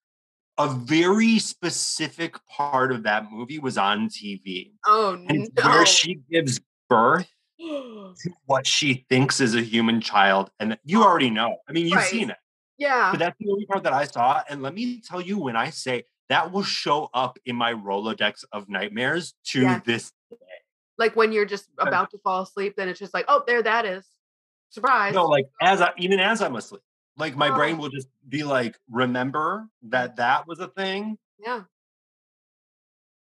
a 0.59 0.69
very 0.69 1.39
specific 1.39 2.35
part 2.47 2.93
of 2.93 3.05
that 3.05 3.31
movie 3.33 3.59
was 3.59 3.79
on 3.79 4.09
TV. 4.11 4.73
oh 4.85 5.13
And 5.15 5.49
no. 5.57 5.69
where 5.71 5.83
oh. 5.83 5.85
she 5.85 6.21
gives 6.31 6.61
birth 6.91 7.27
to 7.59 8.15
what 8.45 8.67
she 8.67 9.07
thinks 9.09 9.41
is 9.41 9.55
a 9.55 9.63
human 9.63 10.03
child. 10.03 10.51
And 10.61 10.77
you 10.85 11.01
oh, 11.03 11.07
already 11.07 11.31
know. 11.31 11.57
I 11.69 11.73
mean, 11.73 11.87
you've 11.87 11.97
Right. 11.97 12.11
seen 12.11 12.29
it. 12.29 12.37
yeah. 12.77 13.13
But 13.13 13.21
that's 13.21 13.39
the 13.39 13.49
only 13.51 13.65
part 13.65 13.85
that 13.85 13.95
I 13.95 14.05
saw. 14.05 14.43
And 14.51 14.61
let 14.61 14.75
me 14.75 15.01
tell 15.01 15.21
you, 15.21 15.39
when 15.39 15.57
I 15.57 15.71
say 15.71 16.05
that 16.29 16.53
will 16.53 16.63
show 16.63 17.09
up 17.15 17.39
in 17.47 17.57
my 17.57 17.73
Rolodex 17.73 18.45
of 18.53 18.69
nightmares 18.69 19.35
to 19.47 19.63
Yes. 19.63 19.83
this 19.87 20.13
day. 20.31 20.37
Like 20.99 21.17
when 21.17 21.33
you're 21.33 21.47
just 21.47 21.69
about 21.79 22.11
to 22.11 22.19
fall 22.19 22.43
asleep, 22.43 22.75
then 22.77 22.89
it's 22.89 22.99
just 22.99 23.15
like, 23.15 23.25
oh, 23.29 23.45
there 23.47 23.63
that 23.63 23.87
is. 23.87 24.07
Surprise. 24.69 25.15
No, 25.15 25.25
like 25.27 25.47
as 25.63 25.81
I 25.81 25.91
even 25.97 26.21
as 26.21 26.43
I'm 26.43 26.55
asleep, 26.57 26.83
like 27.21 27.37
my 27.37 27.51
brain 27.51 27.77
Oh. 27.77 27.81
will 27.83 27.89
just 27.91 28.09
be 28.29 28.43
like, 28.43 28.77
remember 28.91 29.69
that 29.83 30.17
that 30.17 30.47
was 30.47 30.59
a 30.61 30.69
thing. 30.69 31.19
Yeah. 31.39 31.63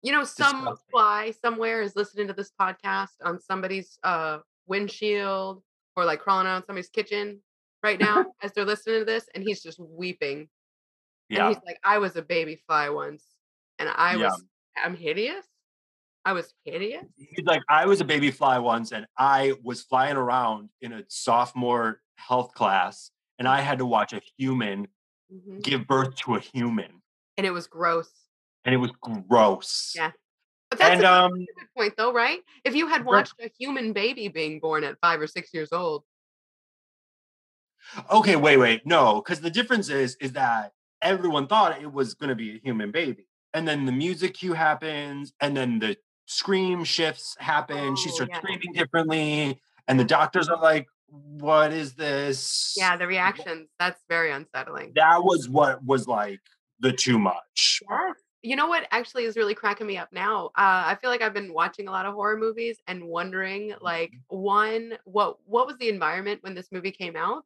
You 0.03 0.13
know, 0.13 0.25
some 0.25 0.57
Disgusting. 0.59 0.85
fly 0.91 1.31
somewhere 1.43 1.83
is 1.83 1.97
listening 1.97 2.27
to 2.29 2.33
this 2.33 2.53
podcast 2.61 3.15
on 3.25 3.41
somebody's 3.41 3.99
uh 4.05 4.39
windshield 4.67 5.63
or 5.97 6.05
like 6.05 6.21
crawling 6.21 6.47
out 6.47 6.51
around 6.53 6.65
somebody's 6.65 6.91
kitchen 6.91 7.41
right 7.83 7.99
now 8.09 8.27
as 8.43 8.53
they're 8.53 8.65
listening 8.65 9.01
to 9.01 9.05
this, 9.05 9.27
and 9.35 9.43
he's 9.43 9.63
just 9.63 9.79
weeping. 9.81 10.39
And 10.41 10.49
Yeah, 11.39 11.49
he's 11.49 11.59
like, 11.67 11.79
I 11.85 11.99
was 11.99 12.15
a 12.17 12.23
baby 12.23 12.63
fly 12.67 12.89
once, 12.91 13.25
and 13.79 13.89
I 13.89 14.17
Yeah. 14.17 14.27
was 14.31 14.45
I'm 14.83 14.95
hideous. 14.97 15.47
I 16.25 16.33
was 16.33 16.53
hideous. 16.65 17.05
he's 17.17 17.47
like, 17.47 17.63
I 17.69 17.87
was 17.87 18.01
a 18.01 18.05
baby 18.05 18.31
fly 18.33 18.59
once, 18.59 18.93
and 18.93 19.07
I 19.17 19.55
was 19.63 19.83
flying 19.83 20.17
around 20.17 20.71
in 20.83 20.93
a 20.93 21.05
sophomore 21.09 22.01
health 22.17 22.53
class, 22.53 23.11
and 23.39 23.49
I 23.49 23.61
had 23.61 23.79
to 23.79 23.87
watch 23.87 24.13
a 24.13 24.21
human 24.39 24.89
Mhm. 25.33 25.63
give 25.63 25.87
birth 25.87 26.15
to 26.17 26.37
a 26.37 26.41
human, 26.41 27.03
And 27.37 27.47
it 27.47 27.51
was 27.51 27.67
gross. 27.67 28.29
and 28.65 28.75
it 28.75 28.79
was 28.79 28.91
gross. 29.29 29.93
Yeah. 29.95 30.13
But 30.71 30.79
that's 30.81 30.97
and 30.97 31.05
a 31.05 31.13
um, 31.13 31.33
good 31.33 31.69
point 31.77 31.95
though, 31.97 32.13
right? 32.13 32.43
If 32.65 32.75
you 32.75 32.89
had 32.89 33.05
watched 33.05 33.35
a 33.41 33.51
human 33.59 33.93
baby 33.93 34.29
being 34.29 34.61
born 34.61 34.85
at 34.85 34.99
five 35.01 35.21
or 35.21 35.27
six 35.27 35.55
years 35.55 35.73
old, 35.73 36.05
okay, 38.11 38.37
wait, 38.37 38.57
wait, 38.57 38.87
no, 38.87 39.17
because 39.23 39.41
the 39.41 39.51
difference 39.51 39.89
is, 39.89 40.17
is 40.21 40.33
that 40.33 40.73
everyone 41.03 41.47
thought 41.47 41.81
it 41.81 41.93
was 41.93 42.15
going 42.15 42.29
to 42.31 42.35
be 42.35 42.57
a 42.57 42.61
human 42.63 42.91
baby, 42.91 43.27
and 43.55 43.67
then 43.67 43.85
the 43.87 43.93
music 43.93 44.35
cue 44.35 44.53
happens, 44.55 45.33
and 45.41 45.57
then 45.57 45.79
the 45.79 45.97
scream 46.27 46.85
shifts 46.85 47.37
happen. 47.39 47.97
she 47.97 48.11
Oh, 48.11 48.15
starts 48.15 48.31
yeah. 48.33 48.39
screaming 48.39 48.73
differently, 48.73 49.61
and 49.89 50.01
the 50.01 50.05
doctors 50.05 50.49
are 50.49 50.61
like, 50.61 50.87
"What 51.09 51.73
is 51.73 51.95
this?" 51.95 52.75
yeah, 52.77 52.97
the 52.97 53.07
reactions, 53.07 53.69
that's 53.79 54.03
very 54.09 54.31
unsettling. 54.33 54.93
that 54.97 55.23
was 55.23 55.49
what 55.49 55.83
was 55.85 56.07
like 56.09 56.41
the 56.81 56.93
too 56.93 57.19
much. 57.19 57.83
Yes. 57.89 58.17
You 58.43 58.55
know 58.55 58.69
what 58.69 58.87
actually 58.93 59.25
is 59.25 59.37
really 59.37 59.55
cracking 59.55 59.87
me 59.89 59.97
up 59.97 60.13
now? 60.13 60.47
Uh, 60.57 60.85
I 60.87 60.97
feel 61.01 61.11
like 61.11 61.23
I've 61.23 61.35
been 61.35 61.53
watching 61.53 61.89
a 61.89 61.91
lot 61.91 62.07
of 62.07 62.15
horror 62.15 62.37
movies 62.37 62.79
and 62.87 63.03
wondering, 63.05 63.75
like, 63.81 64.13
one, 64.29 64.93
what 65.05 65.39
what 65.47 65.67
was 65.67 65.77
the 65.79 65.89
environment 65.89 66.43
when 66.43 66.55
this 66.55 66.71
movie 66.71 66.93
came 66.93 67.17
out? 67.17 67.45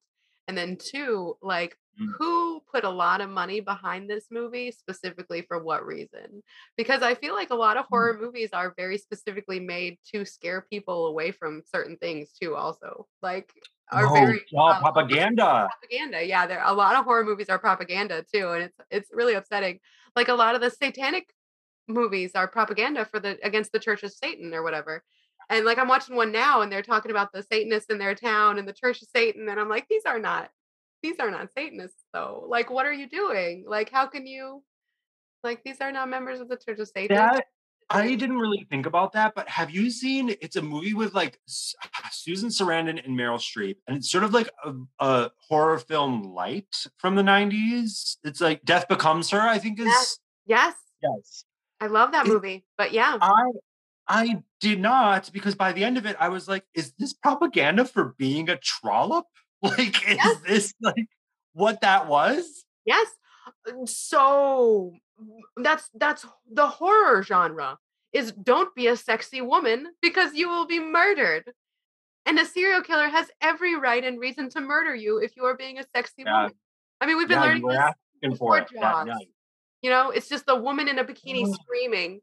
And 0.51 0.59
then 0.59 0.77
two, 0.77 1.37
like, 1.43 1.77
Mm. 2.01 2.15
who 2.19 2.61
put 2.73 2.83
a 2.85 2.91
lot 2.91 3.21
of 3.21 3.31
money 3.31 3.61
behind 3.61 4.11
this 4.11 4.27
movie 4.33 4.73
specifically 4.73 5.43
for 5.43 5.63
what 5.63 5.87
reason? 5.87 6.43
Because 6.77 7.03
I 7.03 7.15
feel 7.15 7.35
like 7.35 7.51
a 7.51 7.55
lot 7.55 7.77
of 7.77 7.87
horror 7.87 8.19
movies 8.19 8.51
are 8.53 8.75
very 8.77 8.99
specifically 8.99 9.61
made 9.61 9.99
to 10.13 10.25
scare 10.25 10.63
people 10.63 11.07
away 11.07 11.31
from 11.31 11.63
certain 11.65 11.97
things 11.99 12.33
too, 12.33 12.57
also. 12.57 13.07
Like 13.23 13.53
are 13.93 14.07
Oh, 14.07 14.13
very 14.15 14.41
um, 14.67 14.83
propaganda. 14.83 15.69
propaganda. 15.69 16.25
Yeah, 16.27 16.47
there 16.47 16.63
a 16.65 16.73
lot 16.73 16.97
of 16.97 17.05
horror 17.05 17.25
movies 17.25 17.49
are 17.49 17.59
propaganda 17.59 18.25
too, 18.33 18.49
and 18.51 18.65
it's 18.65 18.77
it's 18.91 19.11
really 19.13 19.35
upsetting. 19.35 19.79
Like 20.17 20.29
a 20.29 20.35
lot 20.35 20.55
of 20.57 20.61
the 20.61 20.71
satanic 20.71 21.33
movies 21.89 22.33
are 22.35 22.49
propaganda 22.49 23.05
for 23.05 23.21
the 23.21 23.39
against 23.45 23.73
the 23.73 23.79
Church 23.81 24.03
of 24.03 24.13
Satan 24.13 24.55
or 24.55 24.63
whatever. 24.63 25.05
And 25.51 25.67
like 25.67 25.79
I'm 25.79 25.89
watching 25.89 26.17
one 26.17 26.33
now, 26.33 26.63
and 26.63 26.73
they're 26.73 26.81
talking 26.81 27.11
about 27.11 27.33
the 27.33 27.43
Satanists 27.43 27.91
in 27.91 27.99
their 27.99 28.15
town 28.15 28.59
and 28.59 28.67
the 28.67 28.73
Church 28.73 29.03
of 29.03 29.09
Satan, 29.15 29.49
and 29.49 29.61
I'm 29.61 29.69
like, 29.69 29.87
these 29.89 30.05
are 30.07 30.19
not 30.19 30.51
these 31.03 31.19
are 31.19 31.31
not 31.31 31.49
Satanists 31.57 32.05
though. 32.13 32.45
Like, 32.49 32.71
what 32.71 32.87
are 32.87 32.93
you 32.93 33.09
doing? 33.09 33.65
Like, 33.67 33.91
how 33.91 34.07
can 34.07 34.27
you? 34.27 34.63
Like, 35.43 35.65
these 35.65 35.81
are 35.81 35.91
not 35.91 36.09
members 36.09 36.41
of 36.41 36.49
the 36.49 36.57
Church 36.57 36.79
of 36.79 36.89
Satan. 36.89 37.17
That 37.17 37.45
I 37.89 38.15
didn't 38.15 38.39
really 38.39 38.67
think 38.71 38.87
about 38.87 39.13
that, 39.15 39.35
but 39.35 39.49
have 39.49 39.71
you 39.71 39.91
seen? 39.91 40.35
It's 40.41 40.57
a 40.57 40.63
movie 40.63 40.95
with 40.95 41.15
like 41.15 41.41
Susan 42.13 42.49
Sarandon 42.49 43.05
and 43.05 43.19
Meryl 43.19 43.39
Streep, 43.39 43.77
and 43.89 43.97
it's 43.97 44.11
sort 44.11 44.23
of 44.25 44.33
like 44.33 44.49
a, 44.65 44.75
a 45.01 45.31
horror 45.49 45.79
film 45.79 46.23
light 46.23 46.87
from 46.99 47.17
the 47.17 47.23
'90s. 47.23 48.19
It's 48.23 48.41
like 48.41 48.65
Death 48.65 48.87
Becomes 48.89 49.31
Her, 49.31 49.41
I 49.41 49.59
think 49.59 49.81
is. 49.81 49.87
Yes. 49.87 50.19
yes, 50.47 50.75
Yes. 51.03 51.45
I 51.81 51.87
love 51.87 52.13
that 52.13 52.27
movie. 52.27 52.65
But 52.77 52.93
yeah, 52.93 53.17
I 53.21 53.43
I 54.11 54.43
did 54.61 54.81
not 54.81 55.31
because 55.33 55.55
by 55.55 55.73
the 55.73 55.85
end 55.85 55.97
of 55.97 56.05
it, 56.05 56.17
I 56.19 56.29
was 56.31 56.49
like, 56.49 56.65
is 56.75 56.93
this 56.99 57.13
propaganda 57.13 57.85
for 57.85 58.15
being 58.19 58.51
a 58.51 58.57
trollop? 58.59 59.27
Like, 59.63 60.09
is 60.09 60.17
Yes. 60.17 60.37
this 60.49 60.75
like 60.81 61.07
what 61.53 61.83
that 61.83 62.09
was? 62.09 62.65
Yes. 62.87 63.09
So 63.85 64.93
that's 65.57 65.91
that's 65.95 66.25
the 66.51 66.67
horror 66.67 67.23
genre 67.23 67.79
is 68.13 68.33
don't 68.33 68.75
be 68.75 68.87
a 68.87 68.97
sexy 68.97 69.43
woman 69.43 69.89
because 70.01 70.35
you 70.35 70.49
will 70.49 70.67
be 70.67 70.81
murdered. 70.81 71.53
And 72.27 72.39
a 72.39 72.45
serial 72.47 72.83
killer 72.83 73.09
has 73.09 73.31
every 73.41 73.77
right 73.77 74.03
and 74.03 74.19
reason 74.19 74.49
to 74.51 74.61
murder 74.61 74.95
you 74.95 75.19
if 75.19 75.37
you 75.37 75.45
are 75.45 75.57
being 75.57 75.79
a 75.79 75.85
sexy 75.95 76.25
Yeah. 76.25 76.33
woman. 76.33 76.55
I 77.01 77.07
mean, 77.07 77.17
we've 77.19 77.29
been 77.29 77.39
Yeah, 77.39 77.49
learning 77.49 77.67
this. 77.69 77.79
for 78.23 78.31
before 78.31 78.67
Jaws. 78.73 79.07
night. 79.07 79.29
You 79.83 79.91
know, 79.91 80.11
it's 80.11 80.29
just 80.29 80.47
the 80.47 80.57
woman 80.57 80.89
in 80.89 80.99
a 80.99 81.05
bikini 81.05 81.43
Mm. 81.45 81.55
screaming 81.55 82.21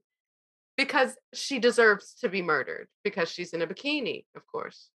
because 0.78 1.16
she 1.34 1.60
deserves 1.60 2.14
to 2.22 2.30
be 2.30 2.42
murdered 2.42 2.88
because 3.04 3.30
she's 3.30 3.54
in 3.54 3.62
a 3.62 3.68
bikini, 3.68 4.26
of 4.36 4.46
course. 4.48 4.90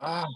Ah, 0.00 0.26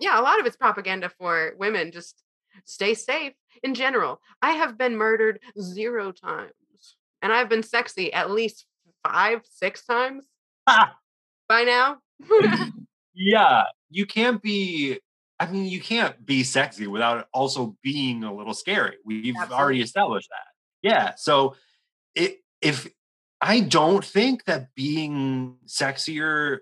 yeah, 0.00 0.18
a 0.18 0.22
lot 0.22 0.40
of 0.40 0.46
it's 0.46 0.56
propaganda 0.56 1.10
for 1.18 1.52
women. 1.58 1.92
Just 1.92 2.22
stay 2.64 2.94
safe 2.94 3.34
in 3.62 3.74
general. 3.74 4.20
I 4.42 4.52
have 4.52 4.76
been 4.76 4.96
murdered 4.96 5.40
zero 5.60 6.12
times, 6.12 6.52
and 7.22 7.32
I've 7.32 7.48
been 7.48 7.62
sexy 7.62 8.12
at 8.12 8.30
least 8.30 8.66
five, 9.06 9.42
six 9.44 9.84
times 9.84 10.26
ah, 10.66 10.94
by 11.48 11.62
now. 11.62 11.98
yeah, 13.14 13.64
you 13.90 14.06
can't 14.06 14.42
be. 14.42 14.98
I 15.38 15.50
mean, 15.50 15.66
you 15.66 15.80
can't 15.80 16.26
be 16.26 16.42
sexy 16.42 16.86
without 16.86 17.18
it 17.20 17.26
also 17.32 17.76
being 17.82 18.24
a 18.24 18.34
little 18.34 18.52
scary. 18.52 18.96
We've 19.06 19.34
Absolutely. 19.34 19.56
already 19.56 19.80
established 19.80 20.28
that. 20.28 20.86
Yeah. 20.86 21.14
So, 21.16 21.56
it, 22.14 22.40
if 22.60 22.86
I 23.40 23.60
don't 23.60 24.04
think 24.04 24.44
that 24.44 24.74
being 24.74 25.56
sexier 25.66 26.58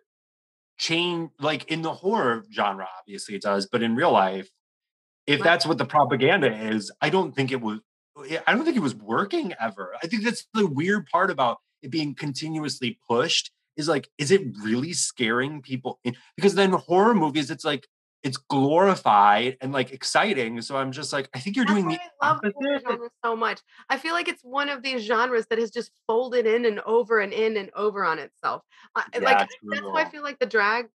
change, 0.79 1.31
like 1.41 1.71
in 1.71 1.83
the 1.83 1.93
horror 1.93 2.45
genre, 2.53 2.87
obviously 3.01 3.35
it 3.35 3.43
does, 3.43 3.67
but 3.67 3.83
in 3.83 3.97
real 3.97 4.13
life, 4.13 4.49
if 5.27 5.43
that's 5.43 5.67
what 5.67 5.77
the 5.77 5.85
propaganda 5.85 6.51
is, 6.51 6.91
I 7.03 7.11
don't 7.11 7.35
think 7.35 7.53
it 7.53 7.61
was. 7.61 7.81
Eh, 8.31 8.39
I 8.47 8.55
don't 8.55 8.65
think 8.65 8.77
it 8.77 8.83
was 8.83 8.95
working 8.95 9.53
ever. 9.61 9.95
I 10.03 10.07
think 10.07 10.25
that's 10.25 10.47
the 10.55 10.67
weird 10.67 11.07
part 11.07 11.31
about 11.31 11.59
it 11.83 11.91
being 11.91 12.15
continuously 12.15 12.99
pushed 13.09 13.51
is 13.77 13.89
like, 13.89 14.09
is 14.19 14.31
it 14.31 14.43
really 14.63 14.93
scaring 14.93 15.63
people? 15.63 16.01
Because 16.37 16.55
then 16.55 16.73
horror 16.73 17.15
movies, 17.15 17.51
it's 17.51 17.65
like 17.65 17.87
it's 18.23 18.37
glorified 18.37 19.57
and 19.61 19.73
like 19.73 19.93
exciting. 19.93 20.61
So 20.63 20.77
I'm 20.77 20.93
just 20.93 21.13
like, 21.13 21.29
I 21.35 21.39
think 21.39 21.57
you're 21.57 21.65
That's 21.65 21.81
doing 21.81 21.89
the 21.89 21.99
I 22.21 22.29
love 22.29 22.41
opposite. 22.45 22.83
genre 22.87 23.09
so 23.25 23.37
much. 23.37 23.61
I 23.89 23.97
feel 23.97 24.13
like 24.13 24.29
it's 24.29 24.43
one 24.43 24.69
of 24.69 24.83
these 24.83 25.03
genres 25.03 25.47
that 25.47 25.59
has 25.59 25.71
just 25.71 25.93
folded 26.07 26.47
in 26.47 26.65
and 26.65 26.81
over 26.81 27.21
and 27.21 27.33
in 27.33 27.57
and 27.57 27.71
over 27.77 28.05
on 28.05 28.19
itself. 28.19 28.63
I, 28.95 29.05
like 29.21 29.39
Yeah, 29.39 29.47
that's 29.71 29.83
why 29.83 30.03
I 30.03 30.11
feel 30.11 30.23
like 30.23 30.39
the 30.39 30.47
drag 30.47 30.89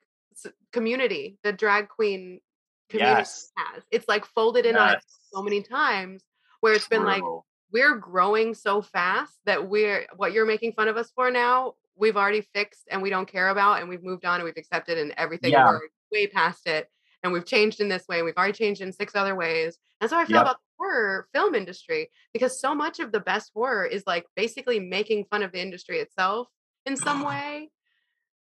community, 0.71 1.37
the 1.43 1.53
drag 1.53 1.89
queen 1.89 2.41
community 2.89 3.19
Yes, 3.19 3.51
has. 3.55 3.83
It's 3.91 4.07
like 4.07 4.25
folded 4.25 4.65
in 4.65 4.75
on 4.75 4.93
it 4.93 5.03
so 5.31 5.43
many 5.43 5.61
times 5.61 6.23
where 6.61 6.73
it's 6.73 6.87
been 6.87 7.05
like 7.05 7.23
we're 7.71 7.95
growing 7.95 8.53
so 8.53 8.81
fast 8.81 9.33
that 9.45 9.69
we're 9.69 10.05
what 10.15 10.33
you're 10.33 10.45
making 10.45 10.73
fun 10.73 10.87
of 10.87 10.97
us 10.97 11.11
for 11.15 11.29
now, 11.29 11.75
we've 11.95 12.17
already 12.17 12.41
fixed 12.53 12.87
and 12.89 13.01
we 13.01 13.09
don't 13.09 13.31
care 13.31 13.49
about 13.49 13.79
and 13.79 13.87
we've 13.87 14.03
moved 14.03 14.25
on 14.25 14.35
and 14.35 14.43
we've 14.43 14.57
accepted 14.57 14.97
and 14.97 15.13
everything 15.17 15.51
Yeah, 15.51 15.65
we're 15.65 15.81
way 16.11 16.27
past 16.27 16.67
it 16.67 16.89
and 17.23 17.31
we've 17.31 17.45
changed 17.45 17.79
in 17.79 17.89
this 17.89 18.07
way 18.07 18.17
and 18.17 18.25
we've 18.25 18.37
already 18.37 18.53
changed 18.53 18.81
in 18.81 18.91
six 18.91 19.15
other 19.15 19.35
ways. 19.35 19.77
That's 19.99 20.11
how 20.11 20.19
I 20.19 20.25
feel 20.25 20.37
yep. 20.37 20.43
about 20.43 20.57
the 20.57 20.83
horror 20.83 21.27
film 21.33 21.55
industry 21.55 22.09
because 22.33 22.59
so 22.59 22.73
much 22.73 22.99
of 22.99 23.11
the 23.11 23.19
best 23.19 23.51
horror 23.53 23.85
is 23.85 24.03
like 24.07 24.25
basically 24.35 24.79
making 24.79 25.25
fun 25.25 25.43
of 25.43 25.51
the 25.51 25.61
industry 25.61 25.99
itself 25.99 26.47
in 26.85 26.95
some 26.95 27.23
ah. 27.23 27.29
way. 27.29 27.71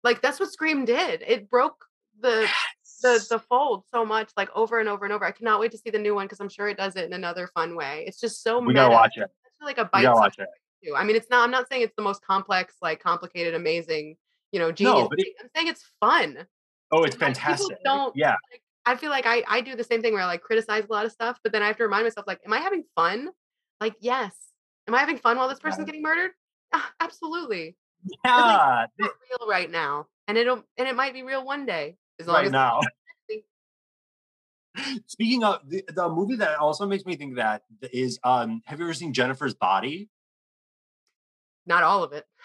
Like 0.03 0.22
that's 0.22 0.41
what 0.41 0.51
Scream 0.51 0.85
did. 0.85 1.22
It 1.26 1.51
broke 1.51 1.85
the 2.20 2.49
the 3.03 3.26
the 3.28 3.39
fold 3.39 3.85
so 3.93 4.05
much 4.05 4.31
like 4.37 4.49
over 4.55 4.81
and 4.81 4.89
over 4.89 5.05
and 5.05 5.12
over. 5.12 5.24
I 5.24 5.31
cannot 5.31 5.61
wait 5.61 5.72
to 5.72 5.78
see 5.78 5.91
the 5.91 5.99
new 5.99 6.14
one 6.14 6.26
because 6.26 6.41
I'm 6.41 6.49
sure 6.49 6.68
it 6.68 6.76
does 6.76 6.97
it 6.97 7.05
in 7.05 7.12
another 7.12 7.49
fun 7.55 7.76
way. 7.76 8.05
It's 8.07 8.20
just 8.20 8.43
so 8.43 8.61
We 8.61 8.74
gotta 8.74 8.93
watch 8.93 9.16
it. 9.16 9.22
It's 9.45 9.62
like 9.62 9.78
a 9.78 9.83
We 9.83 10.03
gotta 10.03 10.09
bite-sized 10.09 10.18
watch 10.18 10.39
it. 10.39 10.49
too. 10.85 10.95
I 10.97 11.05
mean, 11.05 11.16
it's 11.16 11.31
not 11.31 11.45
I'm 11.45 11.51
not 11.51 11.68
saying 11.68 11.83
it's 11.83 11.95
the 11.97 12.03
most 12.03 12.24
complex, 12.24 12.74
like 12.81 13.03
complicated, 13.03 13.55
amazing, 13.55 14.16
you 14.53 14.59
know, 14.59 14.72
genius. 14.72 14.95
No, 14.95 15.09
but 15.09 15.18
it. 15.18 15.28
I'm 15.41 15.49
saying 15.55 15.68
it's 15.68 15.85
fun. 16.01 16.47
oh, 16.93 17.05
it's 17.05 17.16
Like 17.16 17.37
fantastic. 17.37 17.78
don't 17.85 18.14
Yeah, 18.16 18.37
like 18.51 18.62
I 18.87 18.97
feel 18.97 19.11
like 19.11 19.26
I 19.26 19.43
I 19.49 19.61
do 19.61 19.76
the 19.76 19.85
same 19.85 20.03
thing 20.03 20.12
where 20.12 20.22
I 20.22 20.26
like 20.26 20.43
criticize 20.43 20.85
a 20.89 20.93
lot 20.93 21.07
of 21.07 21.12
stuff, 21.12 21.39
but 21.43 21.53
then 21.53 21.62
I 21.62 21.66
have 21.66 21.76
to 21.76 21.83
remind 21.85 22.05
myself 22.05 22.26
like, 22.26 22.41
am 22.45 22.53
I 22.53 22.59
having 22.59 22.85
fun? 22.95 23.31
Like, 23.81 23.95
yes. 24.01 24.33
Am 24.89 24.95
I 24.95 24.99
having 24.99 25.18
fun 25.18 25.37
while 25.37 25.49
this 25.49 25.61
person's 25.61 25.87
getting 25.87 26.03
murdered? 26.03 26.33
Ah, 26.72 26.91
absolutely. 27.01 27.76
Like 28.05 28.18
yeah. 28.24 28.85
it's 28.85 28.93
not 28.99 29.12
real 29.31 29.49
right 29.49 29.70
now, 29.70 30.07
and 30.26 30.39
it'll 30.39 30.64
and 30.78 30.89
it 30.89 30.97
might 30.97 31.12
be 31.12 31.22
real 31.22 31.45
one 31.45 31.66
day 31.66 31.97
as 32.18 32.26
long 32.26 32.37
Right 32.37 32.47
as 32.47 32.53
now. 32.53 32.81
Speaking 35.07 35.45
of 35.45 35.68
the, 35.68 35.85
the 35.95 36.09
movie 36.09 36.37
that 36.37 36.59
also 36.59 36.87
makes 36.87 37.05
me 37.05 37.16
think 37.16 37.37
that 37.37 37.62
is 37.93 38.18
um 38.24 38.62
have 38.66 38.78
you 38.78 38.87
ever 38.87 38.95
seen 38.95 39.12
Jennifer's 39.12 39.55
Body? 39.55 40.09
not 41.70 41.83
all 41.85 42.03
of 42.03 42.12
it. 42.12 42.26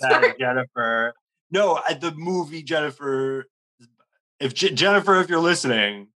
Sorry. 0.00 0.34
Jennifer. 0.38 1.14
No, 1.50 1.80
the 2.00 2.12
movie 2.16 2.62
Jennifer. 2.62 3.46
If 4.38 4.54
J- 4.54 4.72
Jennifer, 4.72 5.20
if 5.20 5.28
you're 5.28 5.40
listening, 5.40 6.08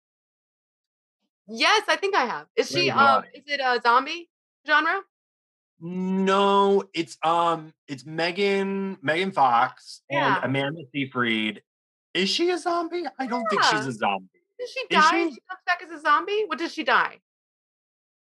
Yes, 1.47 1.83
I 1.89 1.97
think 1.97 2.15
I 2.15 2.25
have. 2.25 2.47
Is 2.55 2.69
she 2.71 2.89
um 2.89 3.23
is 3.33 3.43
it 3.47 3.59
a 3.59 3.79
zombie 3.81 4.29
genre? 4.65 5.01
no, 5.81 6.83
it's 6.93 7.17
um, 7.23 7.73
it's 7.89 8.05
Megan 8.05 8.97
Megan 9.01 9.31
Fox 9.33 10.01
and 10.09 10.19
Yeah. 10.19 10.39
Amanda 10.43 10.83
Seyfried. 10.93 11.61
Is 12.13 12.29
she 12.29 12.49
a 12.51 12.57
zombie? 12.57 13.03
I 13.19 13.27
don't 13.27 13.43
think 13.49 13.61
she's 13.63 13.85
a 13.87 13.91
zombie. 13.91 14.29
Did 14.57 14.69
she 14.69 14.79
Is 14.81 14.87
die 15.03 15.17
and 15.17 15.29
she? 15.31 15.35
she 15.35 15.41
comes 15.49 15.59
back 15.65 15.81
as 15.83 15.91
a 15.91 15.99
zombie? 15.99 16.43
What 16.47 16.59
did 16.59 16.71
she 16.71 16.83
die? 16.85 17.19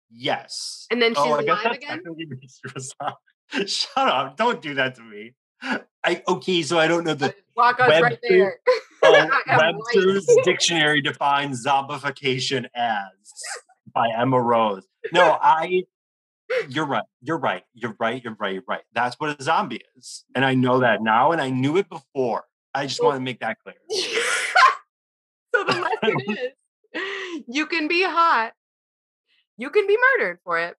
Yes. 0.09 0.87
And 0.91 1.01
then 1.01 1.11
she's 1.15 1.23
Oh, 1.25 1.39
alive 1.39 1.65
again? 1.65 1.89
technically 1.89 2.25
makes 2.27 2.59
her 2.63 2.71
a 2.75 2.79
zombie. 2.79 3.67
Shut 3.69 4.07
up! 4.07 4.37
Don't 4.37 4.61
do 4.61 4.75
that 4.75 4.95
to 4.95 5.01
me. 5.01 5.33
I 6.03 6.21
okay, 6.27 6.61
so 6.63 6.79
I 6.79 6.87
don't 6.87 7.03
know 7.05 7.13
the 7.13 7.33
Walk 7.55 7.79
us 7.79 8.01
right 8.01 8.19
there. 8.27 8.59
Uh, 9.03 9.27
White. 9.45 9.75
Webster's 9.93 10.27
dictionary 10.43 11.01
defines 11.01 11.65
zombification 11.65 12.65
as 12.75 13.11
by 13.93 14.09
Emma 14.17 14.41
Rose. 14.41 14.85
No, 15.11 15.37
I. 15.41 15.83
You're 16.69 16.85
right. 16.85 17.03
You're 17.21 17.37
right. 17.37 17.63
You're 17.73 17.95
right. 17.99 18.23
You're 18.23 18.35
right. 18.39 18.53
You're 18.53 18.63
right. 18.67 18.81
That's 18.93 19.15
what 19.19 19.39
a 19.39 19.43
zombie 19.43 19.81
is, 19.97 20.25
and 20.35 20.43
I 20.43 20.55
know 20.55 20.79
that 20.79 21.01
now, 21.01 21.31
and 21.31 21.41
I 21.41 21.49
knew 21.49 21.77
it 21.77 21.89
before. 21.89 22.43
I 22.73 22.85
just 22.85 23.03
want 23.03 23.15
to 23.15 23.21
make 23.21 23.39
that 23.39 23.57
clear. 23.59 23.75
so 25.55 25.63
the 25.63 25.73
lesson 25.73 26.15
is 26.93 27.43
you 27.47 27.65
can 27.65 27.87
be 27.87 28.03
hot, 28.03 28.53
you 29.57 29.69
can 29.69 29.87
be 29.87 29.97
murdered 30.17 30.39
for 30.43 30.59
it, 30.59 30.75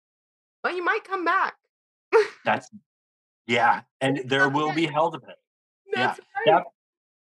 but 0.63 0.75
you 0.75 0.85
might 0.85 1.05
come 1.05 1.25
back. 1.25 1.55
That's 2.45 2.69
yeah, 3.47 3.83
and 4.01 4.23
there 4.27 4.49
will 4.49 4.73
be 4.73 4.87
hell 4.87 5.11
to 5.11 5.19
pay. 5.21 5.35
That's 5.93 6.21
that- 6.47 6.53
right. 6.53 6.65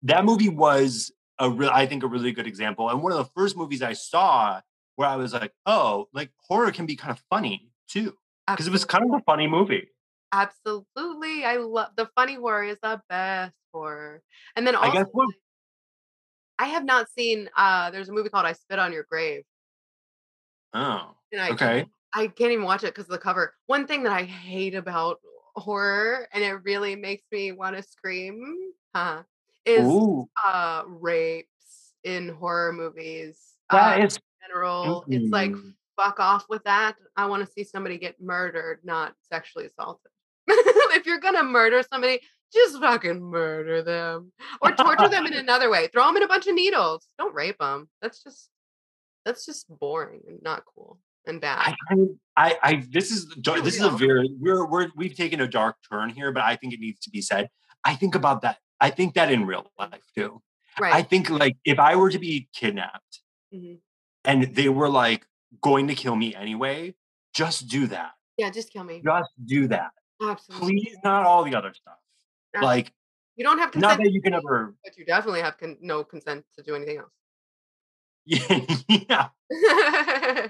That 0.02 0.24
movie 0.24 0.50
was 0.50 1.10
a 1.38 1.50
real, 1.50 1.70
I 1.72 1.86
think, 1.86 2.02
a 2.02 2.06
really 2.06 2.30
good 2.32 2.46
example, 2.46 2.88
and 2.90 3.02
one 3.02 3.12
of 3.12 3.18
the 3.18 3.30
first 3.34 3.56
movies 3.56 3.82
I 3.82 3.92
saw 3.94 4.60
where 4.96 5.08
I 5.08 5.16
was 5.16 5.32
like, 5.32 5.52
oh, 5.66 6.08
like 6.12 6.30
horror 6.48 6.70
can 6.72 6.86
be 6.86 6.96
kind 6.96 7.10
of 7.10 7.22
funny 7.30 7.70
too, 7.88 8.14
because 8.46 8.66
it 8.66 8.70
was 8.72 8.84
kind 8.84 9.04
of 9.04 9.10
a 9.18 9.22
funny 9.24 9.46
movie. 9.46 9.88
Absolutely. 10.32 11.44
I 11.44 11.56
love 11.56 11.88
the 11.96 12.08
funny 12.14 12.34
horror 12.34 12.64
is 12.64 12.78
the 12.82 13.00
best 13.08 13.54
horror. 13.72 14.22
And 14.54 14.66
then 14.66 14.76
I 14.76 14.92
guess 14.92 15.06
what- 15.12 15.34
I 16.58 16.66
have 16.66 16.84
not 16.84 17.10
seen 17.10 17.48
uh 17.56 17.90
there's 17.90 18.08
a 18.08 18.12
movie 18.12 18.28
called 18.30 18.46
I 18.46 18.52
Spit 18.52 18.78
on 18.78 18.92
Your 18.92 19.04
Grave. 19.10 19.44
Oh, 20.72 21.14
And 21.32 21.40
I 21.40 21.50
okay. 21.50 21.86
I 22.14 22.26
can't 22.28 22.52
even 22.52 22.64
watch 22.64 22.82
it 22.82 22.94
because 22.94 23.04
of 23.04 23.10
the 23.10 23.18
cover. 23.18 23.54
One 23.66 23.86
thing 23.86 24.02
that 24.04 24.12
I 24.12 24.22
hate 24.24 24.74
about 24.74 25.20
horror, 25.56 26.28
and 26.32 26.42
it 26.42 26.62
really 26.64 26.96
makes 26.96 27.24
me 27.32 27.52
want 27.52 27.76
to 27.76 27.82
scream, 27.82 28.72
huh, 28.94 29.22
is 29.64 29.84
Ooh, 29.84 30.28
uh 30.44 30.82
rapes 30.86 31.92
in 32.04 32.28
horror 32.28 32.72
movies. 32.72 33.38
that 33.70 34.00
uh, 34.00 34.04
is 34.04 34.18
general. 34.46 35.04
It's 35.08 35.32
like 35.32 35.50
mm, 35.50 35.74
fuck 35.96 36.20
off 36.20 36.46
with 36.48 36.64
that. 36.64 36.96
I 37.16 37.26
want 37.26 37.44
to 37.44 37.52
see 37.52 37.64
somebody 37.64 37.98
get 37.98 38.20
murdered, 38.20 38.80
not 38.84 39.14
sexually 39.32 39.66
assaulted. 39.66 40.10
if 40.48 41.06
you're 41.06 41.18
gonna 41.18 41.42
murder 41.42 41.82
somebody, 41.90 42.20
just 42.52 42.78
fucking 42.78 43.20
murder 43.20 43.82
them 43.82 44.32
or 44.62 44.72
torture 44.72 45.08
them 45.08 45.26
in 45.26 45.32
another 45.34 45.70
way. 45.70 45.88
Throw 45.88 46.06
them 46.06 46.16
in 46.16 46.22
a 46.22 46.28
bunch 46.28 46.46
of 46.46 46.54
needles. 46.54 47.08
Don't 47.18 47.34
rape 47.34 47.58
them. 47.58 47.88
That's 48.00 48.22
just 48.22 48.50
that's 49.24 49.44
just 49.44 49.66
boring 49.68 50.20
and 50.28 50.40
not 50.42 50.62
cool 50.72 51.00
and 51.26 51.40
bad. 51.40 51.74
I, 51.90 51.96
I, 52.36 52.56
I, 52.62 52.84
this 52.90 53.10
is 53.10 53.26
this 53.62 53.76
is 53.76 53.82
a 53.82 53.90
very 53.90 54.28
we're 54.38 54.66
we're 54.66 54.88
we've 54.96 55.14
taken 55.14 55.40
a 55.40 55.48
dark 55.48 55.76
turn 55.90 56.10
here, 56.10 56.32
but 56.32 56.42
I 56.44 56.56
think 56.56 56.72
it 56.74 56.80
needs 56.80 57.00
to 57.00 57.10
be 57.10 57.20
said. 57.20 57.48
I 57.84 57.94
think 57.94 58.14
about 58.14 58.42
that. 58.42 58.58
I 58.80 58.90
think 58.90 59.14
that 59.14 59.30
in 59.30 59.46
real 59.46 59.70
life 59.78 60.02
too. 60.16 60.42
Right. 60.80 60.94
I 60.94 61.02
think 61.02 61.30
like 61.30 61.56
if 61.64 61.78
I 61.78 61.96
were 61.96 62.10
to 62.10 62.18
be 62.18 62.48
kidnapped 62.54 63.20
Mhm. 63.54 63.78
and 64.24 64.54
they 64.54 64.68
were 64.68 64.88
like 64.88 65.26
going 65.62 65.88
to 65.88 65.94
kill 65.94 66.16
me 66.16 66.34
anyway, 66.34 66.94
just 67.34 67.68
do 67.68 67.86
that. 67.88 68.12
Yeah, 68.36 68.50
just 68.50 68.70
kill 68.72 68.84
me. 68.84 69.00
Just 69.04 69.30
do 69.46 69.68
that. 69.68 69.90
Absolutely. 70.22 70.68
Please, 70.68 70.96
not 71.04 71.24
all 71.24 71.44
the 71.44 71.54
other 71.54 71.72
stuff. 71.72 71.96
Like, 72.60 72.92
You 73.36 73.44
don't 73.44 73.58
have 73.58 73.74
not 73.74 73.98
consent, 73.98 74.04
that 74.04 74.12
you 74.12 74.20
can 74.22 74.32
ever. 74.34 74.74
but 74.84 74.96
you 74.96 75.04
definitely 75.04 75.40
have 75.42 75.56
con- 75.58 75.76
no 75.80 76.02
consent 76.04 76.44
to 76.56 76.62
do 76.62 76.74
anything 76.74 76.98
else. 76.98 77.12
Yeah. 78.26 79.28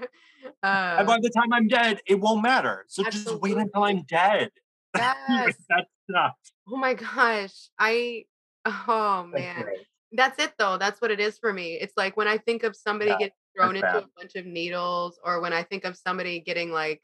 And 0.63 1.01
uh, 1.01 1.03
by 1.03 1.19
the 1.21 1.29
time 1.29 1.53
I'm 1.53 1.67
dead, 1.67 1.99
it 2.07 2.15
won't 2.19 2.41
matter. 2.41 2.85
So 2.87 3.03
just 3.03 3.31
wait 3.41 3.57
until 3.57 3.83
I'm 3.83 4.03
dead. 4.03 4.49
yes. 4.95 5.55
That's 5.69 5.89
not. 6.09 6.33
Oh 6.67 6.77
my 6.77 6.93
gosh. 6.93 7.69
I 7.77 8.25
oh 8.65 9.25
man. 9.29 9.63
great. 9.63 9.79
That's 10.13 10.41
it 10.41 10.53
though. 10.57 10.77
That's 10.77 10.99
what 11.01 11.11
it 11.11 11.19
is 11.19 11.37
for 11.37 11.53
me. 11.53 11.73
It's 11.75 11.93
like 11.95 12.17
when 12.17 12.27
I 12.27 12.37
think 12.37 12.63
of 12.63 12.75
somebody 12.75 13.11
Yeah, 13.11 13.17
getting 13.17 13.33
thrown 13.55 13.73
that's 13.75 13.83
into 13.83 13.93
bad. 13.99 14.03
a 14.03 14.21
bunch 14.21 14.35
of 14.35 14.45
needles, 14.45 15.19
or 15.23 15.41
when 15.41 15.53
I 15.53 15.63
think 15.63 15.85
of 15.85 15.95
somebody 15.97 16.39
getting 16.39 16.71
like, 16.71 17.01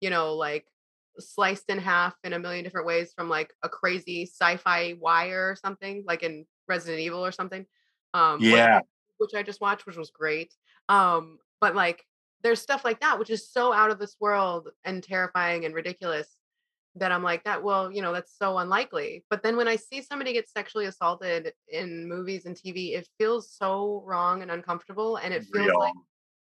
you 0.00 0.10
know, 0.10 0.34
like 0.34 0.66
sliced 1.18 1.68
in 1.70 1.78
half 1.78 2.14
in 2.24 2.32
a 2.34 2.38
million 2.38 2.62
different 2.64 2.86
ways 2.86 3.12
from 3.16 3.28
like 3.28 3.52
a 3.62 3.68
crazy 3.68 4.26
sci-fi 4.26 4.94
wire 5.00 5.50
or 5.50 5.56
something, 5.56 6.04
like 6.06 6.22
in 6.22 6.46
Resident 6.68 7.00
Evil 7.00 7.24
or 7.24 7.32
something. 7.32 7.66
Um 8.14 8.38
Yeah. 8.40 8.80
Which 9.22 9.34
I 9.34 9.42
just 9.42 9.60
watched, 9.60 9.86
which 9.86 9.96
was 9.96 10.10
great. 10.10 10.54
Um, 10.88 11.38
but 11.60 11.74
like 11.74 12.04
there's 12.42 12.60
stuff 12.60 12.84
like 12.84 13.00
that, 13.00 13.18
which 13.18 13.30
is 13.30 13.48
so 13.48 13.72
out 13.72 13.90
of 13.90 13.98
this 13.98 14.16
world 14.20 14.68
and 14.84 15.02
terrifying 15.02 15.64
and 15.64 15.74
ridiculous 15.74 16.36
that 16.96 17.12
I'm 17.12 17.22
like, 17.22 17.44
that 17.44 17.62
well, 17.62 17.90
you 17.90 18.02
know, 18.02 18.12
that's 18.12 18.36
so 18.36 18.58
unlikely. 18.58 19.24
But 19.30 19.42
then 19.42 19.56
when 19.56 19.68
I 19.68 19.76
see 19.76 20.02
somebody 20.02 20.34
get 20.34 20.50
sexually 20.50 20.86
assaulted 20.86 21.52
in 21.68 22.08
movies 22.08 22.44
and 22.44 22.54
TV, 22.54 22.96
it 22.96 23.08
feels 23.18 23.50
so 23.50 24.02
wrong 24.04 24.42
and 24.42 24.50
uncomfortable. 24.50 25.16
And 25.16 25.32
it 25.32 25.44
feels 25.44 25.68
Real. 25.68 25.78
like 25.78 25.94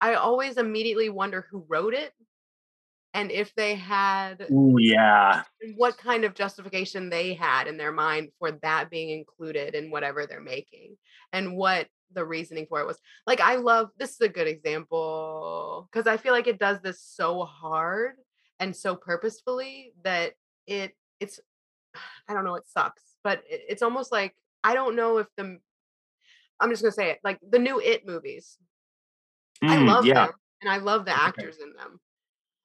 I 0.02 0.14
always 0.16 0.58
immediately 0.58 1.10
wonder 1.10 1.48
who 1.50 1.66
wrote 1.68 1.94
it 1.94 2.14
and 3.16 3.32
if 3.32 3.56
they 3.56 3.76
had 3.76 4.46
Ooh, 4.52 4.76
yeah. 4.78 5.44
what 5.78 5.98
kind 5.98 6.26
of 6.26 6.36
justification 6.36 7.10
they 7.10 7.34
had 7.34 7.66
in 7.68 7.78
their 7.78 7.94
mind 7.94 8.30
for 8.38 8.52
that 8.62 8.90
being 8.90 9.10
included 9.10 9.74
in 9.74 9.90
whatever 9.90 10.28
they're 10.28 10.42
making 10.42 10.98
and 11.32 11.56
what 11.56 11.88
the 12.14 12.24
reasoning 12.24 12.66
for 12.68 12.80
it 12.80 12.88
was 12.88 13.00
like 13.28 13.42
i 13.42 13.56
love 13.56 13.90
this 13.98 14.12
is 14.12 14.22
a 14.22 14.30
good 14.30 14.48
example 14.48 15.90
because 15.92 16.08
i 16.08 16.18
feel 16.18 16.34
like 16.34 16.48
it 16.48 16.60
does 16.60 16.80
this 16.82 17.02
so 17.02 17.44
hard 17.44 18.14
and 18.60 18.76
so 18.76 18.96
purposefully 18.96 19.94
that 20.04 20.34
it 20.68 20.96
it's 21.20 21.40
I 22.28 22.34
don't 22.34 22.44
know, 22.44 22.56
it 22.56 22.68
sucks, 22.68 23.04
but 23.24 23.44
it, 23.50 23.62
it's 23.70 23.82
almost 23.82 24.12
like 24.12 24.36
I 24.64 24.74
don't 24.74 24.96
know 24.96 25.18
if 25.18 25.28
the 25.38 25.60
I'm 26.60 26.70
just 26.70 26.82
gonna 26.82 26.92
say 26.92 27.12
it 27.12 27.20
like 27.24 27.40
the 27.48 27.60
new 27.60 27.80
It 27.80 28.06
movies. 28.06 28.58
I 29.64 29.78
Mm, 29.78 29.88
love 29.88 30.06
yeah. 30.06 30.26
them 30.26 30.34
and 30.62 30.70
I 30.70 30.78
love 30.78 31.06
the 31.06 31.12
actors 31.18 31.58
in 31.64 31.74
them. 31.74 32.00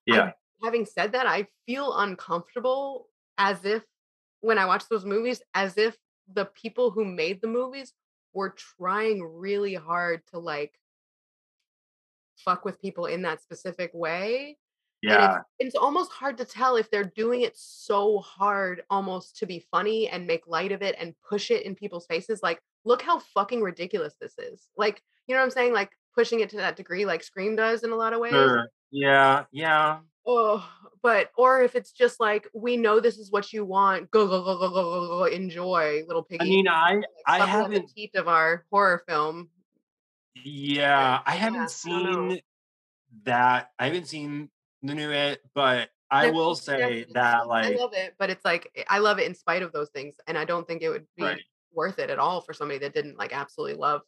Yeah. 0.07 0.21
I, 0.23 0.35
having 0.65 0.87
said 0.87 1.13
that, 1.13 1.27
I 1.27 1.47
feel 1.67 1.97
uncomfortable 1.97 3.09
as 3.39 3.65
if 3.65 3.85
when 4.41 4.59
I 4.59 4.67
watch 4.67 4.85
those 4.91 5.05
movies, 5.05 5.43
as 5.55 5.79
if 5.79 5.97
the 6.33 6.47
people 6.47 6.91
who 6.91 7.05
made 7.05 7.41
the 7.41 7.49
movies 7.49 7.93
were 8.33 8.55
trying 8.79 9.23
really 9.23 9.75
hard 9.75 10.23
to 10.31 10.39
like 10.39 10.73
fuck 12.37 12.65
with 12.65 12.81
people 12.81 13.07
in 13.07 13.23
that 13.23 13.43
specific 13.43 13.91
way. 13.93 14.57
Yeah. 15.03 15.37
it's, 15.37 15.45
it's 15.59 15.75
almost 15.77 16.13
hard 16.13 16.37
to 16.39 16.45
tell 16.45 16.77
if 16.77 16.91
they're 16.91 17.13
doing 17.17 17.41
it 17.43 17.57
so 17.57 18.19
hard 18.19 18.83
almost 18.91 19.39
to 19.39 19.47
be 19.47 19.65
funny 19.71 20.09
and 20.09 20.27
make 20.27 20.47
light 20.47 20.73
of 20.73 20.83
it 20.83 20.95
and 20.99 21.15
push 21.27 21.51
it 21.51 21.65
in 21.65 21.75
people's 21.75 22.07
faces. 22.07 22.41
Like, 22.43 22.61
look 22.85 23.01
how 23.03 23.19
fucking 23.19 23.63
ridiculous 23.63 24.15
this 24.21 24.35
is. 24.39 24.69
Like, 24.77 25.03
you 25.27 25.35
know 25.35 25.41
what 25.41 25.47
I'm 25.47 25.51
saying? 25.53 25.73
Like 25.73 25.91
pushing 26.15 26.41
it 26.41 26.51
to 26.51 26.59
that 26.59 26.77
degree, 26.77 27.07
like 27.07 27.23
Scream 27.23 27.57
does 27.57 27.83
in 27.83 27.93
a 27.93 27.97
lot 27.97 28.13
of 28.13 28.21
ways. 28.21 28.33
Sure. 28.33 28.67
Yeah. 28.91 29.45
Yeah. 29.53 29.99
Oh, 30.27 30.69
but 31.03 31.31
or 31.37 31.63
if 31.63 31.75
it's 31.75 31.93
just 31.93 32.21
like 32.21 32.47
we 32.53 32.77
know 32.77 33.01
this 33.01 33.19
is 33.19 33.31
what 33.31 33.53
you 33.53 33.65
want, 33.65 34.11
go 34.11 34.27
go 34.29 34.45
go 34.45 34.59
go 34.59 34.69
go 34.71 34.83
go 34.83 35.09
go 35.19 35.25
enjoy, 35.25 36.03
little 36.07 36.23
piggy. 36.23 36.45
I 36.45 36.45
mean, 36.45 36.69
I 36.69 36.95
like, 36.95 37.05
I 37.27 37.39
suckle 37.39 37.45
at 37.45 37.49
the 37.49 37.75
haven't 37.75 37.93
teat 37.95 38.15
of 38.15 38.29
our 38.29 38.67
horror 38.71 39.03
film. 39.09 39.49
yeah, 40.45 41.21
I 41.25 41.35
haven't 41.35 41.61
I 41.61 41.63
know. 41.63 41.69
seen 41.69 42.41
that. 43.25 43.71
I 43.79 43.87
haven't 43.87 44.09
seen 44.09 44.51
the 44.83 44.95
new 44.95 45.11
it, 45.11 45.43
but 45.55 45.91
I 46.11 46.31
will 46.31 46.55
say 46.55 47.07
that 47.15 47.47
like 47.47 47.75
I 47.75 47.77
love 47.79 47.93
it, 47.95 48.15
but 48.19 48.31
it's 48.31 48.45
like 48.45 48.71
eh, 48.77 48.85
I 48.89 48.99
love 48.99 49.19
it 49.19 49.27
in 49.27 49.35
spite 49.35 49.63
of 49.63 49.73
those 49.73 49.91
things, 49.91 50.17
and 50.27 50.37
I 50.37 50.45
don't 50.45 50.67
think 50.67 50.83
it 50.83 50.91
would 50.91 51.07
be 51.17 51.25
Right. 51.25 51.43
worth 51.73 51.99
it 51.99 52.11
at 52.11 52.19
all 52.19 52.41
for 52.41 52.53
somebody 52.53 52.79
that 52.81 52.95
didn't 52.95 53.17
like 53.17 53.33
absolutely 53.33 53.77
love 53.77 54.03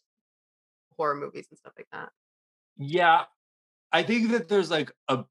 horror 0.96 1.14
movies 1.14 1.46
and 1.50 1.58
stuff 1.58 1.72
like 1.76 1.88
that. 1.92 2.10
Yeah, 2.76 3.24
I 3.92 4.02
think 4.02 4.30
that 4.32 4.48
there's 4.48 4.70
like 4.70 4.92
a 5.08 5.24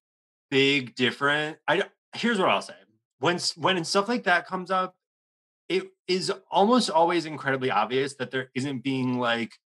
big 0.52 0.94
difference. 0.94 1.58
I 1.68 1.84
here's 2.14 2.38
what 2.38 2.50
I'll 2.50 2.62
say: 2.62 2.76
when 3.20 3.40
when 3.56 3.84
stuff 3.84 4.08
like 4.08 4.26
that 4.26 4.46
comes 4.46 4.70
up, 4.70 4.96
it 5.70 5.88
is 6.08 6.32
almost 6.52 6.92
always 6.92 7.26
incredibly 7.26 7.72
obvious 7.72 8.14
that 8.16 8.30
there 8.30 8.52
isn't 8.54 8.84
being 8.84 9.18
like 9.18 9.58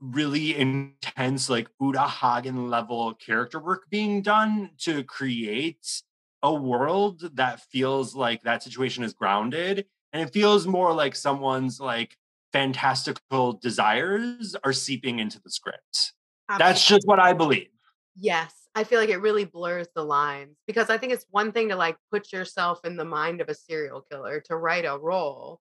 really 0.00 0.56
intense, 0.56 1.48
like 1.48 1.68
Uta 1.80 2.06
Hagen 2.06 2.68
level 2.68 3.14
character 3.14 3.60
work 3.60 3.84
being 3.88 4.20
done 4.20 4.70
to 4.80 5.04
create 5.04 6.02
a 6.42 6.52
world 6.52 7.30
that 7.36 7.60
feels 7.70 8.14
like 8.16 8.42
that 8.42 8.62
situation 8.62 9.04
is 9.04 9.14
grounded, 9.14 9.86
and 10.12 10.22
it 10.28 10.32
feels 10.32 10.66
more 10.66 10.92
like 10.92 11.14
someone's 11.14 11.80
like 11.80 12.16
fantastical 12.52 13.54
desires 13.54 14.56
are 14.64 14.72
seeping 14.72 15.20
into 15.20 15.40
the 15.40 15.50
script. 15.50 16.12
That's 16.58 16.84
just 16.84 17.06
what 17.06 17.18
I 17.18 17.32
believe. 17.32 17.68
Yes, 18.14 18.68
I 18.74 18.84
feel 18.84 19.00
like 19.00 19.08
it 19.08 19.18
really 19.18 19.44
blurs 19.44 19.88
the 19.94 20.04
lines 20.04 20.58
because 20.66 20.90
I 20.90 20.98
think 20.98 21.12
it's 21.12 21.26
one 21.30 21.52
thing 21.52 21.68
to 21.70 21.76
like 21.76 21.96
put 22.10 22.32
yourself 22.32 22.84
in 22.84 22.96
the 22.96 23.04
mind 23.04 23.40
of 23.40 23.48
a 23.48 23.54
serial 23.54 24.02
killer 24.02 24.40
to 24.42 24.56
write 24.56 24.84
a 24.84 24.98
role. 24.98 25.60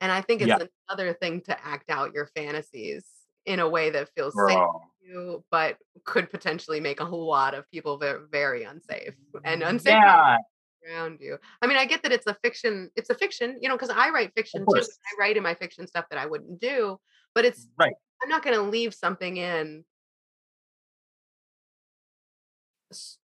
And 0.00 0.10
I 0.10 0.22
think 0.22 0.40
it's 0.40 0.54
Yeah. 0.54 0.64
another 0.88 1.12
thing 1.12 1.42
to 1.42 1.66
act 1.66 1.90
out 1.90 2.14
your 2.14 2.26
fantasies 2.34 3.06
in 3.44 3.60
a 3.60 3.68
way 3.68 3.90
that 3.90 4.10
feels 4.16 4.40
safe 4.42 4.64
to 5.02 5.06
you, 5.08 5.44
but 5.50 5.78
could 6.04 6.30
potentially 6.30 6.80
make 6.80 7.00
a 7.00 7.04
whole 7.04 7.26
lot 7.26 7.54
of 7.54 7.70
people 7.70 7.98
very, 7.98 8.26
very 8.30 8.62
unsafe 8.64 9.14
and 9.44 9.62
unsafe 9.62 9.98
Yeah, 10.04 10.36
around 10.86 11.20
you. 11.20 11.38
I 11.62 11.66
mean, 11.66 11.76
I 11.76 11.84
get 11.84 12.02
that 12.02 12.12
it's 12.12 12.26
a 12.26 12.34
fiction, 12.42 12.90
it's 12.96 13.10
a 13.10 13.14
fiction, 13.14 13.58
you 13.60 13.68
know, 13.68 13.76
because 13.76 13.90
I 13.90 14.10
write 14.10 14.32
fiction 14.34 14.66
too. 14.66 14.86
I 15.06 15.20
write 15.20 15.36
in 15.36 15.42
my 15.42 15.54
fiction 15.54 15.86
stuff 15.86 16.06
that 16.10 16.18
I 16.18 16.26
wouldn't 16.26 16.60
do, 16.60 16.98
but 17.34 17.44
it's 17.44 17.68
right. 17.76 17.94
I'm 18.22 18.28
not 18.28 18.42
going 18.42 18.56
to 18.56 18.62
leave 18.62 18.94
something 18.94 19.36
in. 19.38 19.84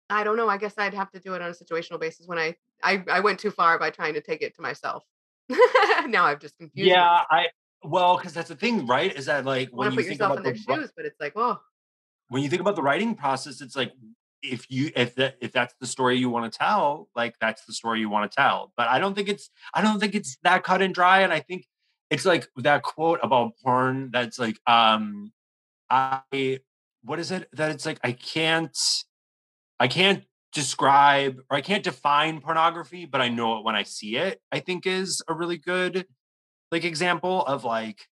I 0.09 0.25
don't 0.25 0.37
know. 0.37 0.49
I 0.49 0.57
guess 0.57 0.75
I'd 0.77 0.95
have 0.95 1.11
to 1.13 1.21
do 1.21 1.35
it 1.35 1.43
on 1.43 1.51
a 1.51 1.55
situational 1.55 2.01
basis 2.01 2.27
when 2.27 2.39
I 2.39 2.57
I, 2.83 3.05
I 3.11 3.21
went 3.21 3.39
too 3.39 3.51
far 3.51 3.79
by 3.79 3.91
trying 3.91 4.15
to 4.15 4.21
take 4.21 4.43
it 4.43 4.55
to 4.57 4.63
myself. 4.63 5.05
now 6.07 6.25
I've 6.25 6.41
just 6.41 6.57
confused. 6.59 6.91
myself. 6.91 7.27
Yeah, 7.31 7.39
I 7.39 7.47
well, 7.83 8.17
because 8.17 8.35
that's 8.35 8.49
the 8.49 8.57
thing, 8.57 8.87
right? 8.87 9.15
Is 9.15 9.27
that 9.27 9.45
like 9.45 9.71
when 9.71 9.91
you 9.91 9.97
put 9.97 10.07
think 10.07 10.19
yourself 10.19 10.33
about 10.33 10.39
in 10.39 10.45
their 10.45 10.77
ri- 10.77 10.83
shoes, 10.83 10.93
but 10.95 11.07
it's 11.07 11.21
like, 11.21 11.33
oh, 11.37 11.61
when 12.29 12.43
you 12.43 12.49
think 12.49 12.61
about 12.61 12.77
the 12.77 12.83
writing 12.83 13.15
process, 13.15 13.61
it's 13.61 13.77
like 13.77 13.93
if 14.43 14.71
you 14.71 14.91
if 14.97 15.15
that 15.17 15.37
if 15.41 15.53
that's 15.53 15.75
the 15.81 15.87
story 15.87 16.19
you 16.19 16.31
want 16.31 16.51
to 16.51 16.59
tell, 16.59 17.09
like 17.15 17.35
that's 17.41 17.65
the 17.65 17.73
story 17.73 18.01
you 18.01 18.09
want 18.09 18.31
to 18.31 18.35
tell. 18.35 18.73
But 18.77 18.89
I 18.89 18.99
don't 18.99 19.15
think 19.15 19.29
it's 19.29 19.51
I 19.75 19.83
don't 19.83 20.01
think 20.01 20.15
it's 20.15 20.39
that 20.43 20.65
cut 20.65 20.83
and 20.83 20.95
dry. 20.95 21.21
And 21.21 21.33
I 21.33 21.41
think 21.41 21.67
it's 22.11 22.25
like 22.25 22.49
that 22.57 22.83
quote 22.83 23.21
about 23.23 23.53
porn 23.63 24.11
that's 24.13 24.39
like, 24.39 24.59
um, 24.67 25.33
I 25.89 26.61
what 27.03 27.19
is 27.19 27.31
it 27.31 27.49
that 27.53 27.71
it's 27.71 27.87
like 27.87 28.01
I 28.03 28.13
can't 28.13 28.77
I 29.81 29.89
can't 29.89 30.23
describe 30.53 31.41
or 31.51 31.57
I 31.57 31.61
can't 31.63 31.83
define 31.83 32.41
pornography, 32.41 33.07
but 33.07 33.21
I 33.21 33.29
know 33.29 33.59
it 33.59 33.65
when 33.65 33.75
I 33.75 33.83
see 33.85 34.17
it. 34.17 34.41
I 34.53 34.61
think 34.61 34.87
is 34.87 35.23
a 35.27 35.35
really 35.35 35.57
good 35.57 36.07
like 36.71 36.85
example 36.85 37.45
of 37.47 37.65
like 37.65 38.07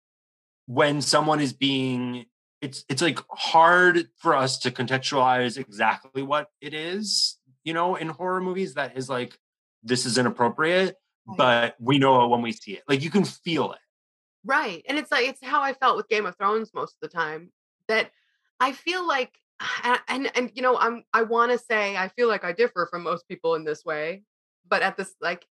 when 0.67 1.01
someone 1.01 1.39
is 1.41 1.53
being 1.53 2.25
it's 2.61 2.85
it's 2.89 3.01
like 3.01 3.19
hard 3.31 4.07
for 4.17 4.35
us 4.35 4.59
to 4.59 4.71
contextualize 4.71 5.57
exactly 5.57 6.23
what 6.23 6.47
it 6.61 6.73
is, 6.73 7.37
you 7.63 7.73
know, 7.73 7.95
in 7.95 8.07
horror 8.09 8.41
movies 8.41 8.75
that 8.75 8.97
is 8.97 9.09
like 9.09 9.37
this 9.83 10.05
is 10.05 10.17
inappropriate, 10.17 10.95
Right. 11.27 11.37
but 11.37 11.75
we 11.79 11.97
know 11.99 12.23
it 12.23 12.27
when 12.29 12.41
we 12.41 12.51
see 12.51 12.73
it. 12.73 12.83
Like 12.87 13.01
you 13.03 13.09
can 13.09 13.25
feel 13.25 13.71
it. 13.73 13.79
right. 14.45 14.83
And 14.87 14.97
it's 14.97 15.11
like 15.11 15.27
it's 15.27 15.43
how 15.43 15.61
I 15.61 15.73
felt 15.73 15.97
with 15.97 16.07
Game 16.09 16.25
of 16.25 16.37
Thrones 16.37 16.71
most 16.73 16.95
of 17.01 17.09
the 17.09 17.15
time. 17.15 17.51
That 17.87 18.11
I 18.59 18.71
feel 18.71 19.05
like, 19.07 19.31
and 19.83 19.99
and, 20.07 20.31
and 20.37 20.51
you 20.53 20.61
know, 20.61 20.77
I'm 20.77 21.03
I 21.13 21.23
want 21.23 21.51
to 21.51 21.57
say 21.57 21.95
I 21.97 22.09
feel 22.09 22.27
like 22.27 22.43
I 22.43 22.51
differ 22.51 22.87
from 22.89 23.03
most 23.03 23.27
people 23.27 23.55
in 23.55 23.63
this 23.63 23.85
way, 23.85 24.23
but 24.67 24.81
at 24.81 24.97
this 24.97 25.15
like 25.21 25.45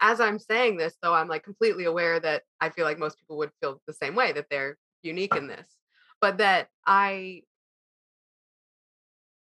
as 0.00 0.20
I'm 0.20 0.38
saying 0.38 0.78
this, 0.78 0.96
though, 1.02 1.14
I'm 1.14 1.28
like 1.28 1.44
completely 1.44 1.84
aware 1.84 2.20
that 2.20 2.44
I 2.60 2.70
feel 2.70 2.84
like 2.86 2.98
most 2.98 3.18
people 3.18 3.38
would 3.38 3.52
feel 3.60 3.82
the 3.86 3.94
same 3.94 4.14
way 4.16 4.32
that 4.32 4.46
they're 4.50 4.78
unique 5.02 5.36
in 5.36 5.46
this, 5.48 5.68
but 6.20 6.38
that 6.38 6.68
I 6.86 7.42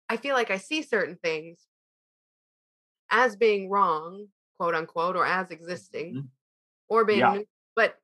I 0.09 0.17
feel 0.17 0.35
like 0.35 0.51
I 0.51 0.59
see 0.59 0.83
certain 0.83 1.17
things 1.17 1.67
as 3.11 3.37
being 3.37 3.71
wrong, 3.71 4.29
quote 4.59 4.75
unquote, 4.75 5.17
or 5.17 5.27
as 5.27 5.51
existing, 5.51 6.15
Mhm. 6.15 6.29
or 6.89 7.05
being, 7.05 7.19
Yeah. 7.21 7.33
new, 7.33 7.47
but 7.77 7.99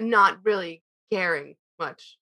not 0.00 0.44
really 0.44 0.84
caring 1.12 1.56
much. 1.78 2.18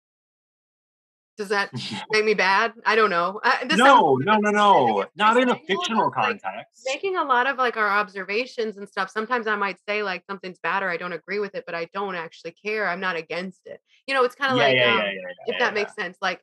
Does 1.37 1.49
that 1.51 1.71
make 2.11 2.25
me 2.25 2.35
bad? 2.35 2.73
I 2.85 2.97
don't 2.97 3.11
know. 3.11 3.41
Sounds 3.45 3.77
no, 3.77 4.17
no, 4.17 4.37
no, 4.39 4.51
no. 4.51 5.05
Not 5.17 5.37
in 5.37 5.51
a 5.51 5.57
fictional 5.57 6.09
about, 6.09 6.31
like, 6.31 6.43
context. 6.43 6.83
making 6.87 7.17
a 7.17 7.25
lot 7.25 7.47
of 7.47 7.59
like 7.59 7.77
our 7.77 7.89
observations 7.89 8.77
and 8.77 8.89
stuff 8.89 9.11
sometimes 9.11 9.47
i 9.47 9.57
might 9.57 9.79
say 9.89 10.03
like 10.03 10.25
something's 10.29 10.59
bad 10.63 10.83
or 10.83 10.89
i 10.89 10.97
don't 10.97 11.13
agree 11.13 11.39
with 11.39 11.55
it 11.55 11.65
but 11.67 11.75
i 11.75 11.89
don't 11.93 12.15
actually 12.15 12.53
care 12.53 12.89
i'm 12.89 13.01
not 13.01 13.17
against 13.17 13.67
it 13.67 13.81
you 14.07 14.15
know 14.15 14.25
it's 14.25 14.35
kind 14.35 14.53
of 14.53 14.59
yeah, 14.59 14.65
like 14.65 14.77
yeah, 14.77 14.95
um, 14.95 15.01
yeah, 15.01 15.55
if 15.55 15.59
that 15.59 15.75
makes 15.75 15.95
sense 15.95 16.17
like 16.21 16.41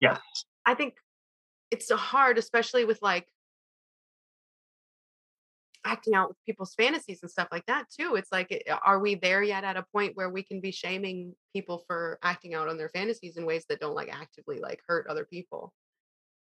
yeah, 0.00 0.18
i 0.64 0.74
think 0.74 0.94
it's 1.70 1.90
hard 1.90 2.38
especially 2.38 2.84
with 2.84 3.00
like 3.02 3.26
acting 5.86 6.14
out 6.14 6.28
with 6.28 6.44
people's 6.44 6.74
fantasies 6.74 7.20
and 7.22 7.30
stuff 7.30 7.48
like 7.52 7.64
that 7.66 7.86
too 7.90 8.16
it's 8.16 8.32
like 8.32 8.50
eh, 8.50 8.74
are 8.84 8.98
we 8.98 9.14
there 9.14 9.42
yet 9.42 9.64
at 9.64 9.76
a 9.76 9.86
point 9.92 10.16
where 10.16 10.30
we 10.30 10.42
can 10.42 10.60
be 10.60 10.72
shaming 10.72 11.34
people 11.52 11.84
for 11.86 12.18
acting 12.22 12.54
out 12.54 12.68
on 12.68 12.76
their 12.76 12.88
fantasies 12.88 13.36
in 13.36 13.46
ways 13.46 13.64
that 13.68 13.80
don't 13.80 13.94
like 13.94 14.12
actively 14.12 14.58
like 14.58 14.80
hurt 14.86 15.06
other 15.06 15.24
people? 15.24 15.72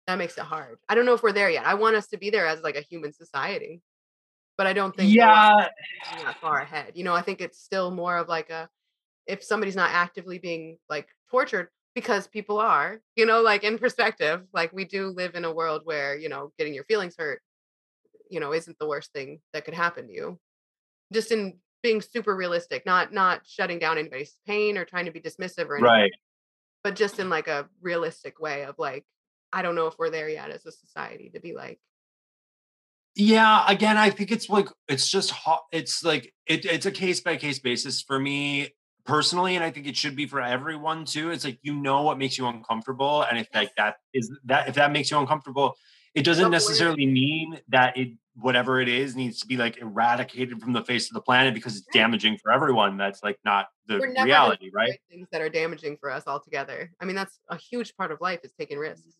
That 0.06 0.18
makes 0.18 0.36
it 0.36 0.44
hard. 0.44 0.78
I 0.88 0.94
don't 0.94 1.06
know 1.06 1.14
if 1.14 1.22
we're 1.22 1.32
there 1.32 1.50
yet. 1.50 1.66
I 1.66 1.74
want 1.74 1.96
us 1.96 2.08
to 2.08 2.18
be 2.18 2.30
there 2.30 2.46
as 2.46 2.62
like 2.62 2.76
a 2.76 2.80
human 2.80 3.12
society 3.12 3.82
but 4.60 4.66
i 4.66 4.74
don't 4.74 4.94
think 4.94 5.10
Yeah, 5.10 5.68
that 6.24 6.38
far 6.40 6.60
ahead. 6.60 6.92
You 6.94 7.04
know, 7.04 7.14
I 7.14 7.22
think 7.22 7.40
it's 7.40 7.62
still 7.62 7.90
more 7.90 8.18
of 8.18 8.28
like 8.28 8.50
a 8.50 8.68
if 9.26 9.42
somebody's 9.42 9.76
not 9.76 9.90
actively 9.90 10.38
being 10.38 10.76
like 10.90 11.08
tortured 11.30 11.68
because 11.94 12.26
people 12.26 12.58
are, 12.58 13.00
you 13.16 13.24
know, 13.26 13.40
like 13.40 13.64
in 13.64 13.78
perspective, 13.78 14.42
like 14.52 14.72
we 14.72 14.84
do 14.84 15.08
live 15.08 15.34
in 15.34 15.44
a 15.46 15.52
world 15.52 15.82
where, 15.84 16.16
you 16.16 16.28
know, 16.28 16.52
getting 16.58 16.74
your 16.74 16.84
feelings 16.84 17.14
hurt, 17.18 17.40
you 18.30 18.40
know, 18.40 18.54
isn't 18.54 18.78
the 18.78 18.86
worst 18.86 19.12
thing 19.12 19.40
that 19.52 19.64
could 19.64 19.74
happen 19.74 20.06
to 20.06 20.12
you. 20.12 20.38
Just 21.12 21.32
in 21.32 21.58
being 21.82 22.00
super 22.00 22.34
realistic, 22.34 22.86
not 22.86 23.12
not 23.12 23.42
shutting 23.46 23.78
down 23.78 23.98
anybody's 23.98 24.36
pain 24.46 24.78
or 24.78 24.84
trying 24.84 25.06
to 25.06 25.10
be 25.10 25.20
dismissive 25.20 25.68
or 25.68 25.76
anything, 25.76 25.84
right. 25.84 26.12
but 26.84 26.96
just 26.96 27.18
in 27.18 27.28
like 27.28 27.48
a 27.48 27.68
realistic 27.80 28.40
way 28.40 28.64
of 28.64 28.76
like 28.78 29.04
I 29.52 29.62
don't 29.62 29.74
know 29.74 29.86
if 29.86 29.98
we're 29.98 30.10
there 30.10 30.28
yet 30.28 30.50
as 30.50 30.64
a 30.66 30.72
society 30.72 31.30
to 31.34 31.40
be 31.40 31.54
like 31.54 31.78
Yeah, 33.16 33.64
again, 33.66 33.96
I 33.96 34.10
think 34.10 34.30
it's 34.30 34.48
like 34.48 34.68
it's 34.88 35.08
just 35.08 35.30
hot. 35.30 35.62
It's 35.72 36.04
like 36.04 36.32
it, 36.46 36.64
it's 36.64 36.86
a 36.86 36.92
case 36.92 37.20
by 37.20 37.36
case 37.36 37.58
basis 37.58 38.02
for 38.02 38.18
me 38.18 38.70
personally, 39.04 39.56
and 39.56 39.64
I 39.64 39.70
think 39.70 39.86
it 39.86 39.96
should 39.96 40.16
be 40.16 40.26
for 40.26 40.40
everyone 40.40 41.04
too. 41.04 41.30
It's 41.30 41.44
like 41.44 41.58
you 41.62 41.74
know 41.74 42.02
what 42.02 42.18
makes 42.18 42.38
you 42.38 42.46
uncomfortable, 42.46 43.22
and 43.22 43.38
if 43.38 43.48
like 43.54 43.72
that 43.76 43.96
is 44.14 44.30
that 44.44 44.68
if 44.68 44.74
that 44.76 44.92
makes 44.92 45.10
you 45.10 45.18
uncomfortable, 45.18 45.74
it 46.14 46.24
doesn't 46.24 46.50
necessarily 46.50 47.06
mean 47.06 47.60
that 47.68 47.96
it 47.96 48.10
whatever 48.36 48.80
it 48.80 48.88
is 48.88 49.14
needs 49.16 49.40
to 49.40 49.46
be 49.46 49.56
like 49.56 49.78
eradicated 49.78 50.60
from 50.60 50.72
the 50.72 50.82
face 50.84 51.08
of 51.10 51.14
the 51.14 51.20
planet 51.20 51.52
because 51.54 51.76
it's 51.76 51.86
damaging 51.92 52.38
for 52.38 52.50
everyone. 52.50 52.96
That's 52.96 53.22
like 53.22 53.38
not 53.44 53.68
the 53.86 53.98
reality, 53.98 54.70
right? 54.72 54.98
Things 55.10 55.28
that 55.32 55.40
are 55.40 55.48
damaging 55.48 55.96
for 56.00 56.10
us 56.10 56.24
altogether. 56.26 56.90
I 57.00 57.04
mean, 57.04 57.16
that's 57.16 57.38
a 57.48 57.56
huge 57.56 57.94
part 57.96 58.12
of 58.12 58.20
life 58.20 58.40
is 58.42 58.52
taking 58.58 58.78
risks. 58.78 59.16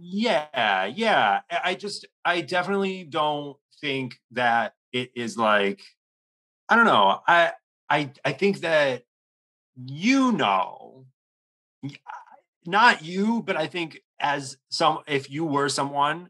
Yeah, 0.00 0.86
yeah. 0.86 1.40
I 1.50 1.60
I 1.64 1.74
just 1.74 2.06
I 2.24 2.40
definitely 2.40 3.04
don't 3.04 3.56
think 3.80 4.18
that 4.32 4.74
it 4.92 5.10
is 5.14 5.36
like 5.36 5.80
I 6.68 6.76
don't 6.76 6.86
know. 6.86 7.20
I 7.26 7.52
I 7.88 8.10
I 8.24 8.32
think 8.32 8.60
that 8.60 9.02
you 9.76 10.32
know 10.32 11.06
not 12.66 13.04
you, 13.04 13.42
but 13.42 13.56
I 13.56 13.66
think 13.66 14.00
as 14.20 14.56
some 14.68 15.00
if 15.06 15.30
you 15.30 15.44
were 15.44 15.68
someone 15.68 16.28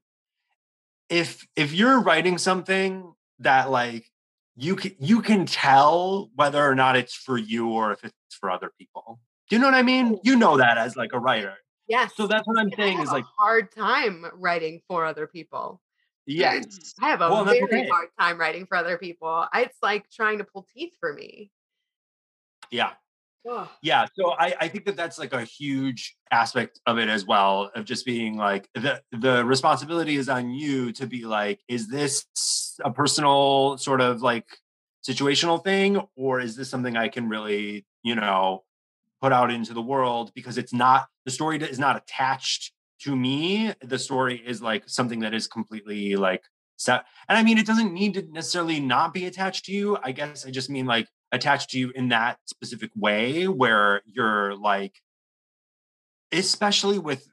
if 1.09 1.47
if 1.57 1.72
you're 1.72 2.01
writing 2.01 2.38
something 2.38 3.12
that 3.41 3.70
like 3.70 4.11
you 4.57 4.76
can 4.76 4.95
you 4.99 5.22
can 5.22 5.47
tell 5.47 6.30
whether 6.34 6.62
or 6.64 6.74
not 6.74 6.97
it's 6.97 7.14
for 7.14 7.36
you 7.36 7.68
or 7.68 7.93
if 7.93 8.05
it's 8.05 8.14
for 8.38 8.51
other 8.51 8.70
people. 8.78 9.18
Do 9.49 9.57
you 9.57 9.61
know 9.62 9.66
what 9.66 9.74
I 9.74 9.82
mean? 9.82 10.18
You 10.22 10.36
know 10.36 10.57
that 10.59 10.78
as 10.78 10.97
like 10.97 11.11
a 11.12 11.18
writer. 11.18 11.55
Yes. 11.88 12.12
So 12.16 12.28
that's 12.28 12.47
what 12.47 12.59
I'm 12.59 12.70
saying 12.76 13.01
is 13.01 13.09
a 13.09 13.14
like 13.14 13.24
hard 13.38 13.74
time 13.74 14.24
writing 14.34 14.80
for 14.86 15.05
other 15.05 15.26
people. 15.26 15.80
yes. 16.26 16.95
I 17.01 17.09
have 17.09 17.20
a 17.20 17.28
Well, 17.28 17.45
very 17.45 17.62
okay. 17.62 17.88
hard 17.88 18.09
time 18.18 18.38
writing 18.38 18.66
for 18.66 18.76
other 18.76 18.97
people. 18.97 19.47
It's 19.55 19.78
like 19.82 20.09
trying 20.11 20.38
to 20.38 20.45
pull 20.45 20.66
teeth 20.72 20.95
for 21.01 21.12
me. 21.12 21.51
Yeah. 22.70 22.93
Yeah. 23.82 24.07
So 24.14 24.32
I, 24.32 24.55
I 24.61 24.68
think 24.68 24.84
that 24.84 24.97
that's 24.97 25.18
like 25.18 25.32
a 25.32 25.45
huge 25.45 26.16
aspect 26.30 26.80
of 26.86 26.99
it 26.99 27.09
as 27.09 27.24
well, 27.24 27.70
of 27.74 27.84
just 27.84 28.05
being 28.05 28.36
like 28.36 28.68
the 28.74 29.01
the 29.12 29.45
responsibility 29.45 30.16
is 30.16 30.28
on 30.28 30.51
you 30.51 30.93
to 30.93 31.07
be 31.07 31.24
like, 31.24 31.61
is 31.68 31.88
this 31.88 32.26
a 32.84 32.91
personal 32.91 33.78
sort 33.78 34.01
of 34.01 34.22
like 34.22 34.47
situational 35.09 35.62
thing, 35.62 36.01
or 36.16 36.41
is 36.41 36.57
this 36.57 36.68
something 36.68 36.97
I 36.97 37.09
can 37.09 37.28
really, 37.28 37.86
you 38.03 38.14
know, 38.14 38.64
put 39.22 39.32
out 39.32 39.51
into 39.51 39.72
the 39.74 39.82
world 39.82 40.32
because 40.34 40.59
it's 40.59 40.72
not 40.72 41.07
the 41.24 41.30
story 41.30 41.59
is 41.59 41.78
not 41.78 41.97
attached 41.97 42.72
to 43.03 43.16
me. 43.16 43.72
The 43.82 43.99
story 43.99 44.43
is 44.45 44.61
like 44.61 44.84
something 44.88 45.20
that 45.20 45.34
is 45.34 45.47
completely 45.47 46.16
like 46.16 46.43
set. 46.76 47.05
And 47.28 47.38
I 47.38 47.43
mean, 47.43 47.59
it 47.59 47.66
doesn't 47.66 47.93
need 47.93 48.14
to 48.14 48.22
necessarily 48.30 48.80
not 48.80 49.14
be 49.14 49.26
attached 49.26 49.64
to 49.66 49.72
you. 49.72 49.97
I 50.03 50.12
guess 50.12 50.47
I 50.47 50.51
just 50.51 50.70
mean 50.70 50.86
like 50.86 51.09
attached 51.33 51.70
to 51.70 51.78
you 51.78 51.93
in 51.95 52.09
that 52.09 52.39
specific 52.47 52.91
way 52.97 53.47
where 53.49 54.03
you're 54.07 54.55
like, 54.57 55.01
especially 56.33 56.99
with 56.99 57.26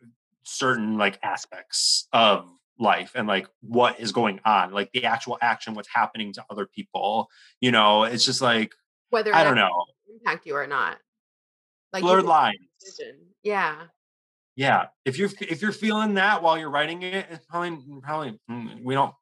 certain 0.44 0.98
like 0.98 1.20
aspects 1.24 2.08
of 2.14 2.48
life 2.80 3.12
and 3.16 3.28
like 3.28 3.48
what 3.62 4.00
is 4.00 4.12
going 4.12 4.40
on, 4.46 4.72
like 4.72 4.92
the 4.92 5.06
actual 5.06 5.38
action, 5.42 5.74
what's 5.74 5.90
happening 5.90 6.34
to 6.34 6.46
other 6.50 6.66
people. 6.66 7.30
You 7.60 7.72
know, 7.72 8.04
it's 8.04 8.26
just 8.26 8.42
like, 8.42 8.74
Whether 9.10 9.34
I 9.34 9.44
don't 9.44 9.56
know, 9.56 9.86
impact 10.10 10.46
you 10.46 10.56
or 10.56 10.68
not. 10.68 10.98
Like 11.94 12.04
blurred 12.04 12.20
can 12.20 12.26
make 12.26 12.30
a 12.30 12.40
lines. 12.40 12.58
decision. 12.80 13.16
Yeah. 13.44 13.84
Yeah, 14.56 14.88
if 15.06 15.20
you're 15.20 15.30
if 15.42 15.62
you're 15.62 15.72
feeling 15.72 16.16
that 16.16 16.42
while 16.42 16.58
you're 16.58 16.72
writing 16.72 17.04
it, 17.04 17.28
it's 17.30 17.46
probably 17.46 17.78
probably 18.02 18.40
mm, 18.50 18.84
we 18.84 18.96
don't. 18.96 19.14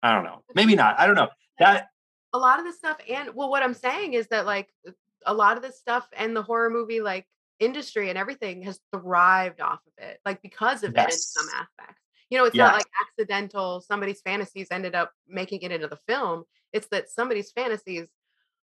I 0.00 0.14
don't 0.14 0.22
know. 0.22 0.42
Maybe 0.54 0.76
not. 0.76 0.98
I 1.00 1.06
don't 1.06 1.16
know. 1.16 1.28
That 1.58 1.88
a 2.36 2.38
lot 2.38 2.58
of 2.58 2.64
this 2.66 2.76
stuff 2.76 2.98
and 3.08 3.34
well 3.34 3.50
what 3.50 3.62
i'm 3.62 3.74
saying 3.74 4.12
is 4.12 4.26
that 4.28 4.44
like 4.46 4.68
uh, 4.86 4.92
a 5.24 5.34
lot 5.34 5.56
of 5.56 5.62
this 5.62 5.78
stuff 5.78 6.06
and 6.16 6.36
the 6.36 6.42
horror 6.42 6.70
movie 6.70 7.00
like 7.00 7.26
industry 7.58 8.10
and 8.10 8.18
everything 8.18 8.62
has 8.62 8.78
thrived 8.92 9.60
off 9.60 9.80
of 9.86 10.04
it 10.04 10.20
like 10.26 10.42
because 10.42 10.82
of 10.82 10.90
it 10.94 11.04
in 11.04 11.10
some 11.10 11.46
Yes. 11.46 11.54
aspects 11.78 12.02
you 12.28 12.36
know 12.38 12.44
it's 12.44 12.54
not 12.56 12.74
like 12.74 12.86
accidental 13.08 13.80
somebody's 13.80 14.20
fantasies 14.20 14.68
ended 14.70 14.94
up 14.94 15.12
making 15.26 15.62
it 15.62 15.72
into 15.72 15.88
the 15.88 15.98
film 16.06 16.44
it's 16.74 16.88
that 16.88 17.08
somebody's 17.08 17.50
fantasies 17.50 18.08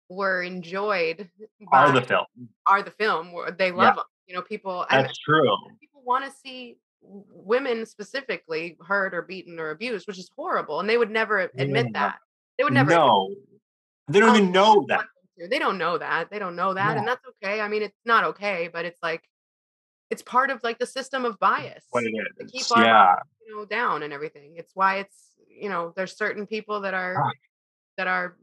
were 0.09 0.43
enjoyed 0.43 1.29
are 1.71 1.93
by 1.93 2.01
the 2.01 2.07
film. 2.07 2.25
are 2.67 2.83
the 2.83 2.91
film 2.93 3.35
they 3.59 3.71
love 3.71 3.97
them 3.97 4.05
you 4.27 4.35
know 4.35 4.41
people 4.43 4.87
I 4.89 5.03
That's 5.03 5.19
true. 5.19 5.55
people 5.81 6.03
want 6.03 6.25
to 6.25 6.31
see 6.31 6.79
women 7.03 7.85
specifically 7.85 8.79
hurt 8.85 9.15
or 9.15 9.23
beaten 9.23 9.61
or 9.61 9.71
abused 9.71 10.09
which 10.09 10.19
is 10.19 10.31
horrible 10.35 10.81
and 10.81 10.89
they 10.89 10.97
would 10.97 11.11
never 11.11 11.51
admit 11.59 11.87
mm, 11.87 11.93
Yeah. 11.93 11.93
that 11.93 12.19
they 12.57 12.65
would 12.65 12.73
never 12.73 12.91
No, 12.91 13.35
they 14.09 14.21
don't 14.21 14.31
Oh, 14.31 14.37
even 14.37 14.53
know 14.53 14.85
that. 14.89 14.97
want 14.99 15.09
them 15.37 15.45
to. 15.47 15.49
They 15.49 15.59
don't 15.59 15.79
know 15.79 15.99
that. 15.99 16.31
They 16.31 16.39
don't 16.39 16.57
know 16.57 16.75
that. 16.75 16.93
Yeah. 16.95 16.99
And 16.99 17.09
that's 17.09 17.25
okay. 17.43 17.61
I 17.61 17.69
mean, 17.69 17.83
it's 17.83 17.99
not 18.05 18.25
okay, 18.25 18.69
but 18.73 18.85
it's 18.85 19.03
like 19.03 19.23
it's 20.11 20.23
part 20.23 20.51
of 20.51 20.63
like 20.65 20.79
the 20.79 20.87
system 20.87 21.25
of 21.25 21.39
bias 21.39 21.85
What 21.91 22.05
it 22.05 22.13
to 22.41 22.47
keep 22.47 22.71
our 22.73 22.85
Yeah. 22.85 23.17
you 23.47 23.57
know 23.57 23.65
down 23.67 24.03
and 24.05 24.13
everything. 24.13 24.57
It's 24.57 24.75
why 24.75 24.99
it's 24.99 25.33
you 25.49 25.69
know, 25.71 25.93
there's 25.97 26.17
certain 26.17 26.47
people 26.47 26.81
that 26.83 26.95
are 26.95 27.15
Right. 27.15 27.37
that 27.99 28.07
are 28.09 28.39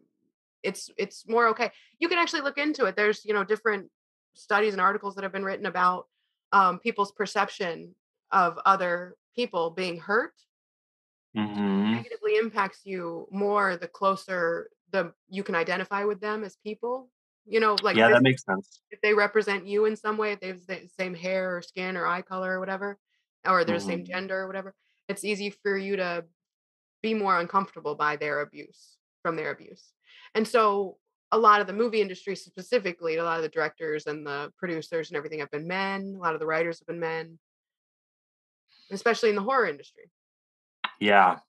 it's 0.63 0.89
it's 0.97 1.28
more 1.28 1.47
okay. 1.49 1.72
You 1.99 2.09
can 2.09 2.20
actually 2.20 2.41
look 2.41 2.57
into 2.57 2.86
it. 2.86 2.95
There's, 2.95 3.26
you 3.26 3.34
know, 3.34 3.43
different 3.43 3.91
studies 4.36 4.74
and 4.74 4.82
articles 4.82 5.16
that 5.16 5.24
have 5.24 5.32
been 5.34 5.45
written 5.45 5.66
about 5.68 6.07
um 6.53 6.80
people's 6.80 7.11
perception 7.13 7.95
of 8.32 8.59
other 8.66 9.16
people 9.36 9.72
being 9.72 9.99
hurt 9.99 10.34
Mhm. 11.36 11.91
negatively 11.95 12.38
impacts 12.38 12.82
you 12.86 13.28
more 13.32 13.78
the 13.78 13.88
closer 13.88 14.70
the 14.91 15.13
you 15.29 15.43
can 15.43 15.55
identify 15.55 16.03
with 16.03 16.19
them 16.21 16.43
as 16.43 16.55
people 16.57 17.09
you 17.45 17.59
know 17.59 17.75
like 17.83 17.95
Yeah, 17.95 18.07
this- 18.07 18.15
that 18.17 18.23
makes 18.23 18.43
sense. 18.43 18.81
if 18.91 19.01
they 19.01 19.13
represent 19.13 19.65
you 19.67 19.86
in 19.86 19.95
some 19.95 20.17
way 20.17 20.31
if 20.33 20.39
they 20.39 20.47
have 20.47 20.65
the 20.67 20.88
same 20.99 21.13
hair 21.13 21.57
or 21.57 21.61
skin 21.61 21.97
or 21.97 22.05
eye 22.07 22.21
color 22.21 22.53
or 22.53 22.59
whatever 22.59 22.97
or 23.47 23.63
they're 23.65 23.75
the 23.77 23.81
same 23.86 24.01
Mhm. 24.03 24.07
gender 24.07 24.41
or 24.41 24.47
whatever 24.47 24.75
it's 25.07 25.23
easy 25.23 25.49
for 25.49 25.77
you 25.77 25.95
to 25.97 26.25
be 27.01 27.13
more 27.13 27.39
uncomfortable 27.39 27.95
by 27.95 28.15
their 28.15 28.41
abuse 28.41 28.97
from 29.21 29.36
their 29.36 29.51
abuse 29.51 29.93
and 30.36 30.47
so 30.47 30.97
a 31.31 31.38
lot 31.38 31.61
of 31.61 31.67
the 31.67 31.73
movie 31.73 32.01
industry 32.01 32.36
specifically 32.36 33.17
a 33.17 33.23
lot 33.23 33.38
of 33.38 33.43
the 33.43 33.49
directors 33.49 34.07
and 34.07 34.25
the 34.25 34.51
producers 34.57 35.09
and 35.09 35.17
everything 35.17 35.39
have 35.39 35.51
been 35.51 35.67
men 35.67 36.13
a 36.15 36.19
lot 36.19 36.33
of 36.33 36.39
the 36.39 36.45
writers 36.45 36.79
have 36.79 36.88
been 36.88 36.99
men 36.99 37.38
especially 38.91 39.29
in 39.29 39.36
the 39.36 39.41
horror 39.41 39.65
industry 39.67 40.09
Yeah. 40.99 41.39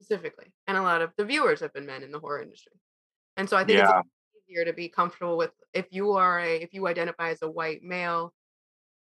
Specifically. 0.00 0.46
And 0.66 0.76
a 0.76 0.82
lot 0.82 1.02
of 1.02 1.10
the 1.16 1.24
viewers 1.24 1.60
have 1.60 1.72
been 1.72 1.86
men 1.86 2.02
in 2.02 2.10
the 2.10 2.18
horror 2.18 2.42
industry. 2.42 2.72
And 3.36 3.48
so 3.48 3.56
I 3.56 3.64
think 3.64 3.78
Yeah. 3.78 4.00
it's 4.00 4.48
easier 4.48 4.64
to 4.64 4.72
be 4.72 4.88
comfortable 4.88 5.36
with 5.36 5.52
if 5.72 5.86
you 5.92 6.12
are 6.12 6.40
a 6.40 6.56
if 6.56 6.72
you 6.74 6.86
identify 6.86 7.30
as 7.30 7.42
a 7.42 7.50
white 7.50 7.82
male 7.82 8.34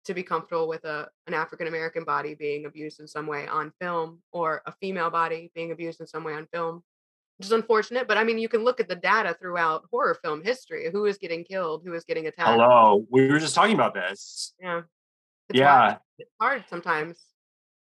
to 0.04 0.14
be 0.14 0.22
comfortable 0.22 0.68
with 0.68 0.84
a 0.84 1.08
an 1.26 1.34
African 1.34 1.66
American 1.66 2.04
body 2.04 2.34
being 2.34 2.66
abused 2.66 3.00
in 3.00 3.06
some 3.08 3.26
way 3.26 3.46
on 3.46 3.72
film 3.80 4.22
or 4.32 4.62
a 4.66 4.72
female 4.80 5.10
body 5.10 5.50
being 5.54 5.72
abused 5.72 6.00
in 6.00 6.06
some 6.06 6.24
way 6.24 6.34
on 6.34 6.46
film. 6.52 6.84
Which 7.38 7.46
is 7.46 7.52
unfortunate, 7.52 8.06
but 8.06 8.18
I 8.18 8.24
mean 8.24 8.38
you 8.38 8.48
can 8.48 8.62
look 8.62 8.78
at 8.78 8.88
the 8.88 8.94
data 8.94 9.34
throughout 9.40 9.84
horror 9.90 10.14
film 10.22 10.44
history. 10.44 10.90
Who 10.92 11.06
is 11.06 11.18
getting 11.18 11.44
killed, 11.44 11.82
who 11.84 11.94
is 11.94 12.04
getting 12.04 12.26
attacked. 12.26 12.50
Hello. 12.50 13.04
We 13.10 13.28
were 13.28 13.38
just 13.38 13.54
talking 13.54 13.74
about 13.74 13.94
this. 13.94 14.54
Yeah. 14.60 14.82
It's 15.48 15.58
Yeah. 15.58 15.78
hard. 15.78 15.98
It's 16.18 16.30
hard 16.40 16.64
sometimes. 16.68 17.24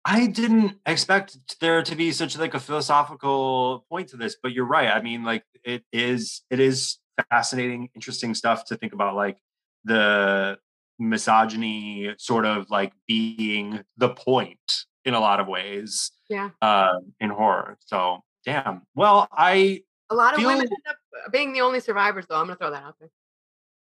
I 0.04 0.26
didn't 0.26 0.76
expect 0.86 1.36
there 1.60 1.82
to 1.82 1.94
be 1.94 2.10
such 2.12 2.38
like 2.38 2.54
a 2.54 2.60
philosophical 2.60 3.84
point 3.90 4.08
to 4.08 4.16
this, 4.16 4.36
but 4.42 4.52
you're 4.52 4.64
right. 4.66 4.88
I 4.88 5.02
mean, 5.02 5.24
like 5.24 5.44
it 5.64 5.84
is 5.92 6.42
it 6.50 6.58
is 6.60 6.98
fascinating, 7.30 7.90
interesting 7.94 8.34
stuff 8.34 8.64
to 8.66 8.76
think 8.76 8.92
about 8.94 9.14
like 9.14 9.38
the 9.84 10.58
misogyny 10.98 12.14
sort 12.18 12.46
of 12.46 12.70
like 12.70 12.92
being 13.06 13.80
the 13.96 14.10
point 14.10 14.58
in 15.04 15.14
a 15.14 15.20
lot 15.20 15.40
of 15.40 15.48
ways 15.48 16.12
Yeah. 16.28 16.50
uh, 16.62 17.00
in 17.20 17.30
horror. 17.30 17.76
So 17.86 18.22
damn. 18.44 18.82
Well, 18.94 19.28
I 19.32 19.82
A 20.10 20.14
lot 20.14 20.34
of 20.34 20.40
women 20.44 20.62
end 20.62 20.70
up 20.88 20.96
being 21.32 21.52
the 21.52 21.60
only 21.62 21.80
survivors 21.80 22.26
though. 22.28 22.36
I'm 22.36 22.46
gonna 22.46 22.56
throw 22.56 22.70
that 22.70 22.82
out 22.84 22.96
there. 23.00 23.10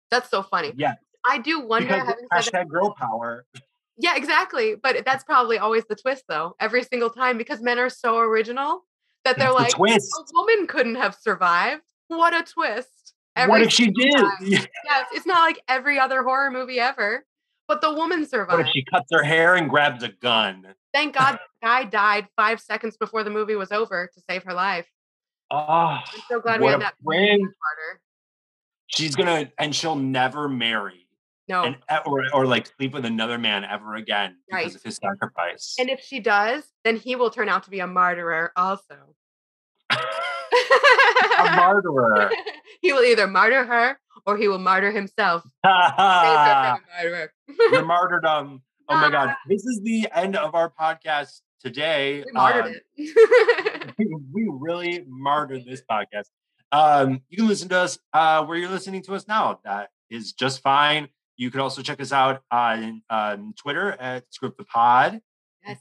That's 0.09 0.29
so 0.29 0.41
funny. 0.41 0.73
yeah, 0.77 0.93
I 1.25 1.37
do 1.39 1.59
wonder, 1.59 1.87
because 1.87 2.07
that, 2.07 2.17
hashtag 2.33 2.69
girl 2.69 2.95
power. 2.97 3.45
Yeah, 3.97 4.15
exactly. 4.15 4.75
But 4.75 5.03
that's 5.05 5.23
probably 5.23 5.57
always 5.57 5.85
the 5.85 5.95
twist, 5.95 6.23
though, 6.27 6.55
every 6.59 6.83
single 6.83 7.09
time 7.09 7.37
because 7.37 7.61
men 7.61 7.79
are 7.79 7.89
so 7.89 8.17
original 8.19 8.85
that 9.25 9.37
they're 9.37 9.53
That's 9.53 9.77
like, 9.77 9.99
the 9.99 10.13
a 10.19 10.23
woman 10.33 10.67
couldn't 10.67 10.95
have 10.95 11.15
survived. 11.15 11.81
What 12.07 12.33
a 12.33 12.43
twist! 12.43 13.13
what 13.45 13.61
if 13.61 13.71
she 13.71 13.91
did? 13.91 14.15
Yes, 14.41 14.67
it's 15.13 15.25
not 15.25 15.41
like 15.41 15.61
every 15.67 15.99
other 15.99 16.23
horror 16.23 16.49
movie 16.49 16.79
ever, 16.79 17.25
but 17.67 17.81
the 17.81 17.93
woman 17.93 18.19
What 18.19 18.23
if 18.23 18.29
survived. 18.29 18.69
she 18.73 18.83
cuts 18.83 19.07
her 19.11 19.23
hair 19.23 19.55
and 19.55 19.69
grabs 19.69 20.03
a 20.03 20.09
gun? 20.09 20.67
Thank 20.93 21.15
God, 21.15 21.33
the 21.61 21.67
guy 21.67 21.83
died 21.83 22.27
five 22.35 22.59
seconds 22.59 22.97
before 22.97 23.23
the 23.23 23.29
movie 23.29 23.55
was 23.55 23.71
over 23.71 24.09
to 24.13 24.21
save 24.29 24.43
her 24.43 24.53
life. 24.53 24.87
Oh, 25.51 25.57
I'm 25.57 26.01
so 26.29 26.39
glad 26.39 26.61
we 26.61 26.67
had 26.67 26.81
that 26.81 26.95
friend. 27.03 27.41
She's 28.87 29.15
gonna, 29.15 29.51
and 29.59 29.75
she'll 29.75 29.95
never 29.95 30.47
marry, 30.47 31.06
No, 31.49 31.63
and 31.63 31.77
or 32.05 32.23
or 32.33 32.45
like 32.45 32.67
sleep 32.67 32.93
with 32.93 33.05
another 33.05 33.37
man 33.37 33.63
ever 33.63 33.95
again 33.95 34.35
because 34.47 34.65
Right. 34.65 34.75
of 34.75 34.83
his 34.83 34.95
sacrifice. 34.97 35.75
and 35.79 35.89
if 35.89 36.01
she 36.01 36.19
does, 36.19 36.63
then 36.83 36.97
he 36.97 37.15
will 37.15 37.29
turn 37.29 37.47
out 37.49 37.63
to 37.63 37.69
be 37.69 37.79
a 37.79 37.87
martyrer 37.87 38.49
also. 38.55 39.15
a 39.91 39.97
martyrer. 41.55 42.29
he 42.81 42.91
will 42.93 43.03
either 43.03 43.27
martyr 43.27 43.63
her 43.65 43.97
or 44.25 44.37
he 44.37 44.47
will 44.47 44.57
martyr 44.59 44.91
himself. 44.91 45.43
Save 45.43 45.51
her 45.73 46.75
from 46.75 46.81
a 46.81 46.81
martyrer. 47.09 47.27
Your 47.71 47.85
martyrdom. 47.85 48.61
Oh 48.89 48.95
my 48.95 49.09
god. 49.09 49.35
This 49.47 49.65
is 49.65 49.81
the 49.83 50.07
end 50.13 50.35
of 50.35 50.55
our 50.55 50.71
podcast 50.79 51.41
today. 51.61 52.23
We 52.25 52.31
martyred 52.31 52.65
um, 52.65 52.75
it. 52.97 53.95
we 54.33 54.47
really 54.49 55.03
martyred 55.07 55.63
this 55.65 55.81
podcast. 55.89 56.25
Um, 56.71 57.21
you 57.29 57.37
can 57.37 57.47
listen 57.47 57.69
to 57.69 57.77
us 57.77 57.99
uh, 58.13 58.43
where 58.45 58.57
you're 58.57 58.69
listening 58.69 59.01
to 59.03 59.15
us 59.15 59.27
now. 59.27 59.59
That 59.63 59.89
is 60.09 60.33
just 60.33 60.61
fine. 60.61 61.07
You 61.37 61.51
can 61.51 61.59
also 61.61 61.81
check 61.81 62.01
us 62.01 62.11
out 62.11 62.41
on 62.51 63.01
um, 63.09 63.53
Twitter 63.57 63.91
at 63.99 64.25
Screw 64.33 64.49
Up 64.49 64.57
the 64.57 64.63
Pod, 64.65 65.21
yes, 65.65 65.77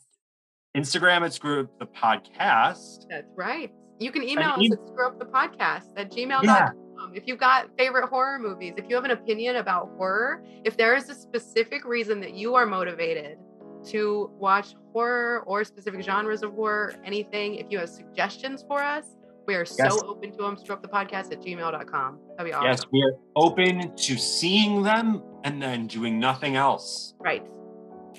Instagram 0.77 1.23
at 1.23 1.33
Screw 1.33 1.61
Up 1.61 1.79
the 1.79 1.87
Podcast. 1.87 3.07
that's 3.09 3.33
right. 3.37 3.73
You 3.99 4.13
can 4.13 4.23
email 4.23 4.51
us 4.51 4.59
em- 4.63 4.73
at 4.73 4.79
screwupthepodcast 4.81 5.93
at 5.97 6.13
gmail.com. 6.13 6.45
Yeah. 6.45 6.69
If 7.15 7.27
you've 7.27 7.39
got 7.39 7.71
favorite 7.79 8.09
horror 8.09 8.39
movies, 8.39 8.75
if 8.77 8.85
you 8.89 8.95
have 8.95 9.05
an 9.05 9.11
opinion 9.13 9.57
about 9.57 9.91
horror, 9.97 10.45
if 10.65 10.77
there 10.77 10.95
is 10.95 11.09
a 11.09 11.15
specific 11.15 11.87
reason 11.87 12.21
that 12.21 12.35
you 12.35 12.55
are 12.55 12.67
motivated 12.67 13.39
to 13.87 14.31
watch 14.39 14.75
horror 14.93 15.43
or 15.47 15.65
specific 15.65 16.03
genres 16.03 16.43
of 16.43 16.53
horror, 16.53 16.95
anything, 17.05 17.55
if 17.55 17.67
you 17.71 17.79
have 17.79 17.89
suggestions 17.89 18.65
for 18.69 18.83
us, 18.83 19.17
we 19.47 19.55
are 19.55 19.65
so 19.65 19.85
Yes. 19.85 20.03
open 20.05 20.33
to 20.33 20.37
them. 20.39 20.57
Stroke 20.57 20.83
the 20.83 20.89
podcast 20.89 21.33
at 21.33 21.41
gmail.com. 21.43 22.19
That'd 22.37 22.51
be 22.51 22.53
awesome. 22.53 22.67
Yes, 22.67 22.83
we 22.93 23.03
are 23.03 23.13
open 23.37 23.95
to 23.97 24.17
seeing 24.17 24.83
them 24.83 25.23
and 25.45 25.63
then 25.63 25.87
doing 25.87 26.19
nothing 26.19 26.57
else. 26.57 27.15
Right. 27.19 27.47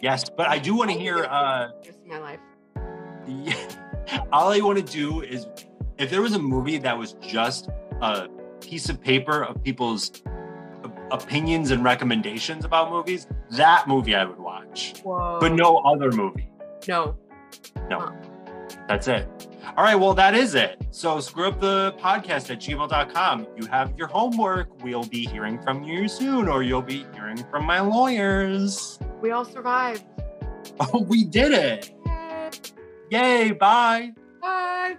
Yes, 0.02 0.30
but 0.30 0.48
I 0.48 0.60
do 0.60 0.76
want 0.76 0.92
to 0.92 0.98
hear. 0.98 1.26
Uh, 1.26 1.70
my 2.06 2.20
life. 2.20 2.40
Yeah. 3.28 3.56
All 4.32 4.52
I 4.52 4.60
want 4.60 4.78
to 4.78 4.84
do 4.94 5.22
is 5.22 5.48
if 5.98 6.10
there 6.10 6.22
was 6.22 6.34
a 6.34 6.40
movie 6.40 6.78
that 6.78 6.98
was 6.98 7.14
just 7.22 7.70
a 8.02 8.28
piece 8.62 8.90
of 8.90 9.02
paper 9.02 9.44
of 9.44 9.62
people's 9.64 10.22
opinions 11.12 11.72
and 11.72 11.84
recommendations 11.84 12.64
about 12.66 12.90
movies, 12.92 13.28
that 13.52 13.88
movie 13.88 14.16
I 14.16 14.24
would 14.26 14.40
watch. 14.40 15.00
Whoa. 15.04 15.40
But 15.40 15.54
no 15.54 15.78
other 15.80 16.12
movie. 16.12 16.50
No. 16.88 17.18
No. 17.90 18.14
That's 18.88 19.08
it. 19.08 19.28
All 19.76 19.84
right, 19.84 19.96
well, 19.96 20.14
that 20.14 20.34
is 20.34 20.56
it. 20.56 20.88
So 20.92 21.20
screw 21.20 21.48
up 21.50 21.60
the 21.60 21.94
podcast 22.00 22.50
at 22.50 22.60
gmail.com. 22.60 23.48
You 23.58 23.68
have 23.68 23.94
your 23.98 24.08
homework. 24.08 24.82
We'll 24.84 25.04
be 25.04 25.26
hearing 25.26 25.62
from 25.62 25.84
you 25.84 26.08
soon, 26.08 26.48
or 26.48 26.64
you'll 26.64 26.82
be 26.82 27.06
hearing 27.14 27.38
from 27.52 27.66
my 27.66 27.80
lawyers. 27.80 28.98
We 29.22 29.32
all 29.32 29.46
survived. 29.46 30.04
Oh, 30.80 31.00
we 31.00 31.24
did 31.24 31.54
it. 31.54 31.92
Yay, 33.10 33.52
bye. 33.52 34.14
Bye. 34.42 34.98